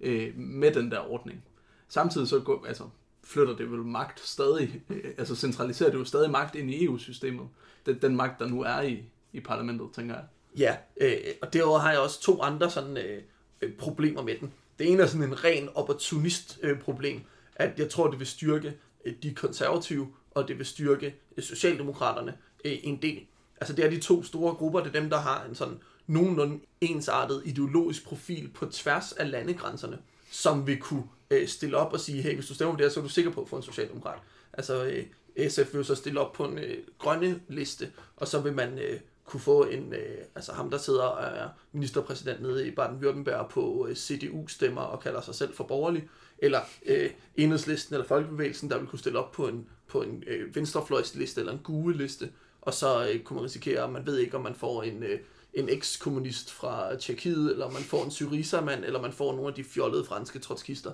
øh, 0.00 0.36
med 0.36 0.74
den 0.74 0.90
der 0.90 1.12
ordning. 1.12 1.44
Samtidig 1.88 2.28
så 2.28 2.40
går, 2.40 2.64
altså, 2.68 2.84
flytter 3.28 3.56
det 3.56 3.70
vel 3.70 3.80
magt 3.80 4.20
stadig, 4.20 4.82
øh, 4.90 5.14
altså 5.18 5.36
centraliserer 5.36 5.90
det 5.90 5.98
jo 5.98 6.04
stadig 6.04 6.30
magt 6.30 6.54
ind 6.54 6.70
i 6.70 6.84
EU-systemet. 6.84 7.46
Den, 7.86 7.98
den 8.02 8.16
magt, 8.16 8.40
der 8.40 8.46
nu 8.46 8.62
er 8.62 8.80
i, 8.80 9.02
i 9.32 9.40
parlamentet, 9.40 9.88
tænker 9.94 10.14
jeg. 10.14 10.24
Ja, 10.58 10.76
øh, 11.00 11.34
og 11.42 11.52
derudover 11.52 11.78
har 11.78 11.90
jeg 11.90 12.00
også 12.00 12.20
to 12.20 12.42
andre 12.42 12.70
sådan 12.70 12.96
øh, 12.96 13.22
øh 13.62 13.72
problemer 13.72 14.22
med 14.22 14.34
den. 14.40 14.52
Det 14.78 14.92
ene 14.92 15.02
er 15.02 15.06
sådan 15.06 15.26
en 15.26 15.44
ren 15.44 15.68
opportunist-problem, 15.74 17.16
øh, 17.16 17.22
at 17.56 17.78
jeg 17.78 17.90
tror, 17.90 18.10
det 18.10 18.18
vil 18.18 18.26
styrke 18.26 18.74
øh, 19.04 19.14
de 19.22 19.34
konservative, 19.34 20.08
og 20.30 20.48
det 20.48 20.58
vil 20.58 20.66
styrke 20.66 21.14
øh, 21.36 21.44
Socialdemokraterne 21.44 22.34
øh, 22.64 22.76
en 22.82 23.02
del. 23.02 23.20
Altså 23.60 23.72
det 23.72 23.84
er 23.84 23.90
de 23.90 24.00
to 24.00 24.22
store 24.22 24.54
grupper, 24.54 24.80
det 24.80 24.96
er 24.96 25.00
dem, 25.00 25.10
der 25.10 25.18
har 25.18 25.44
en 25.44 25.54
sådan 25.54 25.78
nogenlunde 26.06 26.60
ensartet 26.80 27.42
ideologisk 27.44 28.04
profil 28.04 28.48
på 28.54 28.66
tværs 28.66 29.12
af 29.12 29.30
landegrænserne, 29.30 29.98
som 30.30 30.66
vil 30.66 30.80
kunne 30.80 31.04
øh, 31.30 31.48
stille 31.48 31.76
op 31.76 31.92
og 31.92 32.00
sige, 32.00 32.22
hey, 32.22 32.34
hvis 32.34 32.46
du 32.46 32.54
stemmer 32.54 32.74
på 32.74 32.76
det 32.76 32.84
her, 32.84 32.90
så 32.90 33.00
er 33.00 33.04
du 33.04 33.10
sikker 33.10 33.30
på 33.30 33.40
at 33.40 33.48
få 33.48 33.56
en 33.56 33.62
socialdemokrat. 33.62 34.18
Altså 34.52 34.84
øh, 34.84 35.04
SF 35.50 35.74
vil 35.74 35.84
så 35.84 35.94
stille 35.94 36.20
op 36.20 36.32
på 36.32 36.44
en 36.44 36.58
øh, 36.58 36.76
grønne 36.98 37.40
liste, 37.48 37.92
og 38.16 38.28
så 38.28 38.40
vil 38.40 38.52
man 38.52 38.78
øh, 38.78 39.00
kunne 39.24 39.40
få 39.40 39.64
en, 39.64 39.94
øh, 39.94 40.18
altså 40.34 40.52
ham 40.52 40.70
der 40.70 40.78
sidder 40.78 41.02
og 41.02 41.38
er 41.38 41.48
ministerpræsident 41.72 42.42
nede 42.42 42.68
i 42.68 42.70
Baden-Württemberg 42.70 43.48
på 43.48 43.86
øh, 43.90 43.96
CDU-stemmer 43.96 44.80
og 44.80 45.00
kalder 45.00 45.20
sig 45.20 45.34
selv 45.34 45.54
for 45.54 45.64
borgerlig, 45.64 46.08
eller 46.38 46.60
øh, 46.86 47.10
enhedslisten 47.36 47.94
eller 47.94 48.06
folkebevægelsen, 48.06 48.70
der 48.70 48.78
vil 48.78 48.86
kunne 48.86 48.98
stille 48.98 49.18
op 49.18 49.32
på 49.32 49.48
en, 49.48 49.68
på 49.88 50.02
en 50.02 50.24
øh, 50.26 50.56
venstrefløjsliste 50.56 51.40
eller 51.40 51.52
en 51.52 51.60
gule 51.64 51.96
liste, 51.96 52.30
og 52.60 52.74
så 52.74 53.08
øh, 53.08 53.20
kunne 53.20 53.34
man 53.34 53.44
risikere, 53.44 53.84
at 53.84 53.90
man 53.90 54.06
ved 54.06 54.18
ikke, 54.18 54.36
om 54.36 54.42
man 54.42 54.54
får 54.54 54.82
en, 54.82 55.02
øh, 55.02 55.18
en 55.54 55.68
eks-kommunist 55.68 56.52
fra 56.52 56.96
Tjekkiet, 56.96 57.52
eller 57.52 57.70
man 57.70 57.82
får 57.82 58.04
en 58.04 58.10
Syriza-mand, 58.10 58.84
eller 58.84 59.02
man 59.02 59.12
får 59.12 59.32
nogle 59.32 59.48
af 59.48 59.54
de 59.54 59.64
fjollede 59.64 60.04
franske 60.04 60.38
trotskister. 60.38 60.92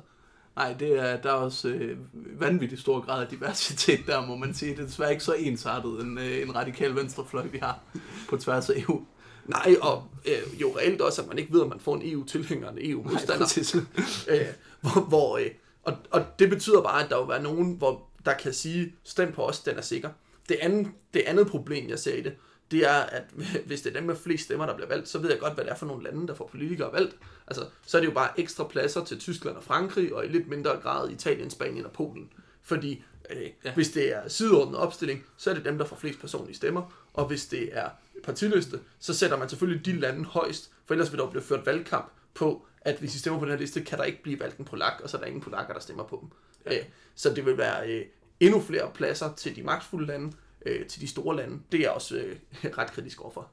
Nej, 0.57 0.73
det 0.73 0.99
er, 0.99 1.17
der 1.17 1.31
er 1.31 1.35
også 1.35 1.69
øh, 1.69 1.99
vanvittigt 2.41 2.81
stor 2.81 3.01
grad 3.01 3.23
af 3.23 3.29
diversitet 3.29 4.01
der, 4.07 4.27
må 4.27 4.37
man 4.37 4.55
sige. 4.55 4.73
Det 4.73 4.81
er 4.81 4.87
desværre 4.87 5.11
ikke 5.11 5.25
så 5.25 5.33
ensartet 5.33 6.01
en, 6.01 6.19
øh, 6.19 6.43
en 6.43 6.55
radikal 6.55 6.97
venstrefløj, 6.97 7.47
vi 7.47 7.59
har 7.59 7.81
på 8.29 8.37
tværs 8.37 8.71
af 8.71 8.75
EU. 8.77 9.07
Nej, 9.47 9.77
og 9.81 10.05
øh, 10.27 10.61
jo 10.61 10.77
reelt 10.79 11.01
også, 11.01 11.23
at 11.23 11.29
man 11.29 11.39
ikke 11.39 11.53
ved, 11.53 11.61
om 11.61 11.69
man 11.69 11.81
får 11.81 11.97
en 11.97 12.13
EU-tilhænger 12.13 12.69
eller 12.69 12.83
en 12.83 12.91
EU-modstander. 12.91 13.47
øh, 14.29 14.47
hvor, 14.81 15.01
hvor, 15.01 15.39
øh, 15.39 15.51
og, 15.83 15.97
og 16.11 16.25
det 16.39 16.51
betyder 16.51 16.83
bare, 16.83 17.05
at 17.05 17.11
der 17.11 17.21
vil 17.21 17.29
være 17.29 17.43
nogen, 17.43 17.75
hvor 17.75 18.09
der 18.25 18.35
kan 18.35 18.53
sige, 18.53 18.95
stem 19.05 19.33
på 19.33 19.43
os, 19.43 19.61
den 19.61 19.77
er 19.77 19.83
sikker. 19.83 20.11
Det 20.49 20.57
andet, 20.61 20.89
det 21.15 21.23
andet 21.27 21.47
problem, 21.47 21.89
jeg 21.89 21.99
ser 21.99 22.15
i 22.15 22.21
det, 22.21 22.33
det 22.71 22.85
er, 22.85 22.95
at 22.95 23.25
hvis 23.67 23.83
det 23.83 23.91
er 23.91 23.95
dem 24.01 24.07
med 24.07 24.17
flest 24.17 24.45
stemmer, 24.45 24.67
der 24.67 24.75
bliver 24.75 24.89
valgt, 24.89 25.09
så 25.09 25.19
ved 25.19 25.31
jeg 25.31 25.39
godt, 25.39 25.55
hvad 25.55 25.65
det 25.65 25.71
er 25.71 25.77
for 25.77 25.87
nogle 25.87 26.05
lande, 26.05 26.29
der 26.29 26.35
får 26.35 26.47
politikere 26.47 26.93
valgt. 26.93 27.17
Altså, 27.47 27.67
så 27.87 27.97
er 27.97 28.01
det 28.01 28.09
jo 28.09 28.15
bare 28.15 28.41
ekstra 28.41 28.65
pladser 28.65 29.05
til 29.05 29.19
Tyskland 29.19 29.57
og 29.57 29.65
Frankrig, 29.65 30.15
og 30.15 30.25
i 30.25 30.29
lidt 30.29 30.49
mindre 30.49 30.71
grad 30.71 31.11
Italien, 31.11 31.51
Spanien 31.51 31.85
og 31.87 31.93
Polen. 31.93 32.31
Fordi 32.63 33.03
Øh, 33.31 33.51
Ja. 33.65 33.75
Hvis 33.75 33.91
det 33.91 34.17
er 34.17 34.29
sideordnet 34.29 34.77
opstilling, 34.79 35.25
så 35.37 35.51
er 35.51 35.55
det 35.55 35.65
dem, 35.65 35.79
der 35.79 35.85
får 35.85 35.97
flest 35.97 36.21
personlige 36.21 36.57
stemmer. 36.57 37.09
Og 37.13 37.27
hvis 37.27 37.47
det 37.47 37.69
er 37.73 37.89
partiliste, 38.25 38.81
så 38.99 39.15
sætter 39.15 39.37
man 39.37 39.49
selvfølgelig 39.49 39.87
de 39.87 39.93
lande 39.93 40.25
højst, 40.25 40.71
for 40.87 40.95
ellers 40.95 41.13
vil 41.13 41.19
der 41.19 41.25
jo 41.25 41.31
blive 41.31 41.43
ført 41.43 41.67
valgkamp 41.67 42.13
på, 42.35 42.67
at 42.81 42.97
hvis 42.99 43.15
I 43.15 43.19
stemmer 43.19 43.41
på 43.41 43.45
den 43.45 43.53
her 43.53 43.59
liste, 43.59 43.81
kan 43.81 43.99
der 43.99 44.05
ikke 44.05 44.23
blive 44.23 44.41
valgt 44.41 44.59
en 44.59 44.65
polak, 44.65 45.01
og 45.03 45.11
så 45.11 45.17
er 45.17 45.21
der 45.21 45.27
ingen 45.27 45.43
polakker, 45.43 45.73
der 45.73 45.81
stemmer 45.81 46.05
på 46.05 46.19
dem. 46.23 46.29
Ja. 46.73 46.79
Øh, 46.79 46.85
så 47.15 47.35
det 47.35 47.47
vil 47.47 47.59
være 47.59 47.89
øh, 47.91 48.05
endnu 48.41 48.61
flere 48.61 48.91
pladser 48.95 49.33
til 49.35 49.57
de 49.57 49.63
magtfulde 49.63 50.07
lande, 50.07 50.33
øh, 50.65 50.87
til 50.87 51.01
de 51.01 51.07
store 51.07 51.37
lande. 51.37 51.61
Det 51.73 51.79
er 51.79 51.83
jeg 51.83 51.91
også 51.91 52.17
øh, 52.17 52.37
ret 52.79 52.91
kritisk 52.91 53.21
overfor. 53.21 53.51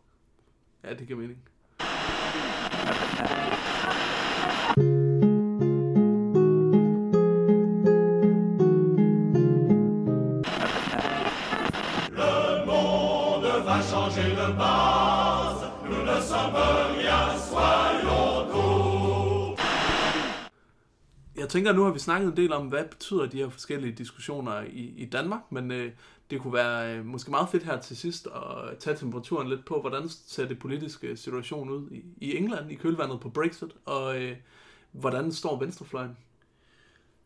Ja, 0.84 0.94
det 0.94 1.08
giver 1.08 1.20
mening. 1.20 1.40
Jeg 21.42 21.50
tænker, 21.50 21.74
nu 21.74 21.84
har 21.84 21.92
vi 21.92 22.00
snakket 22.00 22.28
en 22.28 22.38
del 22.38 22.54
om, 22.54 22.68
hvad 22.68 22.84
betyder 22.86 23.26
de 23.26 23.38
her 23.38 23.50
forskellige 23.50 23.94
diskussioner 23.94 24.62
i, 24.62 24.94
i 24.98 25.06
Danmark, 25.06 25.42
men 25.50 25.72
øh, 25.72 25.92
det 26.32 26.42
kunne 26.42 26.54
være 26.54 26.98
øh, 26.98 27.06
måske 27.06 27.32
meget 27.32 27.50
fedt 27.50 27.64
her 27.64 27.82
til 27.82 27.98
sidst 27.98 28.28
at 28.28 28.78
tage 28.80 28.98
temperaturen 28.98 29.50
lidt 29.50 29.66
på, 29.66 29.82
hvordan 29.82 30.10
ser 30.10 30.48
det 30.48 30.60
politiske 30.60 31.18
situation 31.18 31.70
ud 31.70 31.92
i, 31.92 32.04
i 32.18 32.38
England 32.38 32.72
i 32.72 32.76
kølvandet 32.76 33.20
på 33.20 33.30
Brexit, 33.30 33.72
og 33.86 34.22
øh, 34.22 34.36
hvordan 34.92 35.32
står 35.32 35.60
venstrefløjen? 35.60 36.18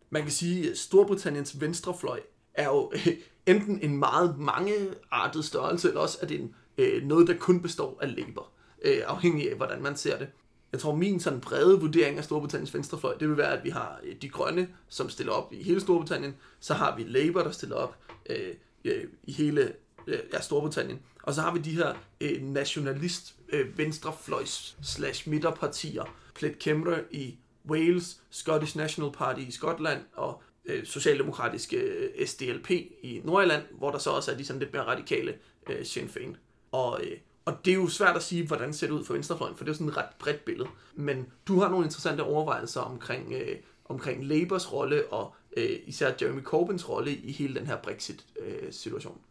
Man 0.09 0.21
kan 0.21 0.31
sige, 0.31 0.71
at 0.71 0.77
Storbritanniens 0.77 1.61
venstrefløj 1.61 2.19
er 2.53 2.65
jo 2.65 2.91
øh, 2.93 3.07
enten 3.45 3.79
en 3.81 3.97
meget 3.97 4.37
mangeartet 4.39 5.45
størrelse, 5.45 5.87
eller 5.87 6.01
også 6.01 6.17
er 6.21 6.27
det 6.27 6.39
en, 6.39 6.55
øh, 6.77 7.03
noget, 7.03 7.27
der 7.27 7.37
kun 7.37 7.61
består 7.61 7.97
af 8.01 8.15
Labour, 8.15 8.47
øh, 8.81 9.01
afhængig 9.07 9.51
af, 9.51 9.57
hvordan 9.57 9.83
man 9.83 9.95
ser 9.95 10.17
det. 10.17 10.27
Jeg 10.71 10.79
tror, 10.79 10.95
min 10.95 11.19
sådan 11.19 11.41
brede 11.41 11.79
vurdering 11.79 12.17
af 12.17 12.23
Storbritanniens 12.23 12.73
venstrefløj, 12.73 13.17
det 13.17 13.29
vil 13.29 13.37
være, 13.37 13.57
at 13.57 13.63
vi 13.63 13.69
har 13.69 13.99
øh, 14.03 14.15
de 14.21 14.29
grønne, 14.29 14.67
som 14.87 15.09
stiller 15.09 15.33
op 15.33 15.53
i 15.53 15.63
hele 15.63 15.79
Storbritannien, 15.79 16.35
så 16.59 16.73
har 16.73 16.95
vi 16.95 17.03
Labour, 17.03 17.43
der 17.43 17.51
stiller 17.51 17.75
op 17.75 17.97
øh, 18.29 18.53
øh, 18.86 19.04
i 19.24 19.32
hele 19.32 19.74
øh, 20.08 20.19
ja, 20.34 20.41
Storbritannien, 20.41 21.00
og 21.24 21.34
så 21.34 21.41
har 21.41 21.54
vi 21.54 21.60
de 21.60 21.71
her 21.71 21.93
øh, 22.21 22.41
nationalist 22.41 23.36
øh, 23.50 23.78
venstrefløjs 23.78 24.78
slash 24.82 25.30
midterpartier, 25.30 26.15
Plaid 26.36 26.54
Cymru 26.62 26.95
i 27.12 27.38
Wales, 27.69 28.21
Scottish 28.30 28.78
National 28.78 29.12
Party 29.12 29.41
i 29.41 29.52
Skotland 29.52 30.02
og 30.13 30.43
øh, 30.65 30.86
socialdemokratiske 30.86 31.78
øh, 31.78 32.28
SDLP 32.28 32.71
i 32.71 33.21
Nordjylland, 33.24 33.63
hvor 33.71 33.91
der 33.91 33.98
så 33.98 34.10
også 34.10 34.32
er 34.32 34.38
de 34.38 34.45
sådan 34.45 34.60
lidt 34.60 34.74
mere 34.74 34.84
radikale 34.84 35.34
øh, 35.69 35.86
Sinn 35.86 36.08
Féin. 36.08 36.36
Og, 36.71 37.02
øh, 37.04 37.17
og 37.45 37.65
det 37.65 37.71
er 37.71 37.76
jo 37.76 37.88
svært 37.88 38.15
at 38.15 38.24
sige, 38.24 38.48
hvordan 38.48 38.67
det 38.67 38.76
ser 38.76 38.91
ud 38.91 39.04
for 39.06 39.13
venstrefløjen, 39.13 39.56
for 39.56 39.63
det 39.63 39.69
er 39.69 39.74
jo 39.74 39.78
sådan 39.78 39.89
et 39.89 39.98
ret 39.98 40.10
bredt 40.19 40.45
billede. 40.45 40.69
Men 40.95 41.26
du 41.48 41.60
har 41.60 41.69
nogle 41.69 41.86
interessante 41.86 42.21
overvejelser 42.21 42.82
omkring, 42.82 43.34
øh, 43.34 43.56
omkring 43.86 44.26
Labours 44.26 44.74
rolle 44.74 45.08
og 45.08 45.36
øh, 45.55 45.79
især 45.85 46.13
Jeremy 46.21 46.41
Corbyns 46.41 46.89
rolle 46.89 47.15
i 47.15 47.31
hele 47.31 47.55
den 47.59 47.67
her 47.67 47.77
Brexit-situation. 47.77 49.21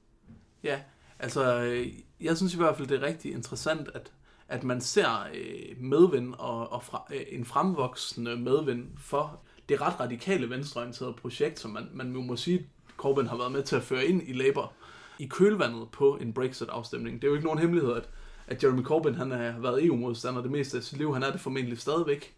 Ja, 0.62 0.80
altså 1.18 1.62
øh, 1.62 1.88
jeg 2.20 2.36
synes 2.36 2.54
i 2.54 2.56
hvert 2.56 2.76
fald, 2.76 2.88
det 2.88 3.02
er 3.02 3.06
rigtig 3.06 3.32
interessant, 3.32 3.88
at, 3.94 4.12
at 4.48 4.64
man 4.64 4.80
ser 4.80 5.26
øh, 5.34 5.76
medvind 5.82 6.34
og, 6.38 6.72
og 6.72 6.84
fra, 6.84 7.06
øh, 7.14 7.22
en 7.28 7.44
fremvoksende 7.44 8.36
medvind 8.36 8.86
for 8.98 9.40
det 9.68 9.80
ret 9.80 10.00
radikale 10.00 10.50
venstreorienterede 10.50 11.12
projekt, 11.12 11.60
som 11.60 11.70
man, 11.70 11.88
man 11.92 12.12
må 12.12 12.36
sige, 12.36 12.66
Corbyn 12.96 13.26
har 13.26 13.36
været 13.36 13.52
med 13.52 13.62
til 13.62 13.76
at 13.76 13.82
føre 13.82 14.04
ind 14.06 14.22
i 14.26 14.32
Labour 14.32 14.72
i 15.18 15.26
kølvandet 15.26 15.88
på 15.92 16.16
en 16.20 16.32
Brexit-afstemning. 16.32 17.22
Det 17.22 17.26
er 17.26 17.28
jo 17.28 17.34
ikke 17.34 17.46
nogen 17.46 17.58
hemmelighed, 17.60 17.94
at, 17.94 18.08
at 18.46 18.64
Jeremy 18.64 18.82
Corbyn 18.82 19.14
han 19.14 19.30
har 19.30 19.60
været 19.60 19.84
EU-modstander 19.84 20.42
det 20.42 20.50
meste 20.50 20.76
af 20.76 20.82
sit 20.82 20.98
liv. 20.98 21.14
Han 21.14 21.22
er 21.22 21.32
det 21.32 21.40
formentlig 21.40 21.78
stadigvæk. 21.78 22.34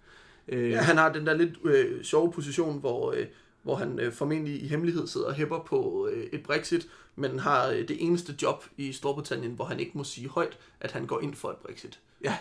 Øh, 0.49 0.71
Ja, 0.71 0.81
han 0.81 0.97
har 0.97 1.13
den 1.13 1.27
der 1.27 1.35
lidt 1.35 1.55
øh, 1.65 2.05
sjove 2.05 2.33
position, 2.33 2.81
hvor, 2.81 3.13
øh, 3.13 3.27
hvor 3.67 3.77
han 3.77 3.99
øh, 3.99 4.13
formentlig 4.13 4.63
i 4.63 4.67
hemmelighed 4.67 5.07
sidder 5.07 5.27
og 5.27 5.35
hæpper 5.35 5.59
på 5.59 6.09
øh, 6.13 6.27
et 6.33 6.43
Brexit, 6.43 6.89
men 7.17 7.39
har 7.39 7.69
øh, 7.69 7.89
det 7.89 7.97
eneste 8.05 8.35
job 8.43 8.65
i 8.77 8.93
Storbritannien, 8.93 9.53
hvor 9.53 9.65
han 9.65 9.81
ikke 9.81 9.99
må 9.99 10.05
sige 10.05 10.29
højt, 10.29 10.59
at 10.81 10.93
han 10.93 11.07
går 11.07 11.21
ind 11.21 11.35
for 11.35 11.51
et 11.51 11.57
Brexit. 11.57 11.99
Ja, 12.25 12.37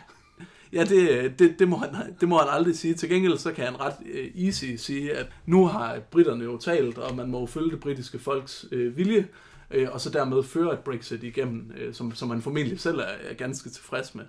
ja 0.74 0.84
det, 0.84 1.10
øh, 1.10 1.40
det, 1.40 1.60
det, 1.60 1.68
må 1.68 1.78
han, 1.78 2.16
det 2.20 2.30
må 2.30 2.38
han 2.38 2.48
aldrig 2.50 2.78
sige. 2.78 2.94
Til 2.94 3.10
gengæld 3.10 3.38
så 3.38 3.52
kan 3.52 3.66
han 3.66 3.80
ret 3.80 3.96
øh, 4.06 4.46
easy 4.46 4.66
sige, 4.78 5.14
at 5.14 5.28
nu 5.46 5.66
har 5.66 6.00
britterne 6.12 6.44
jo 6.44 6.58
talt, 6.58 6.98
og 6.98 7.16
man 7.16 7.32
må 7.32 7.40
jo 7.40 7.46
følge 7.46 7.72
det 7.72 7.80
britiske 7.80 8.20
folks 8.20 8.66
øh, 8.72 8.98
vilje, 8.98 9.28
øh, 9.72 9.88
og 9.92 10.02
så 10.02 10.10
dermed 10.10 10.44
føre 10.44 10.74
et 10.74 10.80
Brexit 10.80 11.24
igennem, 11.24 11.72
øh, 11.78 11.94
som, 11.94 12.16
som 12.16 12.30
man 12.30 12.42
formentlig 12.42 12.80
selv 12.80 13.00
er, 13.00 13.30
er 13.30 13.34
ganske 13.34 13.70
tilfreds 13.70 14.16
med. 14.16 14.26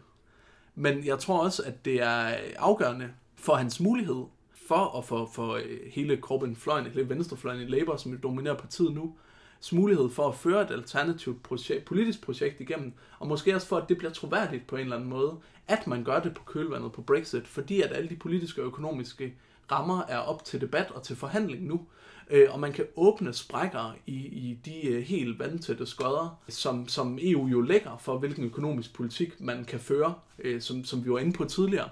Men 0.75 1.07
jeg 1.07 1.19
tror 1.19 1.39
også, 1.39 1.63
at 1.63 1.85
det 1.85 2.03
er 2.03 2.35
afgørende 2.59 3.09
for 3.37 3.55
hans 3.55 3.81
mulighed 3.81 4.25
for 4.69 4.99
at 4.99 5.05
få 5.05 5.31
for 5.33 5.55
øh, 5.55 5.79
hele 5.91 6.17
Corbyn-fløjen, 6.17 6.87
hele 6.87 7.09
venstrefløjen 7.09 7.61
i 7.61 7.65
Labour, 7.65 7.97
som 7.97 8.19
dominerer 8.19 8.55
partiet 8.55 8.95
nu, 8.95 9.15
mulighed 9.73 10.11
for 10.11 10.29
at 10.29 10.35
føre 10.35 10.63
et 10.63 10.71
alternativt 10.71 11.43
projekt, 11.43 11.85
politisk 11.85 12.23
projekt 12.23 12.61
igennem, 12.61 12.93
og 13.19 13.27
måske 13.27 13.55
også 13.55 13.67
for, 13.67 13.77
at 13.77 13.89
det 13.89 13.99
bliver 13.99 14.13
troværdigt 14.13 14.67
på 14.67 14.77
en 14.77 14.83
eller 14.83 14.97
anden 14.97 15.11
måde, 15.11 15.37
at 15.69 15.87
man 15.87 16.05
gør 16.05 16.21
det 16.21 16.35
på 16.35 16.43
kølvandet 16.45 16.93
på 16.93 17.03
Brexit, 17.03 17.49
fordi 17.49 17.83
at 17.83 17.93
alle 17.93 18.09
de 18.09 18.17
politiske 18.17 18.63
og 18.63 18.67
økonomiske 18.67 19.35
rammer 19.73 20.03
er 20.09 20.19
op 20.19 20.45
til 20.45 20.61
debat 20.61 20.91
og 20.91 21.03
til 21.03 21.17
forhandling 21.17 21.67
nu, 21.67 21.81
øh, 22.31 22.49
og 22.51 22.61
man 22.61 22.73
kan 22.73 22.87
åbne 22.97 23.33
sprækker 23.33 23.97
i, 24.07 24.17
i 24.17 24.59
de 24.65 24.87
øh, 24.87 25.03
helt 25.03 25.39
vandtætte 25.39 25.87
skodder, 25.87 26.41
som, 26.49 26.89
som 26.89 27.19
EU 27.23 27.47
jo 27.47 27.61
lægger 27.61 27.97
for, 27.97 28.19
hvilken 28.19 28.45
økonomisk 28.45 28.95
politik 28.95 29.41
man 29.41 29.65
kan 29.65 29.81
føre, 29.81 30.15
øh, 30.39 30.61
som, 30.61 30.85
som 30.85 31.05
vi 31.05 31.11
var 31.11 31.19
inde 31.19 31.33
på 31.33 31.45
tidligere. 31.45 31.89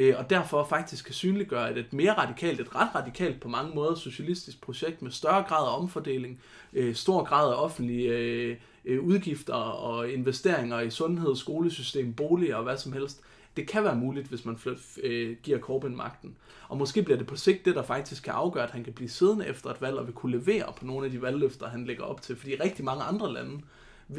Øh, 0.00 0.14
og 0.18 0.30
derfor 0.30 0.64
faktisk 0.64 1.04
kan 1.04 1.14
synliggøre, 1.14 1.68
at 1.68 1.78
et 1.78 1.92
mere 1.92 2.12
radikalt, 2.12 2.60
et 2.60 2.74
ret 2.74 2.94
radikalt 2.94 3.40
på 3.40 3.48
mange 3.48 3.74
måder 3.74 3.94
socialistisk 3.94 4.60
projekt 4.60 5.02
med 5.02 5.10
større 5.10 5.42
grad 5.42 5.66
af 5.66 5.76
omfordeling, 5.78 6.40
øh, 6.72 6.94
stor 6.94 7.24
grad 7.24 7.52
af 7.52 7.56
offentlige 7.56 8.08
øh, 8.08 8.56
øh 8.84 9.00
udgifter 9.04 9.54
og 9.54 10.10
investeringer 10.10 10.80
i 10.80 10.90
sundhed, 10.90 11.36
skolesystem, 11.36 12.14
boliger 12.14 12.56
og 12.56 12.62
hvad 12.62 12.76
som 12.76 12.92
helst, 12.92 13.20
det 13.56 13.68
kan 13.68 13.84
være 13.84 13.96
muligt, 13.96 14.28
hvis 14.28 14.44
man 14.44 14.58
flyt, 14.58 14.78
øh, 15.02 15.36
giver 15.42 15.58
Corbyn 15.58 15.96
magten. 15.96 16.36
Og 16.68 16.76
måske 16.76 17.02
bliver 17.02 17.18
det 17.18 17.26
på 17.26 17.36
sigt 17.36 17.64
det, 17.64 17.74
der 17.74 17.82
faktisk 17.82 18.22
kan 18.22 18.32
afgøre, 18.32 18.64
at 18.64 18.70
han 18.70 18.84
kan 18.84 18.92
blive 18.92 19.08
siddende 19.08 19.46
efter 19.46 19.70
et 19.70 19.80
valg 19.80 19.96
og 19.96 20.06
vil 20.06 20.14
kunne 20.14 20.38
levere 20.38 20.72
på 20.76 20.84
nogle 20.84 21.06
af 21.06 21.12
de 21.12 21.22
valgløfter, 21.22 21.68
han 21.68 21.84
lægger 21.84 22.04
op 22.04 22.22
til. 22.22 22.36
Fordi 22.36 22.54
rigtig 22.54 22.84
mange 22.84 23.02
andre 23.02 23.32
lande 23.32 23.60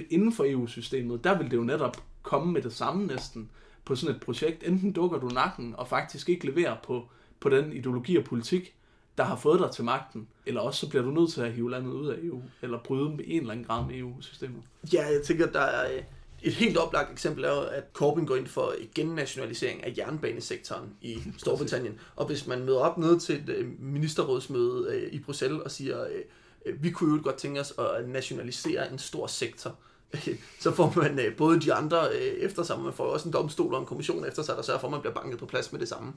inden 0.09 0.33
for 0.33 0.45
EU-systemet, 0.47 1.23
der 1.23 1.37
vil 1.37 1.51
det 1.51 1.57
jo 1.57 1.63
netop 1.63 1.97
komme 2.21 2.53
med 2.53 2.61
det 2.61 2.73
samme 2.73 3.07
næsten 3.07 3.49
på 3.85 3.95
sådan 3.95 4.15
et 4.15 4.21
projekt. 4.21 4.63
Enten 4.63 4.91
dukker 4.91 5.19
du 5.19 5.27
nakken 5.27 5.75
og 5.77 5.87
faktisk 5.87 6.29
ikke 6.29 6.45
leverer 6.45 6.77
på, 6.83 7.07
på 7.39 7.49
den 7.49 7.73
ideologi 7.73 8.17
og 8.17 8.23
politik, 8.23 8.75
der 9.17 9.23
har 9.23 9.35
fået 9.35 9.59
dig 9.59 9.71
til 9.71 9.83
magten, 9.83 10.27
eller 10.45 10.61
også 10.61 10.79
så 10.79 10.89
bliver 10.89 11.03
du 11.03 11.11
nødt 11.11 11.31
til 11.31 11.41
at 11.41 11.53
hive 11.53 11.71
landet 11.71 11.91
ud 11.91 12.07
af 12.07 12.17
EU, 12.23 12.41
eller 12.61 12.79
bryde 12.83 13.09
med 13.09 13.23
en 13.27 13.39
eller 13.39 13.51
anden 13.51 13.65
grad 13.65 13.85
med 13.85 13.95
EU-systemet. 13.95 14.61
Ja, 14.93 15.05
jeg 15.05 15.21
tænker, 15.25 15.51
der 15.51 15.61
er 15.61 15.93
øh, 15.93 16.03
et 16.41 16.53
helt 16.53 16.77
oplagt 16.77 17.11
eksempel 17.11 17.43
er 17.43 17.49
jo, 17.49 17.61
at 17.61 17.83
Corbyn 17.93 18.25
går 18.25 18.35
ind 18.35 18.47
for 18.47 18.73
gennationalisering 18.95 19.83
af 19.83 19.93
jernbanesektoren 19.97 20.89
i 21.01 21.17
Storbritannien. 21.37 21.99
Og 22.15 22.25
hvis 22.25 22.47
man 22.47 22.65
møder 22.65 22.79
op 22.79 22.97
ned 22.97 23.19
til 23.19 23.35
et 23.35 23.49
øh, 23.49 23.67
ministerrådsmøde 23.79 24.87
øh, 24.89 25.13
i 25.13 25.19
Bruxelles 25.19 25.61
og 25.61 25.71
siger, 25.71 26.07
vi 26.79 26.91
kunne 26.91 27.15
jo 27.15 27.23
godt 27.23 27.35
tænke 27.35 27.59
os 27.59 27.73
at 27.79 28.09
nationalisere 28.09 28.91
en 28.91 28.99
stor 28.99 29.27
sektor, 29.27 29.75
så 30.63 30.71
får 30.71 30.93
man 30.95 31.19
øh, 31.19 31.35
både 31.35 31.59
de 31.59 31.73
andre 31.73 32.09
øh, 32.09 32.21
efter 32.21 32.63
sig, 32.63 32.79
man 32.79 32.93
får 32.93 33.03
også 33.03 33.27
en 33.27 33.33
domstol 33.33 33.73
og 33.73 33.79
en 33.79 33.85
kommission 33.85 34.25
efter 34.25 34.43
sig, 34.43 34.55
der 34.55 34.61
sørger 34.61 34.79
for, 34.79 34.87
at 34.87 34.91
man 34.91 35.01
bliver 35.01 35.13
banket 35.13 35.39
på 35.39 35.45
plads 35.45 35.71
med 35.71 35.79
det 35.79 35.89
samme. 35.89 36.13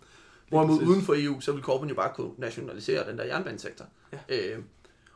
Hvorimod 0.49 0.83
uden 0.83 1.03
for 1.03 1.15
EU, 1.17 1.41
så 1.41 1.53
vil 1.53 1.63
Corbyn 1.63 1.89
jo 1.89 1.95
bare 1.95 2.13
kunne 2.15 2.31
nationalisere 2.39 3.11
den 3.11 3.19
der 3.19 3.25
jernbanesektor. 3.25 3.85
Ja. 4.13 4.19
Øh, 4.29 4.59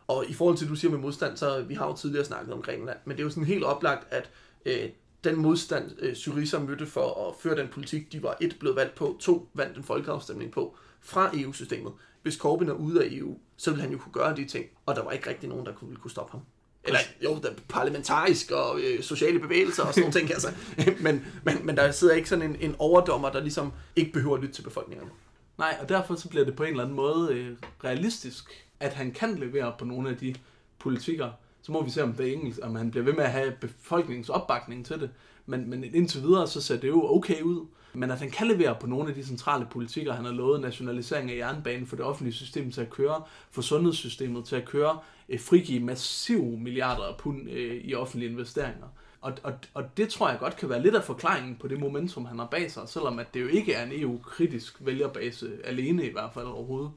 og 0.06 0.24
i 0.28 0.32
forhold 0.32 0.56
til, 0.56 0.68
du 0.68 0.74
siger 0.74 0.90
med 0.90 0.98
modstand, 0.98 1.36
så 1.36 1.62
vi 1.62 1.74
har 1.74 1.86
jo 1.86 1.96
tidligere 1.96 2.24
snakket 2.24 2.54
om 2.54 2.62
Grækenland, 2.62 2.98
men 3.04 3.16
det 3.16 3.22
er 3.22 3.24
jo 3.24 3.30
sådan 3.30 3.44
helt 3.44 3.64
oplagt, 3.64 4.06
at 4.10 4.30
øh, 4.66 4.90
den 5.24 5.36
modstand, 5.36 5.90
øh, 5.98 6.14
Syriza 6.14 6.58
mødte 6.58 6.86
for 6.86 7.28
at 7.28 7.34
føre 7.40 7.56
den 7.56 7.68
politik, 7.68 8.12
de 8.12 8.22
var 8.22 8.36
et 8.40 8.56
blevet 8.60 8.76
valgt 8.76 8.94
på, 8.94 9.16
to 9.20 9.48
vandt 9.54 9.76
en 9.76 9.84
folkeafstemning 9.84 10.52
på, 10.52 10.76
fra 11.00 11.30
EU-systemet. 11.34 11.92
Hvis 12.22 12.34
Corbyn 12.34 12.68
er 12.68 12.72
ude 12.72 13.04
af 13.04 13.08
EU, 13.10 13.38
så 13.56 13.70
vil 13.70 13.80
han 13.80 13.92
jo 13.92 13.98
kunne 13.98 14.12
gøre 14.12 14.36
de 14.36 14.44
ting, 14.44 14.66
og 14.86 14.96
der 14.96 15.02
var 15.04 15.10
ikke 15.10 15.30
rigtig 15.30 15.48
nogen, 15.48 15.66
der 15.66 15.72
kunne, 15.72 15.88
ville 15.88 16.00
kunne 16.00 16.10
stoppe 16.10 16.32
ham. 16.32 16.40
Eller 16.84 17.00
jo, 17.24 17.38
der 17.42 17.48
er 17.48 17.54
parlamentarisk 17.68 18.50
og 18.50 18.80
øh, 18.80 19.02
sociale 19.02 19.38
bevægelser 19.38 19.82
og 19.82 19.94
sådan 19.94 20.00
nogle 20.02 20.20
ting, 20.20 20.30
altså. 20.30 20.48
men, 21.04 21.24
men, 21.44 21.66
men 21.66 21.76
der 21.76 21.90
sidder 21.90 22.14
ikke 22.14 22.28
sådan 22.28 22.50
en, 22.50 22.56
en 22.60 22.76
overdommer, 22.78 23.30
der 23.30 23.40
ligesom 23.40 23.72
ikke 23.96 24.12
behøver 24.12 24.36
at 24.36 24.40
lytte 24.40 24.54
til 24.54 24.62
befolkningerne. 24.62 25.10
Nej, 25.58 25.76
og 25.80 25.88
derfor 25.88 26.14
så 26.14 26.28
bliver 26.28 26.44
det 26.44 26.56
på 26.56 26.62
en 26.62 26.70
eller 26.70 26.82
anden 26.82 26.96
måde 26.96 27.34
øh, 27.34 27.56
realistisk, 27.84 28.66
at 28.80 28.92
han 28.92 29.12
kan 29.12 29.34
levere 29.34 29.74
på 29.78 29.84
nogle 29.84 30.10
af 30.10 30.16
de 30.16 30.34
politikker. 30.78 31.30
Så 31.62 31.72
må 31.72 31.82
vi 31.84 31.90
se, 31.90 32.02
om, 32.02 32.12
det 32.12 32.28
er 32.28 32.32
engelsk, 32.32 32.58
om 32.62 32.74
han 32.74 32.90
bliver 32.90 33.04
ved 33.04 33.12
med 33.12 33.24
at 33.24 33.32
have 33.32 33.52
befolkningens 33.60 34.28
opbakning 34.28 34.86
til 34.86 35.00
det. 35.00 35.10
Men, 35.46 35.70
men 35.70 35.84
indtil 35.84 36.22
videre, 36.22 36.46
så 36.46 36.60
ser 36.60 36.76
det 36.76 36.88
jo 36.88 37.14
okay 37.16 37.42
ud. 37.42 37.66
Men 37.92 38.10
at 38.10 38.18
han 38.18 38.30
kan 38.30 38.46
levere 38.46 38.76
på 38.80 38.86
nogle 38.86 39.08
af 39.08 39.14
de 39.14 39.26
centrale 39.26 39.66
politikker, 39.70 40.12
han 40.12 40.24
har 40.24 40.32
lovet 40.32 40.60
nationalisering 40.60 41.30
af 41.30 41.36
jernbanen, 41.36 41.86
for 41.86 41.96
det 41.96 42.04
offentlige 42.04 42.34
system 42.34 42.72
til 42.72 42.80
at 42.80 42.90
køre, 42.90 43.22
for 43.50 43.62
sundhedssystemet 43.62 44.44
til 44.44 44.56
at 44.56 44.64
køre, 44.64 44.98
øh, 45.28 45.40
frigive 45.40 45.80
massive 45.80 46.58
milliarder 46.58 47.02
af 47.02 47.16
pund 47.16 47.50
øh, 47.50 47.80
i 47.84 47.94
offentlige 47.94 48.30
investeringer. 48.30 48.86
Og, 49.20 49.32
og, 49.42 49.52
og 49.74 49.96
det 49.96 50.08
tror 50.08 50.30
jeg 50.30 50.38
godt 50.38 50.56
kan 50.56 50.68
være 50.68 50.82
lidt 50.82 50.94
af 50.94 51.04
forklaringen 51.04 51.56
på 51.56 51.68
det 51.68 51.80
momentum, 51.80 52.24
han 52.24 52.38
har 52.38 52.46
bag 52.46 52.70
sig, 52.70 52.82
selvom 52.86 53.18
at 53.18 53.34
det 53.34 53.42
jo 53.42 53.48
ikke 53.48 53.72
er 53.72 53.84
en 53.84 54.02
EU-kritisk 54.02 54.76
vælgerbase 54.80 55.50
alene 55.64 56.06
i 56.06 56.12
hvert 56.12 56.30
fald 56.34 56.46
overhovedet. 56.46 56.90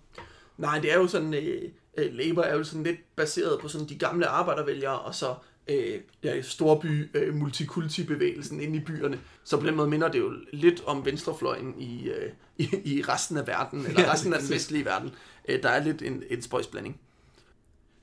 Nej, 0.58 0.80
det 0.80 0.94
er 0.94 0.98
jo 0.98 1.08
sådan, 1.08 1.34
øh, 1.34 1.62
øh 1.98 2.14
Labour 2.14 2.44
er 2.44 2.56
jo 2.56 2.64
sådan 2.64 2.84
lidt 2.84 3.16
baseret 3.16 3.60
på 3.62 3.68
sådan 3.68 3.90
de 3.90 3.98
gamle 3.98 4.28
arbejdervælgere, 4.28 5.00
og 5.00 5.16
så 5.16 5.36
øh, 5.68 6.02
ja, 6.24 6.42
storby 6.42 7.10
øh, 7.14 7.36
multikulti-bevægelsen 7.36 8.62
inde 8.62 8.78
i 8.78 8.80
byerne. 8.80 9.20
Så 9.44 9.60
på 9.60 9.66
den 9.66 9.76
måde 9.76 9.90
minder 9.90 10.12
det 10.12 10.20
jo 10.20 10.34
lidt 10.54 10.84
om 10.86 11.06
venstrefløjen 11.06 11.82
i, 11.82 12.10
øh, 12.10 12.32
i, 12.58 12.70
i 12.86 13.02
resten 13.02 13.38
af 13.38 13.48
verden, 13.48 13.86
eller 13.86 14.02
Ja, 14.06 14.14
resten 14.14 14.34
af 14.34 14.40
den 14.40 14.50
vestlige 14.50 14.86
verden. 14.86 15.12
Øh, 15.48 15.64
der 15.64 15.70
er 15.70 15.84
lidt 15.84 16.02
en, 16.02 16.24
en 16.30 16.42
spøjsblanding. 16.42 17.00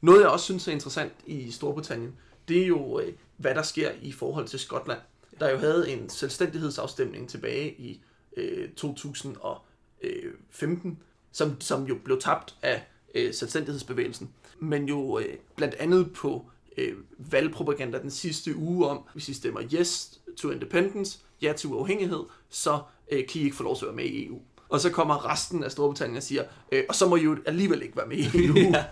Noget 0.01 0.21
jeg 0.21 0.29
også 0.29 0.45
synes 0.45 0.69
er 0.69 0.73
interessant 0.73 1.13
i 1.27 1.51
Storbritannien, 1.51 2.15
det 2.49 2.63
er 2.63 2.67
jo, 2.67 3.01
øh, 3.01 3.13
hvad 3.37 3.55
der 3.55 3.63
sker 3.63 3.91
i 4.03 4.13
forhold 4.13 4.49
til 4.49 4.59
Skotland. 4.59 5.01
Der 5.41 5.51
jo 5.51 5.59
havde 5.59 5.91
en 5.91 6.09
selvstændighedsafstemning 6.09 7.29
tilbage 7.29 7.81
i 7.81 8.01
øh, 8.37 8.69
2015, 8.69 10.99
som, 11.33 11.61
som 11.61 11.85
jo 11.85 11.99
blev 12.05 12.21
tabt 12.21 12.55
af 12.63 12.87
øh, 13.15 13.35
selvstændighedsbevægelsen. 13.35 14.31
Men 14.59 14.89
jo 14.89 15.19
øh, 15.19 15.37
blandt 15.57 15.75
andet 15.75 16.13
på 16.13 16.51
øh, 16.79 16.95
valgpropaganda 17.19 17.99
den 17.99 18.11
sidste 18.11 18.57
uge 18.57 18.87
om, 18.87 19.01
hvis 19.13 19.29
I 19.29 19.35
stemmer 19.35 19.61
yes 19.75 20.21
to 20.37 20.51
independence, 20.51 21.19
ja 21.43 21.53
til 21.53 21.69
uafhængighed, 21.69 22.25
så 22.51 22.81
øh, 23.13 23.27
kan 23.27 23.41
I 23.41 23.45
ikke 23.45 23.57
få 23.57 23.63
lov 23.63 23.77
til 23.77 23.85
at 23.85 23.89
være 23.89 23.97
med 23.97 24.05
i 24.05 24.27
EU. 24.27 24.39
Og 24.69 24.81
så 24.81 24.91
kommer 24.91 25.33
resten 25.33 25.65
af 25.65 25.73
Storbritannien 25.73 26.17
og 26.17 26.23
siger, 26.23 26.45
øh, 26.73 26.85
og 26.89 26.95
så 26.95 27.09
må 27.09 27.17
I 27.17 27.23
jo 27.23 27.37
alligevel 27.47 27.83
ikke 27.83 27.97
være 27.97 28.07
med 28.07 28.17
i 28.17 28.47
EU. 28.47 28.55
Ja. 28.75 28.85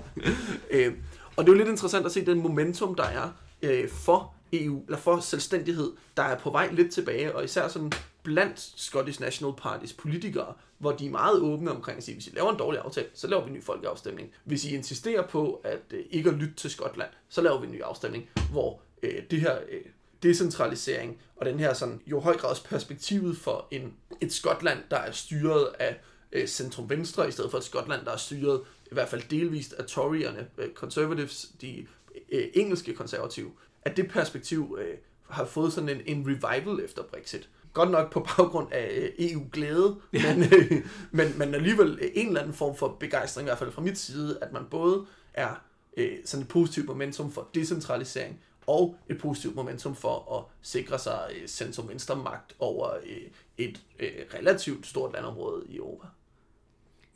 øh, 0.71 0.95
og 1.37 1.45
det 1.45 1.53
er 1.53 1.55
jo 1.55 1.59
lidt 1.59 1.69
interessant 1.69 2.07
at 2.07 2.13
se 2.13 2.27
den 2.27 2.43
momentum, 2.43 2.95
der 2.95 3.05
er 3.05 3.29
øh, 3.63 3.89
for 3.89 4.35
EU, 4.53 4.83
eller 4.85 4.99
for 4.99 5.21
selvstændighed, 5.21 5.93
der 6.17 6.23
er 6.23 6.39
på 6.39 6.51
vej 6.51 6.69
lidt 6.73 6.93
tilbage, 6.93 7.37
og 7.37 7.45
især 7.45 7.69
sådan 7.69 7.93
blandt 8.27 8.73
Scottish 8.77 9.21
National 9.21 9.55
Parties 9.57 9.93
politikere, 9.93 10.55
hvor 10.79 10.93
de 10.93 11.07
er 11.07 11.11
meget 11.11 11.41
åbne 11.41 11.71
omkring 11.71 11.99
at 11.99 12.05
sige, 12.05 12.15
hvis 12.15 12.27
I 12.27 12.31
laver 12.31 12.53
en 12.53 12.59
dårlig 12.59 12.81
aftale, 12.81 13.07
så 13.15 13.27
laver 13.27 13.45
vi 13.45 13.49
en 13.49 13.57
ny 13.57 13.63
folkeafstemning. 13.63 14.33
Hvis 14.45 14.65
I 14.65 14.75
insisterer 14.75 15.27
på 15.27 15.61
at 15.65 15.83
øh, 15.91 16.05
ikke 16.11 16.31
at 16.31 16.37
lytte 16.37 16.55
til 16.55 16.71
Skotland, 16.71 17.11
så 17.29 17.41
laver 17.41 17.61
vi 17.61 17.67
en 17.67 17.73
ny 17.73 17.83
afstemning, 17.83 18.31
hvor 18.51 18.81
øh, 19.03 19.23
det 19.31 19.41
her 19.41 19.59
øh, 19.71 19.81
decentralisering 20.23 21.19
og 21.37 21.47
den 21.47 21.59
her 21.59 21.75
sådan, 21.75 22.01
jo 22.07 22.21
høj 22.21 22.37
grads 22.37 22.61
perspektivet 22.61 23.37
for 23.37 23.69
en, 23.71 23.95
et 24.21 24.33
Skotland, 24.33 24.79
der 24.91 24.97
er 24.97 25.11
styret 25.11 25.69
af 25.79 26.01
øh, 26.33 26.47
centrum-venstre, 26.47 27.29
i 27.29 27.31
stedet 27.31 27.51
for 27.51 27.59
et 27.59 27.65
Skotland, 27.65 28.05
der 28.05 28.13
er 28.13 28.17
styret 28.17 28.61
i 28.91 28.95
hvert 28.95 29.09
fald 29.09 29.23
delvist 29.31 29.73
af 29.73 29.85
Toryerne, 29.85 30.47
øh, 30.59 30.73
conservatives, 30.75 31.47
de 31.61 31.87
øh, 32.33 32.49
engelske 32.55 32.95
konservative, 32.95 33.51
at 33.83 33.97
det 33.97 34.11
perspektiv 34.11 34.79
øh, 34.81 34.95
har 35.29 35.45
fået 35.45 35.73
sådan 35.73 35.89
en, 35.89 36.03
en 36.07 36.27
revival 36.27 36.85
efter 36.85 37.03
Brexit. 37.03 37.49
Godt 37.77 37.91
nok 37.91 38.13
på 38.13 38.27
baggrund 38.37 38.73
af 38.73 39.13
øh, 39.19 39.31
EU-glæde, 39.31 39.97
men, 40.13 40.43
øh, 40.43 40.87
men, 41.11 41.39
men 41.39 41.55
alligevel 41.55 41.99
en 42.15 42.27
eller 42.27 42.41
anden 42.41 42.55
form 42.55 42.77
for 42.77 42.97
begejstring, 43.01 43.47
i 43.47 43.49
hvert 43.49 43.59
fald 43.59 43.73
fra 43.73 43.83
mit 43.83 43.99
side, 43.99 44.39
at 44.43 44.53
man 44.53 44.63
både 44.71 45.07
er 45.35 45.63
øh, 45.97 46.13
sådan 46.25 46.43
et 46.43 46.49
positivt 46.49 46.87
momentum 46.87 47.33
for 47.33 47.49
decentralisering, 47.55 48.41
og 48.67 48.97
et 49.09 49.19
positivt 49.19 49.55
momentum 49.55 49.95
for 49.95 50.39
at 50.39 50.45
sikre 50.63 50.99
sig 50.99 51.21
øh, 51.35 51.49
centrum-venstre 51.49 52.17
magt 52.17 52.57
over 52.59 52.91
øh, 52.95 53.31
et 53.59 53.81
øh, 53.99 54.11
relativt 54.35 54.87
stort 54.87 55.13
landområde 55.13 55.65
i 55.69 55.77
Europa. 55.77 56.07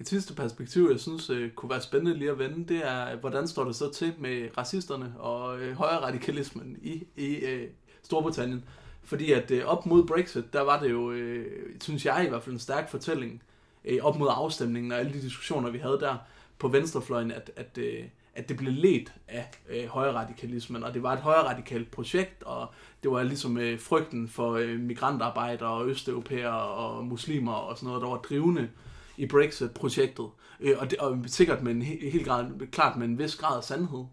Et 0.00 0.08
sidste 0.08 0.34
perspektiv, 0.34 0.88
jeg 0.90 1.00
synes 1.00 1.30
øh, 1.30 1.50
kunne 1.50 1.70
være 1.70 1.82
spændende 1.82 2.18
lige 2.18 2.30
at 2.30 2.38
vende, 2.38 2.74
det 2.74 2.86
er, 2.86 3.16
hvordan 3.16 3.48
står 3.48 3.64
det 3.64 3.76
så 3.76 3.92
til 3.92 4.14
med 4.18 4.48
racisterne 4.58 5.14
og 5.18 5.61
øh, 5.61 5.76
højre 5.76 6.00
radikalismen 6.00 6.76
i, 6.82 7.06
i 7.16 7.34
øh, 7.34 7.68
Storbritannien? 8.02 8.64
Fordi 9.11 9.32
at 9.32 9.50
øh, 9.50 9.64
op 9.64 9.86
mod 9.86 10.06
Brexit, 10.06 10.52
der 10.52 10.61
var 10.61 10.80
det 10.80 10.90
jo, 10.90 11.11
øh, 11.11 11.46
synes 11.80 12.06
jeg 12.06 12.24
i 12.26 12.28
hvert 12.28 12.42
fald 12.42 12.54
en 12.54 12.61
stærk 12.61 12.90
fortælling, 12.90 13.42
øh, 13.84 13.98
op 14.02 14.18
mod 14.18 14.28
afstemningen 14.30 14.92
og 14.92 14.98
alle 14.98 15.12
de 15.12 15.22
diskussioner, 15.22 15.70
vi 15.70 15.78
havde 15.78 15.98
der 16.00 16.16
på 16.58 16.68
venstrefløjen, 16.68 17.30
at, 17.30 17.50
at, 17.56 17.78
øh, 17.78 18.04
at 18.34 18.48
det 18.48 18.56
blev 18.56 18.72
ledt 18.72 19.12
af 19.28 19.50
øh, 19.68 19.86
højradikalismen, 19.86 20.84
og 20.84 20.94
det 20.94 21.02
var 21.02 21.12
et 21.12 21.18
højradikalt 21.18 21.90
projekt, 21.90 22.42
og 22.42 22.68
det 23.02 23.11
var 23.11 23.22
ligesom 23.22 23.58
øh, 23.58 23.80
frygten 23.80 24.28
for 24.28 24.52
øh, 24.52 24.80
migrantarbejdere 24.80 25.70
og 25.70 25.88
østeuropæere 25.88 26.62
og 26.62 27.04
muslimer 27.04 27.52
og 27.52 27.76
sådan 27.76 27.86
noget, 27.86 28.02
der 28.02 28.08
var 28.08 28.16
drivende 28.16 28.68
i 29.16 29.26
Brexit-projektet. 29.26 30.26
Øh, 30.61 30.76
og, 30.78 30.90
det, 30.90 30.98
og 30.98 31.18
sikkert 31.26 31.62
med 31.62 31.72
en 31.72 31.82
helt 31.82 32.26
grad, 32.26 32.46
klart 32.72 32.96
med 32.96 33.06
en 33.06 33.18
vis 33.18 33.36
grad 33.36 33.56
af 33.56 33.64
sandhed. 33.64 34.04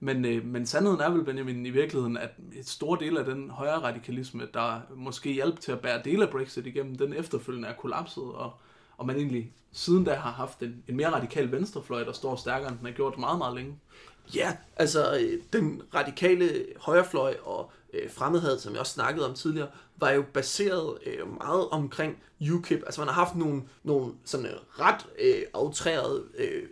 Men, 0.00 0.24
øh, 0.24 0.44
men 0.44 0.66
sandheden 0.66 1.00
er 1.00 1.10
vel, 1.10 1.24
Benjamin, 1.24 1.66
i 1.66 1.70
virkeligheden, 1.70 2.16
at 2.16 2.30
et 2.52 2.68
stor 2.68 2.96
del 2.96 3.16
af 3.16 3.24
den 3.24 3.50
højre 3.50 3.78
radikalisme, 3.78 4.48
der 4.54 4.80
måske 4.96 5.32
hjalp 5.32 5.60
til 5.60 5.72
at 5.72 5.80
bære 5.80 6.02
dele 6.04 6.24
af 6.24 6.30
Brexit 6.30 6.66
igennem, 6.66 6.94
den 6.94 7.12
efterfølgende 7.12 7.68
er 7.68 7.74
kollapset, 7.74 8.24
og, 8.24 8.52
og 8.96 9.06
man 9.06 9.16
egentlig 9.16 9.52
siden 9.72 10.04
da 10.04 10.14
har 10.14 10.30
haft 10.30 10.62
en, 10.62 10.82
en 10.88 10.96
mere 10.96 11.10
radikal 11.10 11.52
venstrefløj, 11.52 12.04
der 12.04 12.12
står 12.12 12.36
stærkere, 12.36 12.68
end 12.68 12.78
den 12.78 12.86
har 12.86 12.92
gjort 12.92 13.18
meget, 13.18 13.38
meget 13.38 13.56
længe. 13.56 13.78
Ja, 14.34 14.56
altså 14.76 15.18
øh, 15.20 15.42
den 15.52 15.82
radikale 15.94 16.66
højrefløj 16.76 17.36
og 17.44 17.72
øh, 17.92 18.10
fremmedhed, 18.10 18.58
som 18.58 18.72
jeg 18.72 18.80
også 18.80 18.92
snakkede 18.92 19.28
om 19.28 19.34
tidligere, 19.34 19.68
var 19.96 20.10
jo 20.10 20.24
baseret 20.34 20.98
øh, 21.06 21.36
meget 21.38 21.68
omkring 21.68 22.22
UKIP. 22.52 22.82
Altså 22.86 23.00
man 23.00 23.08
har 23.08 23.24
haft 23.24 23.36
nogle, 23.36 23.62
nogle 23.82 24.12
sådan 24.24 24.46
øh, 24.46 24.52
ret 24.80 25.06
øh, 25.18 25.42
outrerede 25.52 26.24
øh, 26.38 26.62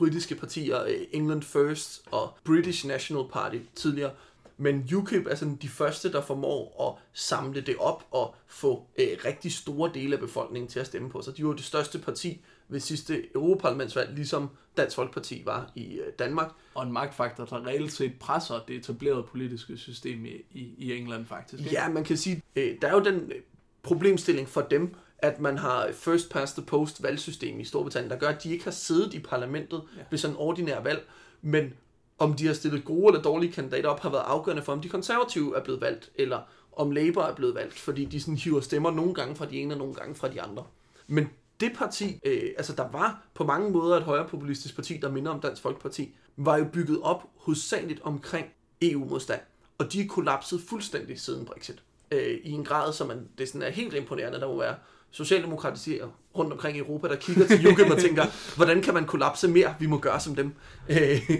britiske 0.00 0.34
partier, 0.34 0.82
øh, 0.84 0.94
England 1.12 1.42
First 1.42 2.02
og 2.10 2.34
British 2.44 2.86
National 2.86 3.24
Party 3.32 3.58
tidligere. 3.74 4.10
Men 4.56 4.88
UKIP 4.94 5.26
er 5.26 5.34
sådan 5.34 5.56
de 5.56 5.68
første, 5.68 6.12
der 6.12 6.22
formår 6.22 6.88
at 6.88 7.18
samle 7.20 7.60
det 7.60 7.76
op 7.78 8.04
og 8.10 8.34
få 8.46 8.86
øh, 8.98 9.06
rigtig 9.24 9.52
store 9.52 9.90
dele 9.94 10.14
af 10.14 10.20
befolkningen 10.20 10.68
til 10.68 10.80
at 10.80 10.86
stemme 10.86 11.10
på. 11.10 11.22
Så 11.22 11.30
de 11.30 11.46
var 11.46 11.52
det 11.52 11.64
største 11.64 11.98
parti 11.98 12.40
ved 12.68 12.80
sidste 12.80 13.34
Europaparlamentsvalg, 13.34 14.14
ligesom 14.14 14.50
Dansk 14.76 14.96
Folkeparti 14.96 15.42
var 15.44 15.70
i 15.74 15.94
øh, 15.94 16.12
Danmark. 16.18 16.50
Og 16.74 16.86
en 16.86 16.92
magtfaktor, 16.92 17.44
der 17.44 17.66
reelt 17.66 17.92
set 17.92 18.12
presser 18.20 18.60
det 18.68 18.76
etablerede 18.76 19.22
politiske 19.22 19.76
system 19.76 20.24
i, 20.24 20.32
i, 20.50 20.74
i 20.78 20.92
England 20.96 21.26
faktisk. 21.26 21.62
ikke? 21.62 21.72
Ja, 21.72 21.88
man 21.88 22.04
kan 22.04 22.16
sige, 22.16 22.42
øh, 22.56 22.76
der 22.82 22.88
er 22.88 22.92
jo 22.92 23.04
den 23.04 23.14
øh, 23.14 23.40
problemstilling 23.82 24.48
for 24.48 24.60
dem, 24.60 24.94
at 25.22 25.40
man 25.40 25.58
har 25.58 25.88
first 25.92 26.30
past 26.30 26.56
the 26.56 26.66
post 26.66 27.02
valgsystem 27.02 27.60
i 27.60 27.64
Storbritannien, 27.64 28.10
der 28.10 28.18
gør, 28.18 28.28
at 28.28 28.42
de 28.42 28.52
ikke 28.52 28.64
har 28.64 28.70
siddet 28.70 29.14
i 29.14 29.18
parlamentet 29.18 29.82
Ja. 29.96 30.02
ved 30.10 30.18
sådan 30.18 30.34
en 30.36 30.40
ordinær 30.40 30.80
valg, 30.80 31.08
men 31.42 31.72
om 32.18 32.34
de 32.34 32.46
har 32.46 32.54
stillet 32.54 32.84
gode 32.84 33.06
eller 33.06 33.22
dårlige 33.22 33.52
kandidater 33.52 33.88
op, 33.88 34.00
har 34.00 34.10
været 34.10 34.22
afgørende 34.26 34.62
for, 34.62 34.72
om 34.72 34.80
de 34.80 34.88
konservative 34.88 35.56
er 35.56 35.64
blevet 35.64 35.80
valgt, 35.80 36.10
eller 36.14 36.40
om 36.72 36.90
Labour 36.90 37.22
er 37.22 37.34
blevet 37.34 37.54
valgt, 37.54 37.78
fordi 37.78 38.04
de 38.04 38.20
sådan 38.20 38.36
hiver 38.36 38.60
stemmer 38.60 38.90
nogle 38.90 39.14
gange 39.14 39.36
fra 39.36 39.46
de 39.46 39.56
ene 39.60 39.74
og 39.74 39.78
nogle 39.78 39.94
gange 39.94 40.14
fra 40.14 40.28
de 40.28 40.42
andre. 40.42 40.64
Men 41.06 41.28
det 41.60 41.72
parti, 41.76 42.20
øh, 42.24 42.42
altså 42.56 42.74
der 42.74 42.88
var 42.92 43.22
på 43.34 43.44
mange 43.44 43.70
måder 43.70 43.96
et 43.96 44.02
højrepopulistisk 44.02 44.74
parti, 44.74 44.96
der 45.02 45.10
minder 45.10 45.32
om 45.32 45.40
Dansk 45.40 45.62
Folkeparti, 45.62 46.14
var 46.36 46.56
jo 46.58 46.64
bygget 46.72 47.00
op 47.02 47.22
hovedsageligt 47.36 48.00
omkring 48.02 48.46
EU-modstand. 48.82 49.40
Og 49.78 49.92
de 49.92 50.00
er 50.00 50.06
kollapset 50.08 50.60
fuldstændig 50.68 51.20
siden 51.20 51.44
Brexit. 51.44 51.82
Øh, 52.10 52.38
I 52.42 52.50
en 52.50 52.64
grad, 52.64 52.92
som 52.92 53.08
man, 53.08 53.28
det 53.38 53.48
sådan 53.48 53.62
er 53.62 53.70
helt 53.70 53.94
imponerende. 53.94 54.40
Der 54.40 54.48
må 54.48 54.58
være 54.58 54.74
socialdemokratier 55.10 56.08
rundt 56.36 56.52
omkring 56.52 56.76
i 56.76 56.80
Europa, 56.80 57.08
der 57.08 57.16
kigger 57.16 57.46
til 57.46 57.68
UKIP 57.68 57.90
og 57.90 57.98
tænker, 57.98 58.24
hvordan 58.56 58.82
kan 58.82 58.94
man 58.94 59.06
kollapse 59.06 59.48
mere? 59.48 59.74
Vi 59.80 59.86
må 59.86 59.98
gøre 59.98 60.20
som 60.20 60.36
dem. 60.36 60.52
Øh, 60.88 61.30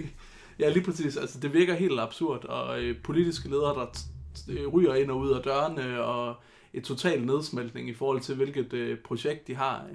Ja, 0.61 0.69
lige 0.69 0.83
præcis. 0.83 1.17
Altså, 1.17 1.39
det 1.39 1.53
virker 1.53 1.73
helt 1.73 1.99
absurd, 1.99 2.45
og 2.45 2.81
øh, 2.81 2.95
politiske 3.03 3.49
ledere, 3.49 3.75
der 3.75 3.85
øh, 4.49 4.67
ryger 4.67 4.95
ind 4.95 5.11
og 5.11 5.17
ud 5.17 5.31
af 5.31 5.43
dørene, 5.43 6.03
og 6.03 6.35
et 6.73 6.83
total 6.83 7.25
nedsmeltning 7.25 7.89
i 7.89 7.93
forhold 7.93 8.21
til, 8.21 8.35
hvilket 8.35 8.73
øh, 8.73 8.97
projekt 8.99 9.47
de 9.47 9.55
har. 9.55 9.85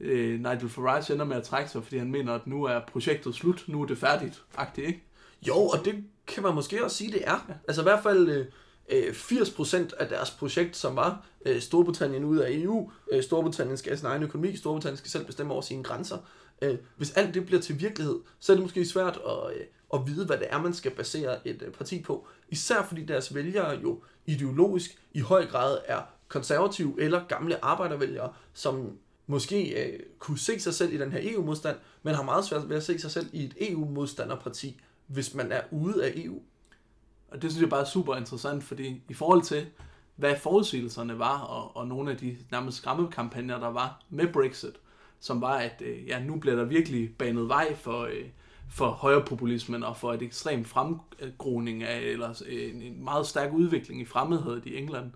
Øh, 0.00 0.40
Nigel 0.40 0.68
Farage 0.68 1.12
ender 1.12 1.24
med 1.24 1.36
at 1.36 1.42
trække 1.42 1.70
sig, 1.70 1.82
fordi 1.82 1.98
han 1.98 2.10
mener, 2.10 2.34
at 2.34 2.46
nu 2.46 2.64
er 2.64 2.80
projektet 2.92 3.34
slut, 3.34 3.64
nu 3.66 3.82
er 3.82 3.86
det 3.86 3.98
færdigt, 3.98 4.42
agtigt, 4.56 4.86
ikke? 4.86 5.02
Jo, 5.48 5.56
og 5.56 5.84
det 5.84 6.04
kan 6.26 6.42
man 6.42 6.54
måske 6.54 6.84
også 6.84 6.96
sige, 6.96 7.12
det 7.12 7.22
er. 7.26 7.46
Altså 7.68 7.82
i 7.82 7.84
hvert 7.84 8.02
fald 8.02 8.28
øh, 8.28 8.46
Øh, 8.92 9.14
80% 9.14 9.96
af 9.98 10.08
deres 10.08 10.30
projekt, 10.30 10.76
som 10.76 10.96
var 10.96 11.26
øh, 11.46 11.60
Storbritannien 11.60 12.24
ud 12.24 12.38
af 12.38 12.50
EU, 12.50 12.90
øh, 13.12 13.22
Storbritannien 13.22 13.76
skal 13.76 13.90
have 13.90 13.98
sin 13.98 14.06
egen 14.06 14.22
økonomi, 14.22 14.56
Storbritannien 14.56 14.96
skal 14.96 15.10
selv 15.10 15.26
bestemme 15.26 15.52
over 15.52 15.62
sine 15.62 15.82
grænser. 15.82 16.18
Øh, 16.62 16.78
hvis 16.96 17.12
alt 17.12 17.34
det 17.34 17.46
bliver 17.46 17.62
til 17.62 17.80
virkelighed, 17.80 18.20
så 18.40 18.52
er 18.52 18.56
det 18.56 18.62
måske 18.62 18.84
svært 18.86 19.18
at, 19.26 19.56
øh, 19.56 19.66
at 19.94 20.00
vide, 20.06 20.26
hvad 20.26 20.38
det 20.38 20.46
er, 20.50 20.62
man 20.62 20.74
skal 20.74 20.90
basere 20.90 21.48
et 21.48 21.62
øh, 21.66 21.72
parti 21.72 22.02
på. 22.02 22.26
Især 22.48 22.82
fordi 22.82 23.04
deres 23.04 23.34
vælgere 23.34 23.70
jo 23.70 24.02
ideologisk 24.26 24.98
i 25.12 25.20
høj 25.20 25.46
grad 25.46 25.78
er 25.84 26.00
konservative 26.28 26.94
eller 26.98 27.26
gamle 27.28 27.64
arbejdervælgere, 27.64 28.32
som 28.54 28.98
måske 29.26 29.84
øh, 29.84 30.00
kunne 30.18 30.38
se 30.38 30.60
sig 30.60 30.74
selv 30.74 30.92
i 30.92 30.98
den 30.98 31.12
her 31.12 31.20
EU-modstand, 31.22 31.76
men 32.02 32.14
har 32.14 32.22
meget 32.22 32.44
svært 32.44 32.68
ved 32.68 32.76
at 32.76 32.82
se 32.82 32.98
sig 32.98 33.10
selv 33.10 33.26
i 33.32 33.44
et 33.44 33.54
EU-modstanderparti, 33.70 34.80
hvis 35.06 35.34
man 35.34 35.52
er 35.52 35.60
ude 35.70 36.04
af 36.04 36.12
EU. 36.16 36.42
Og 37.32 37.42
det 37.42 37.50
synes 37.50 37.60
jeg 37.60 37.70
bare 37.70 37.80
er 37.80 37.84
super 37.84 38.16
interessant, 38.16 38.64
fordi 38.64 39.02
i 39.08 39.14
forhold 39.14 39.42
til, 39.42 39.66
hvad 40.16 40.36
forudsigelserne 40.36 41.18
var, 41.18 41.38
og, 41.38 41.76
og 41.76 41.86
nogle 41.86 42.10
af 42.10 42.16
de 42.16 42.36
nærmest 42.50 42.76
skræmmekampagner, 42.76 43.58
der 43.58 43.68
var 43.68 44.02
med 44.10 44.32
Brexit, 44.32 44.74
som 45.20 45.40
var, 45.40 45.54
at 45.54 45.82
øh, 45.84 46.08
ja, 46.08 46.20
nu 46.24 46.36
bliver 46.36 46.56
der 46.56 46.64
virkelig 46.64 47.10
banet 47.18 47.48
vej 47.48 47.74
for, 47.74 48.02
øh, 48.02 48.24
for 48.70 48.86
højrepopulismen 48.90 49.82
og 49.82 49.96
for 49.96 50.12
et 50.12 50.22
ekstrem 50.22 50.64
fremgroning 50.64 51.82
af, 51.82 52.00
eller 52.00 52.42
øh, 52.46 52.74
en, 52.74 52.82
en 52.82 53.04
meget 53.04 53.26
stærk 53.26 53.52
udvikling 53.52 54.00
i 54.00 54.04
fremmedhed 54.04 54.62
i 54.66 54.76
England. 54.76 55.10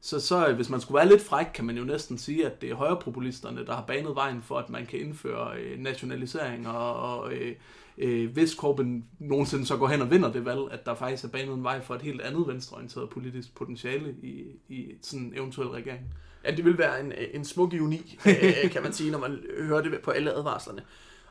Så, 0.00 0.20
så 0.20 0.48
øh, 0.48 0.54
hvis 0.54 0.70
man 0.70 0.80
skulle 0.80 0.96
være 0.96 1.08
lidt 1.08 1.22
fræk, 1.22 1.46
kan 1.54 1.64
man 1.64 1.76
jo 1.76 1.84
næsten 1.84 2.18
sige, 2.18 2.46
at 2.46 2.62
det 2.62 2.70
er 2.70 2.74
højrepopulisterne, 2.74 3.66
der 3.66 3.74
har 3.74 3.84
banet 3.84 4.14
vejen 4.14 4.42
for, 4.42 4.58
at 4.58 4.70
man 4.70 4.86
kan 4.86 5.00
indføre 5.00 5.56
øh, 5.56 5.78
nationalisering, 5.78 6.68
og, 6.68 6.94
og 6.96 7.32
øh, 7.32 7.56
øh, 7.98 8.32
hvis 8.32 8.52
Corbyn 8.52 9.02
nogensinde 9.18 9.66
så 9.66 9.76
går 9.76 9.88
hen 9.88 10.02
og 10.02 10.10
vinder 10.10 10.32
det 10.32 10.44
valg, 10.44 10.60
at 10.70 10.86
der 10.86 10.94
faktisk 10.94 11.24
er 11.24 11.28
banet 11.28 11.54
en 11.54 11.64
vej 11.64 11.80
for 11.80 11.94
et 11.94 12.02
helt 12.02 12.20
andet 12.20 12.48
venstreorienteret 12.48 13.10
politisk 13.10 13.54
potentiale 13.54 14.14
i, 14.22 14.44
i 14.68 14.94
sådan 15.02 15.26
en 15.26 15.32
eventuel 15.36 15.68
regering. 15.68 16.00
Ja, 16.44 16.50
det 16.50 16.64
vil 16.64 16.78
være 16.78 17.00
en, 17.00 17.12
en 17.34 17.44
smuk 17.44 17.72
ironi, 17.72 18.18
øh, 18.26 18.70
kan 18.70 18.82
man 18.82 18.92
sige, 18.92 19.10
når 19.10 19.18
man 19.18 19.38
hører 19.58 19.82
det 19.82 20.00
på 20.00 20.10
alle 20.10 20.32
advarslerne. 20.32 20.82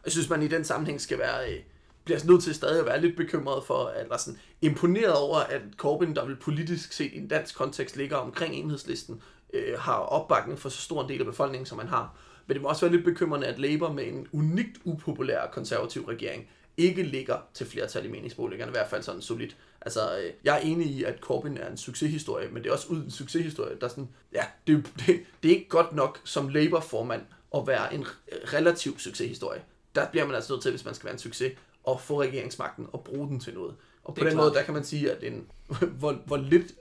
Jeg 0.05 0.11
synes, 0.11 0.29
man 0.29 0.43
i 0.43 0.47
den 0.47 0.63
sammenhæng 0.63 1.01
skal 1.01 1.19
være, 1.19 1.51
øh, 1.51 1.59
bliver 2.03 2.19
nødt 2.25 2.43
til 2.43 2.55
stadig 2.55 2.79
at 2.79 2.85
være 2.85 3.01
lidt 3.01 3.17
bekymret 3.17 3.63
for, 3.63 3.93
eller 3.99 4.17
sådan 4.17 4.39
imponeret 4.61 5.15
over, 5.15 5.37
at 5.37 5.61
Corbyn, 5.77 6.15
der 6.15 6.25
vil 6.25 6.35
politisk 6.35 6.93
set 6.93 7.13
i 7.13 7.17
en 7.17 7.27
dansk 7.27 7.55
kontekst 7.55 7.97
ligger 7.97 8.17
omkring 8.17 8.55
enhedslisten, 8.55 9.21
øh, 9.53 9.79
har 9.79 9.93
opbakning 9.93 10.59
for 10.59 10.69
så 10.69 10.81
stor 10.81 11.03
en 11.03 11.09
del 11.09 11.19
af 11.19 11.25
befolkningen, 11.25 11.65
som 11.65 11.77
man 11.77 11.87
har. 11.87 12.15
Men 12.47 12.53
det 12.53 12.61
må 12.61 12.69
også 12.69 12.85
være 12.85 12.95
lidt 12.95 13.05
bekymrende, 13.05 13.47
at 13.47 13.59
Labour 13.59 13.93
med 13.93 14.07
en 14.07 14.27
unikt 14.31 14.77
upopulær 14.83 15.47
konservativ 15.51 16.05
regering 16.05 16.47
ikke 16.77 17.03
ligger 17.03 17.37
til 17.53 17.65
flertal 17.65 18.05
i 18.05 18.07
meningsmålingerne, 18.07 18.69
i 18.69 18.73
hvert 18.73 18.89
fald 18.89 19.03
sådan 19.03 19.21
solidt. 19.21 19.57
Altså, 19.81 20.17
øh, 20.17 20.31
jeg 20.43 20.55
er 20.55 20.59
enig 20.59 20.87
i, 20.87 21.03
at 21.03 21.19
Corbyn 21.19 21.57
er 21.57 21.69
en 21.69 21.77
succeshistorie, 21.77 22.49
men 22.51 22.63
det 22.63 22.69
er 22.69 22.73
også 22.73 22.87
ud 22.87 23.03
en 23.03 23.11
succeshistorie, 23.11 23.75
der 23.79 23.85
er 23.85 23.89
sådan, 23.89 24.09
ja, 24.33 24.43
det, 24.67 24.91
det, 24.97 25.19
det 25.43 25.51
er 25.51 25.55
ikke 25.55 25.69
godt 25.69 25.95
nok 25.95 26.19
som 26.23 26.49
Labour-formand 26.49 27.21
at 27.55 27.67
være 27.67 27.93
en 27.93 28.05
relativ 28.53 28.99
succeshistorie. 28.99 29.61
Der 29.95 30.07
bliver 30.11 30.25
man 30.25 30.35
altså 30.35 30.53
nødt 30.53 30.61
til, 30.61 30.71
hvis 30.71 30.85
man 30.85 30.93
skal 30.93 31.05
være 31.05 31.13
en 31.13 31.19
succes, 31.19 31.53
at 31.89 32.01
få 32.01 32.21
regeringsmagten 32.21 32.87
og 32.91 33.03
bruge 33.03 33.27
den 33.27 33.39
til 33.39 33.53
noget. 33.53 33.75
Og 34.03 34.15
på 34.15 34.19
den 34.19 34.31
klart. 34.31 34.43
måde, 34.43 34.53
der 34.53 34.63
kan 34.63 34.73
man 34.73 34.83
sige, 34.83 35.11
at 35.11 35.23
en, 35.23 35.47
hvor, 35.99 36.13
hvor 36.25 36.37
lidt 36.37 36.71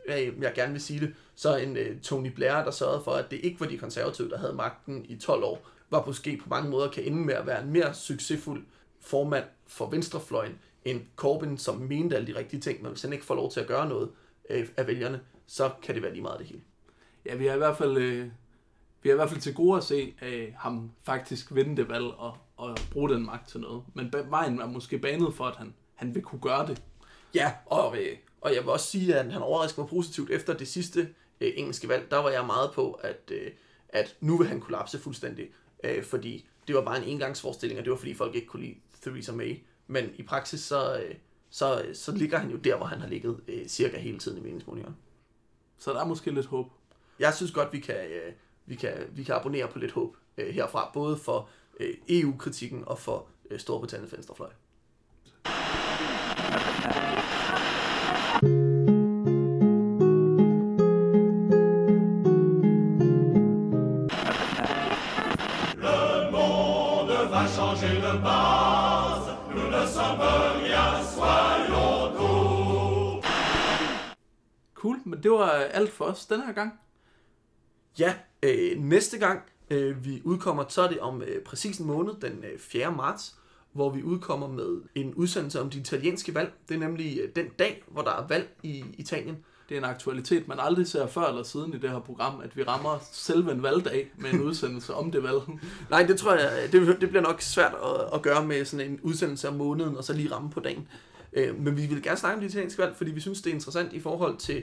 jeg 0.40 0.52
gerne 0.54 0.72
vil 0.72 0.82
sige 0.82 1.00
det, 1.00 1.14
så 1.40 1.56
en 1.56 1.76
uh, 1.76 2.00
Tony 2.02 2.28
Blair, 2.28 2.64
der 2.64 2.70
sørgede 2.70 3.04
for, 3.04 3.12
at 3.12 3.30
det 3.30 3.40
ikke 3.42 3.60
var 3.60 3.66
de 3.66 3.78
konservative, 3.78 4.28
der 4.30 4.38
havde 4.38 4.52
magten 4.52 5.04
i 5.08 5.16
12 5.16 5.44
år, 5.44 5.68
var 5.90 6.06
måske 6.06 6.36
på 6.36 6.48
mange 6.48 6.70
måder 6.70 6.90
kan 6.90 7.04
ende 7.04 7.18
med 7.18 7.34
at 7.34 7.46
være 7.46 7.62
en 7.62 7.70
mere 7.70 7.94
succesfuld 7.94 8.64
formand 9.00 9.44
for 9.66 9.90
venstrefløjen, 9.90 10.58
end 10.84 11.00
Corbyn, 11.16 11.56
som 11.56 11.76
mente 11.76 12.16
alle 12.16 12.32
de 12.32 12.38
rigtige 12.38 12.60
ting, 12.60 12.82
men 12.82 12.90
hvis 12.90 13.02
han 13.02 13.12
ikke 13.12 13.24
får 13.24 13.34
lov 13.34 13.50
til 13.50 13.60
at 13.60 13.66
gøre 13.66 13.88
noget 13.88 14.10
øh, 14.50 14.68
af 14.76 14.86
vælgerne, 14.86 15.20
så 15.46 15.70
kan 15.82 15.94
det 15.94 16.02
være 16.02 16.12
lige 16.12 16.22
meget 16.22 16.38
det 16.38 16.46
hele. 16.46 16.60
Ja, 17.26 17.34
vi 17.34 17.46
har 17.46 17.54
i 17.54 17.58
hvert 17.58 17.76
fald, 17.76 17.96
øh, 17.96 18.26
vi 19.02 19.08
har 19.08 19.14
i 19.14 19.16
hvert 19.16 19.30
fald 19.30 19.40
til 19.40 19.54
gode 19.54 19.76
at 19.76 19.84
se 19.84 20.14
øh, 20.22 20.48
ham 20.56 20.90
faktisk 21.02 21.54
vinde 21.54 21.76
det 21.76 21.88
valg 21.88 22.04
og, 22.04 22.36
og 22.56 22.76
bruge 22.90 23.10
den 23.10 23.26
magt 23.26 23.48
til 23.48 23.60
noget. 23.60 23.82
Men 23.94 24.12
vejen 24.28 24.60
er 24.60 24.66
måske 24.66 24.98
banet 24.98 25.34
for, 25.34 25.44
at 25.44 25.56
han, 25.56 25.74
han 25.94 26.14
vil 26.14 26.22
kunne 26.22 26.40
gøre 26.40 26.66
det. 26.66 26.82
Ja, 27.34 27.52
og, 27.66 27.96
øh, 27.96 28.16
og 28.40 28.54
jeg 28.54 28.62
vil 28.62 28.70
også 28.70 28.86
sige, 28.86 29.14
at 29.14 29.32
han 29.32 29.42
overraskede 29.42 29.80
mig 29.80 29.90
positivt 29.90 30.30
efter 30.30 30.54
det 30.54 30.68
sidste 30.68 31.08
øh, 31.40 31.52
engelske 31.56 31.88
valg. 31.88 32.10
Der 32.10 32.16
var 32.16 32.30
jeg 32.30 32.46
meget 32.46 32.70
på, 32.72 32.92
at, 32.92 33.30
øh, 33.32 33.50
at 33.88 34.16
nu 34.20 34.38
vil 34.38 34.48
han 34.48 34.60
kollapse 34.60 34.98
fuldstændig, 34.98 35.50
øh, 35.84 36.04
fordi 36.04 36.48
det 36.66 36.74
var 36.74 36.84
bare 36.84 37.02
en 37.02 37.08
engangsforestilling, 37.08 37.78
og 37.78 37.84
det 37.84 37.90
var 37.90 37.96
fordi 37.96 38.14
folk 38.14 38.34
ikke 38.34 38.46
kunne 38.46 38.62
lide 38.62 38.76
Theresa 39.02 39.32
May. 39.32 39.56
Men 39.86 40.10
i 40.16 40.22
praksis, 40.22 40.60
så, 40.60 41.00
øh, 41.02 41.14
så, 41.50 41.86
så 41.94 42.12
ligger 42.12 42.38
han 42.38 42.50
jo 42.50 42.56
der, 42.56 42.76
hvor 42.76 42.86
han 42.86 43.00
har 43.00 43.08
ligget 43.08 43.40
øh, 43.48 43.66
cirka 43.66 43.98
hele 43.98 44.18
tiden 44.18 44.38
i 44.38 44.40
meningsmålingerne. 44.40 44.96
Så 45.78 45.92
der 45.92 46.00
er 46.00 46.06
måske 46.06 46.30
lidt 46.30 46.46
håb. 46.46 46.66
Jeg 47.18 47.34
synes 47.34 47.52
godt, 47.52 47.72
vi 47.72 47.80
kan, 47.80 47.96
øh, 47.96 48.32
vi 48.66 48.74
kan, 48.74 48.92
vi 49.12 49.24
kan 49.24 49.34
abonnere 49.34 49.68
på 49.68 49.78
lidt 49.78 49.92
håb 49.92 50.16
øh, 50.38 50.54
herfra, 50.54 50.90
både 50.94 51.16
for 51.16 51.48
øh, 51.80 51.94
EU-kritikken 52.08 52.84
og 52.86 52.98
for 52.98 53.26
øh, 53.50 53.58
Storbritanniens 53.60 54.12
venstrefløj. 54.12 54.50
Det 75.22 75.30
var 75.30 75.50
alt 75.50 75.92
for 75.92 76.04
os 76.04 76.26
den 76.26 76.42
her 76.42 76.52
gang. 76.52 76.72
Ja, 77.98 78.14
øh, 78.42 78.78
næste 78.78 79.18
gang 79.18 79.42
øh, 79.70 80.04
vi 80.04 80.22
udkommer, 80.24 80.64
så 80.68 80.82
er 80.82 80.88
det 80.88 81.00
om 81.00 81.22
øh, 81.22 81.42
præcis 81.42 81.78
en 81.78 81.86
måned, 81.86 82.12
den 82.22 82.44
øh, 82.52 82.58
4. 82.58 82.92
marts, 82.92 83.34
hvor 83.72 83.90
vi 83.90 84.02
udkommer 84.02 84.48
med 84.48 84.80
en 84.94 85.14
udsendelse 85.14 85.60
om 85.60 85.70
de 85.70 85.78
italienske 85.78 86.34
valg. 86.34 86.52
Det 86.68 86.74
er 86.74 86.78
nemlig 86.78 87.18
øh, 87.18 87.28
den 87.36 87.46
dag, 87.58 87.82
hvor 87.86 88.02
der 88.02 88.10
er 88.10 88.26
valg 88.26 88.48
i 88.62 88.84
Italien. 88.98 89.36
Det 89.68 89.74
er 89.74 89.78
en 89.78 89.84
aktualitet, 89.84 90.48
man 90.48 90.58
aldrig 90.60 90.86
ser 90.86 91.06
før 91.06 91.26
eller 91.26 91.42
siden 91.42 91.74
i 91.74 91.78
det 91.78 91.90
her 91.90 92.00
program, 92.00 92.40
at 92.40 92.56
vi 92.56 92.62
rammer 92.62 92.98
selve 93.12 93.52
en 93.52 93.62
valgdag 93.62 94.12
med 94.16 94.30
en 94.32 94.40
udsendelse 94.48 94.94
om 94.94 95.12
det 95.12 95.22
valg. 95.22 95.40
Nej, 95.90 96.02
det 96.02 96.18
tror 96.18 96.34
jeg, 96.34 96.72
det, 96.72 97.00
det 97.00 97.08
bliver 97.08 97.22
nok 97.22 97.40
svært 97.40 97.74
at, 97.84 98.14
at 98.14 98.22
gøre 98.22 98.46
med 98.46 98.64
sådan 98.64 98.90
en 98.90 99.00
udsendelse 99.00 99.48
om 99.48 99.54
måneden, 99.54 99.96
og 99.96 100.04
så 100.04 100.12
lige 100.12 100.32
ramme 100.32 100.50
på 100.50 100.60
dagen. 100.60 100.88
Øh, 101.32 101.58
men 101.58 101.76
vi 101.76 101.86
vil 101.86 102.02
gerne 102.02 102.16
snakke 102.16 102.34
om 102.34 102.40
de 102.40 102.46
italienske 102.46 102.82
valg, 102.82 102.96
fordi 102.96 103.10
vi 103.10 103.20
synes, 103.20 103.42
det 103.42 103.50
er 103.50 103.54
interessant 103.54 103.92
i 103.92 104.00
forhold 104.00 104.36
til 104.36 104.62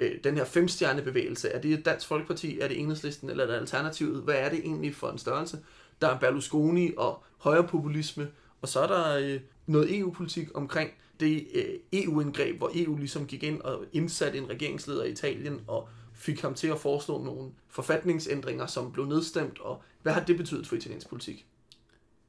øh, 0.00 0.12
den 0.24 0.36
her 0.36 0.44
femstjernebevægelse. 0.44 1.48
Er 1.48 1.60
det 1.60 1.84
Dansk 1.84 2.06
Folkeparti, 2.06 2.60
er 2.60 2.68
det 2.68 2.80
Enhedslisten, 2.80 3.30
eller 3.30 3.44
er 3.44 3.48
det 3.48 3.54
Alternativet? 3.54 4.22
Hvad 4.22 4.34
er 4.34 4.48
det 4.48 4.58
egentlig 4.58 4.94
for 4.94 5.10
en 5.10 5.18
størrelse? 5.18 5.58
Der 6.00 6.08
er 6.08 6.18
Berlusconi 6.18 6.92
og 6.96 7.22
højrepopulisme, 7.38 8.28
og 8.62 8.68
så 8.68 8.80
er 8.80 8.86
der 8.86 9.16
øh, 9.16 9.40
noget 9.66 9.98
EU-politik 9.98 10.48
omkring 10.54 10.90
det 11.20 11.46
øh, 11.54 11.64
EU-indgreb, 11.92 12.58
hvor 12.58 12.70
EU 12.74 12.96
ligesom 12.96 13.26
gik 13.26 13.42
ind 13.42 13.60
og 13.60 13.84
indsatte 13.92 14.38
en 14.38 14.50
regeringsleder 14.50 15.04
i 15.04 15.10
Italien 15.10 15.60
og 15.66 15.88
fik 16.14 16.40
ham 16.40 16.54
til 16.54 16.68
at 16.68 16.78
foreslå 16.78 17.24
nogle 17.24 17.50
forfatningsændringer, 17.68 18.66
som 18.66 18.92
blev 18.92 19.06
nedstemt, 19.06 19.60
og 19.60 19.82
hvad 20.02 20.12
har 20.12 20.24
det 20.24 20.36
betydet 20.36 20.66
for 20.66 20.76
italiensk 20.76 21.08
politik? 21.08 21.46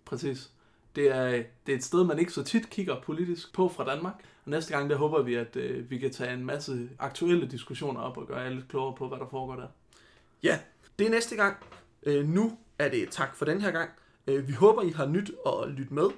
Præcis. 0.06 0.52
Det 0.96 1.08
er, 1.08 1.30
det 1.66 1.72
er 1.72 1.76
et 1.76 1.84
sted, 1.84 2.04
man 2.04 2.20
ikke 2.20 2.32
så 2.32 2.44
tit 2.44 2.70
kigger 2.70 3.02
politisk 3.02 3.54
på 3.54 3.70
fra 3.70 3.86
Danmark. 3.86 4.14
Og 4.46 4.52
næste 4.52 4.74
gang, 4.74 4.90
der 4.90 4.96
håber 4.96 5.22
vi, 5.22 5.36
at 5.36 5.56
øh, 5.56 5.90
vi 5.90 5.98
kan 5.98 6.12
tage 6.12 6.34
en 6.34 6.46
masse 6.46 6.90
aktuelle 7.00 7.48
diskussioner 7.48 8.02
op 8.02 8.18
og 8.18 8.28
gøre 8.28 8.46
alle 8.46 8.58
lidt 8.58 8.68
klogere 8.68 8.96
på, 8.96 9.08
hvad 9.08 9.18
der 9.18 9.28
foregår 9.32 9.56
der. 9.56 9.68
Ja, 10.44 10.60
det 11.00 11.08
er 11.08 11.12
næste 11.12 11.36
gang. 11.36 11.58
Øh, 12.04 12.28
nu 12.28 12.58
er 12.80 12.90
det 12.90 13.08
tak 13.12 13.36
for 13.36 13.46
den 13.46 13.62
her 13.62 13.72
gang. 13.72 13.90
Øh, 14.28 14.48
vi 14.48 14.54
håber, 14.54 14.82
I 14.82 14.90
har 14.90 15.06
nyt 15.06 15.32
at 15.46 15.70
lytte 15.70 15.94
med, 15.94 16.10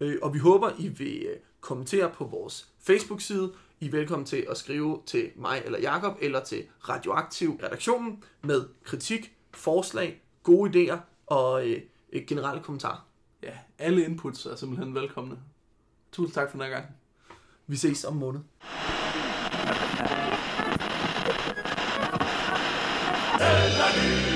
øh, 0.00 0.18
og 0.22 0.34
vi 0.34 0.38
håber, 0.38 0.70
I 0.78 0.88
vil 0.88 1.26
øh, 1.30 1.36
kommentere 1.60 2.10
på 2.10 2.24
vores 2.24 2.68
Facebook-side. 2.80 3.52
I 3.80 3.86
er 3.86 3.90
velkommen 3.90 4.26
til 4.26 4.46
at 4.50 4.56
skrive 4.56 5.02
til 5.06 5.30
mig 5.36 5.62
eller 5.64 5.78
Jakob 5.78 6.16
eller 6.20 6.40
til 6.40 6.64
Radioaktiv 6.88 7.60
redaktionen 7.62 8.24
med 8.42 8.64
kritik, 8.84 9.32
forslag, 9.50 10.22
gode 10.42 10.70
idéer 10.70 10.98
og 11.26 11.68
øh, 11.68 11.80
generelle 12.26 12.62
kommentarer. 12.62 13.13
Ja, 13.44 13.52
alle 13.78 14.04
inputs 14.04 14.46
er 14.46 14.56
simpelthen 14.56 14.94
velkomne. 14.94 15.38
Tusind 16.12 16.34
tak 16.34 16.50
for 16.50 16.58
den 16.58 16.66
her 16.66 16.74
gang. 16.74 16.86
Vi 17.66 17.76
ses 17.76 18.04
om 18.04 18.16
måned. 18.16 18.40
C'est 23.38 24.33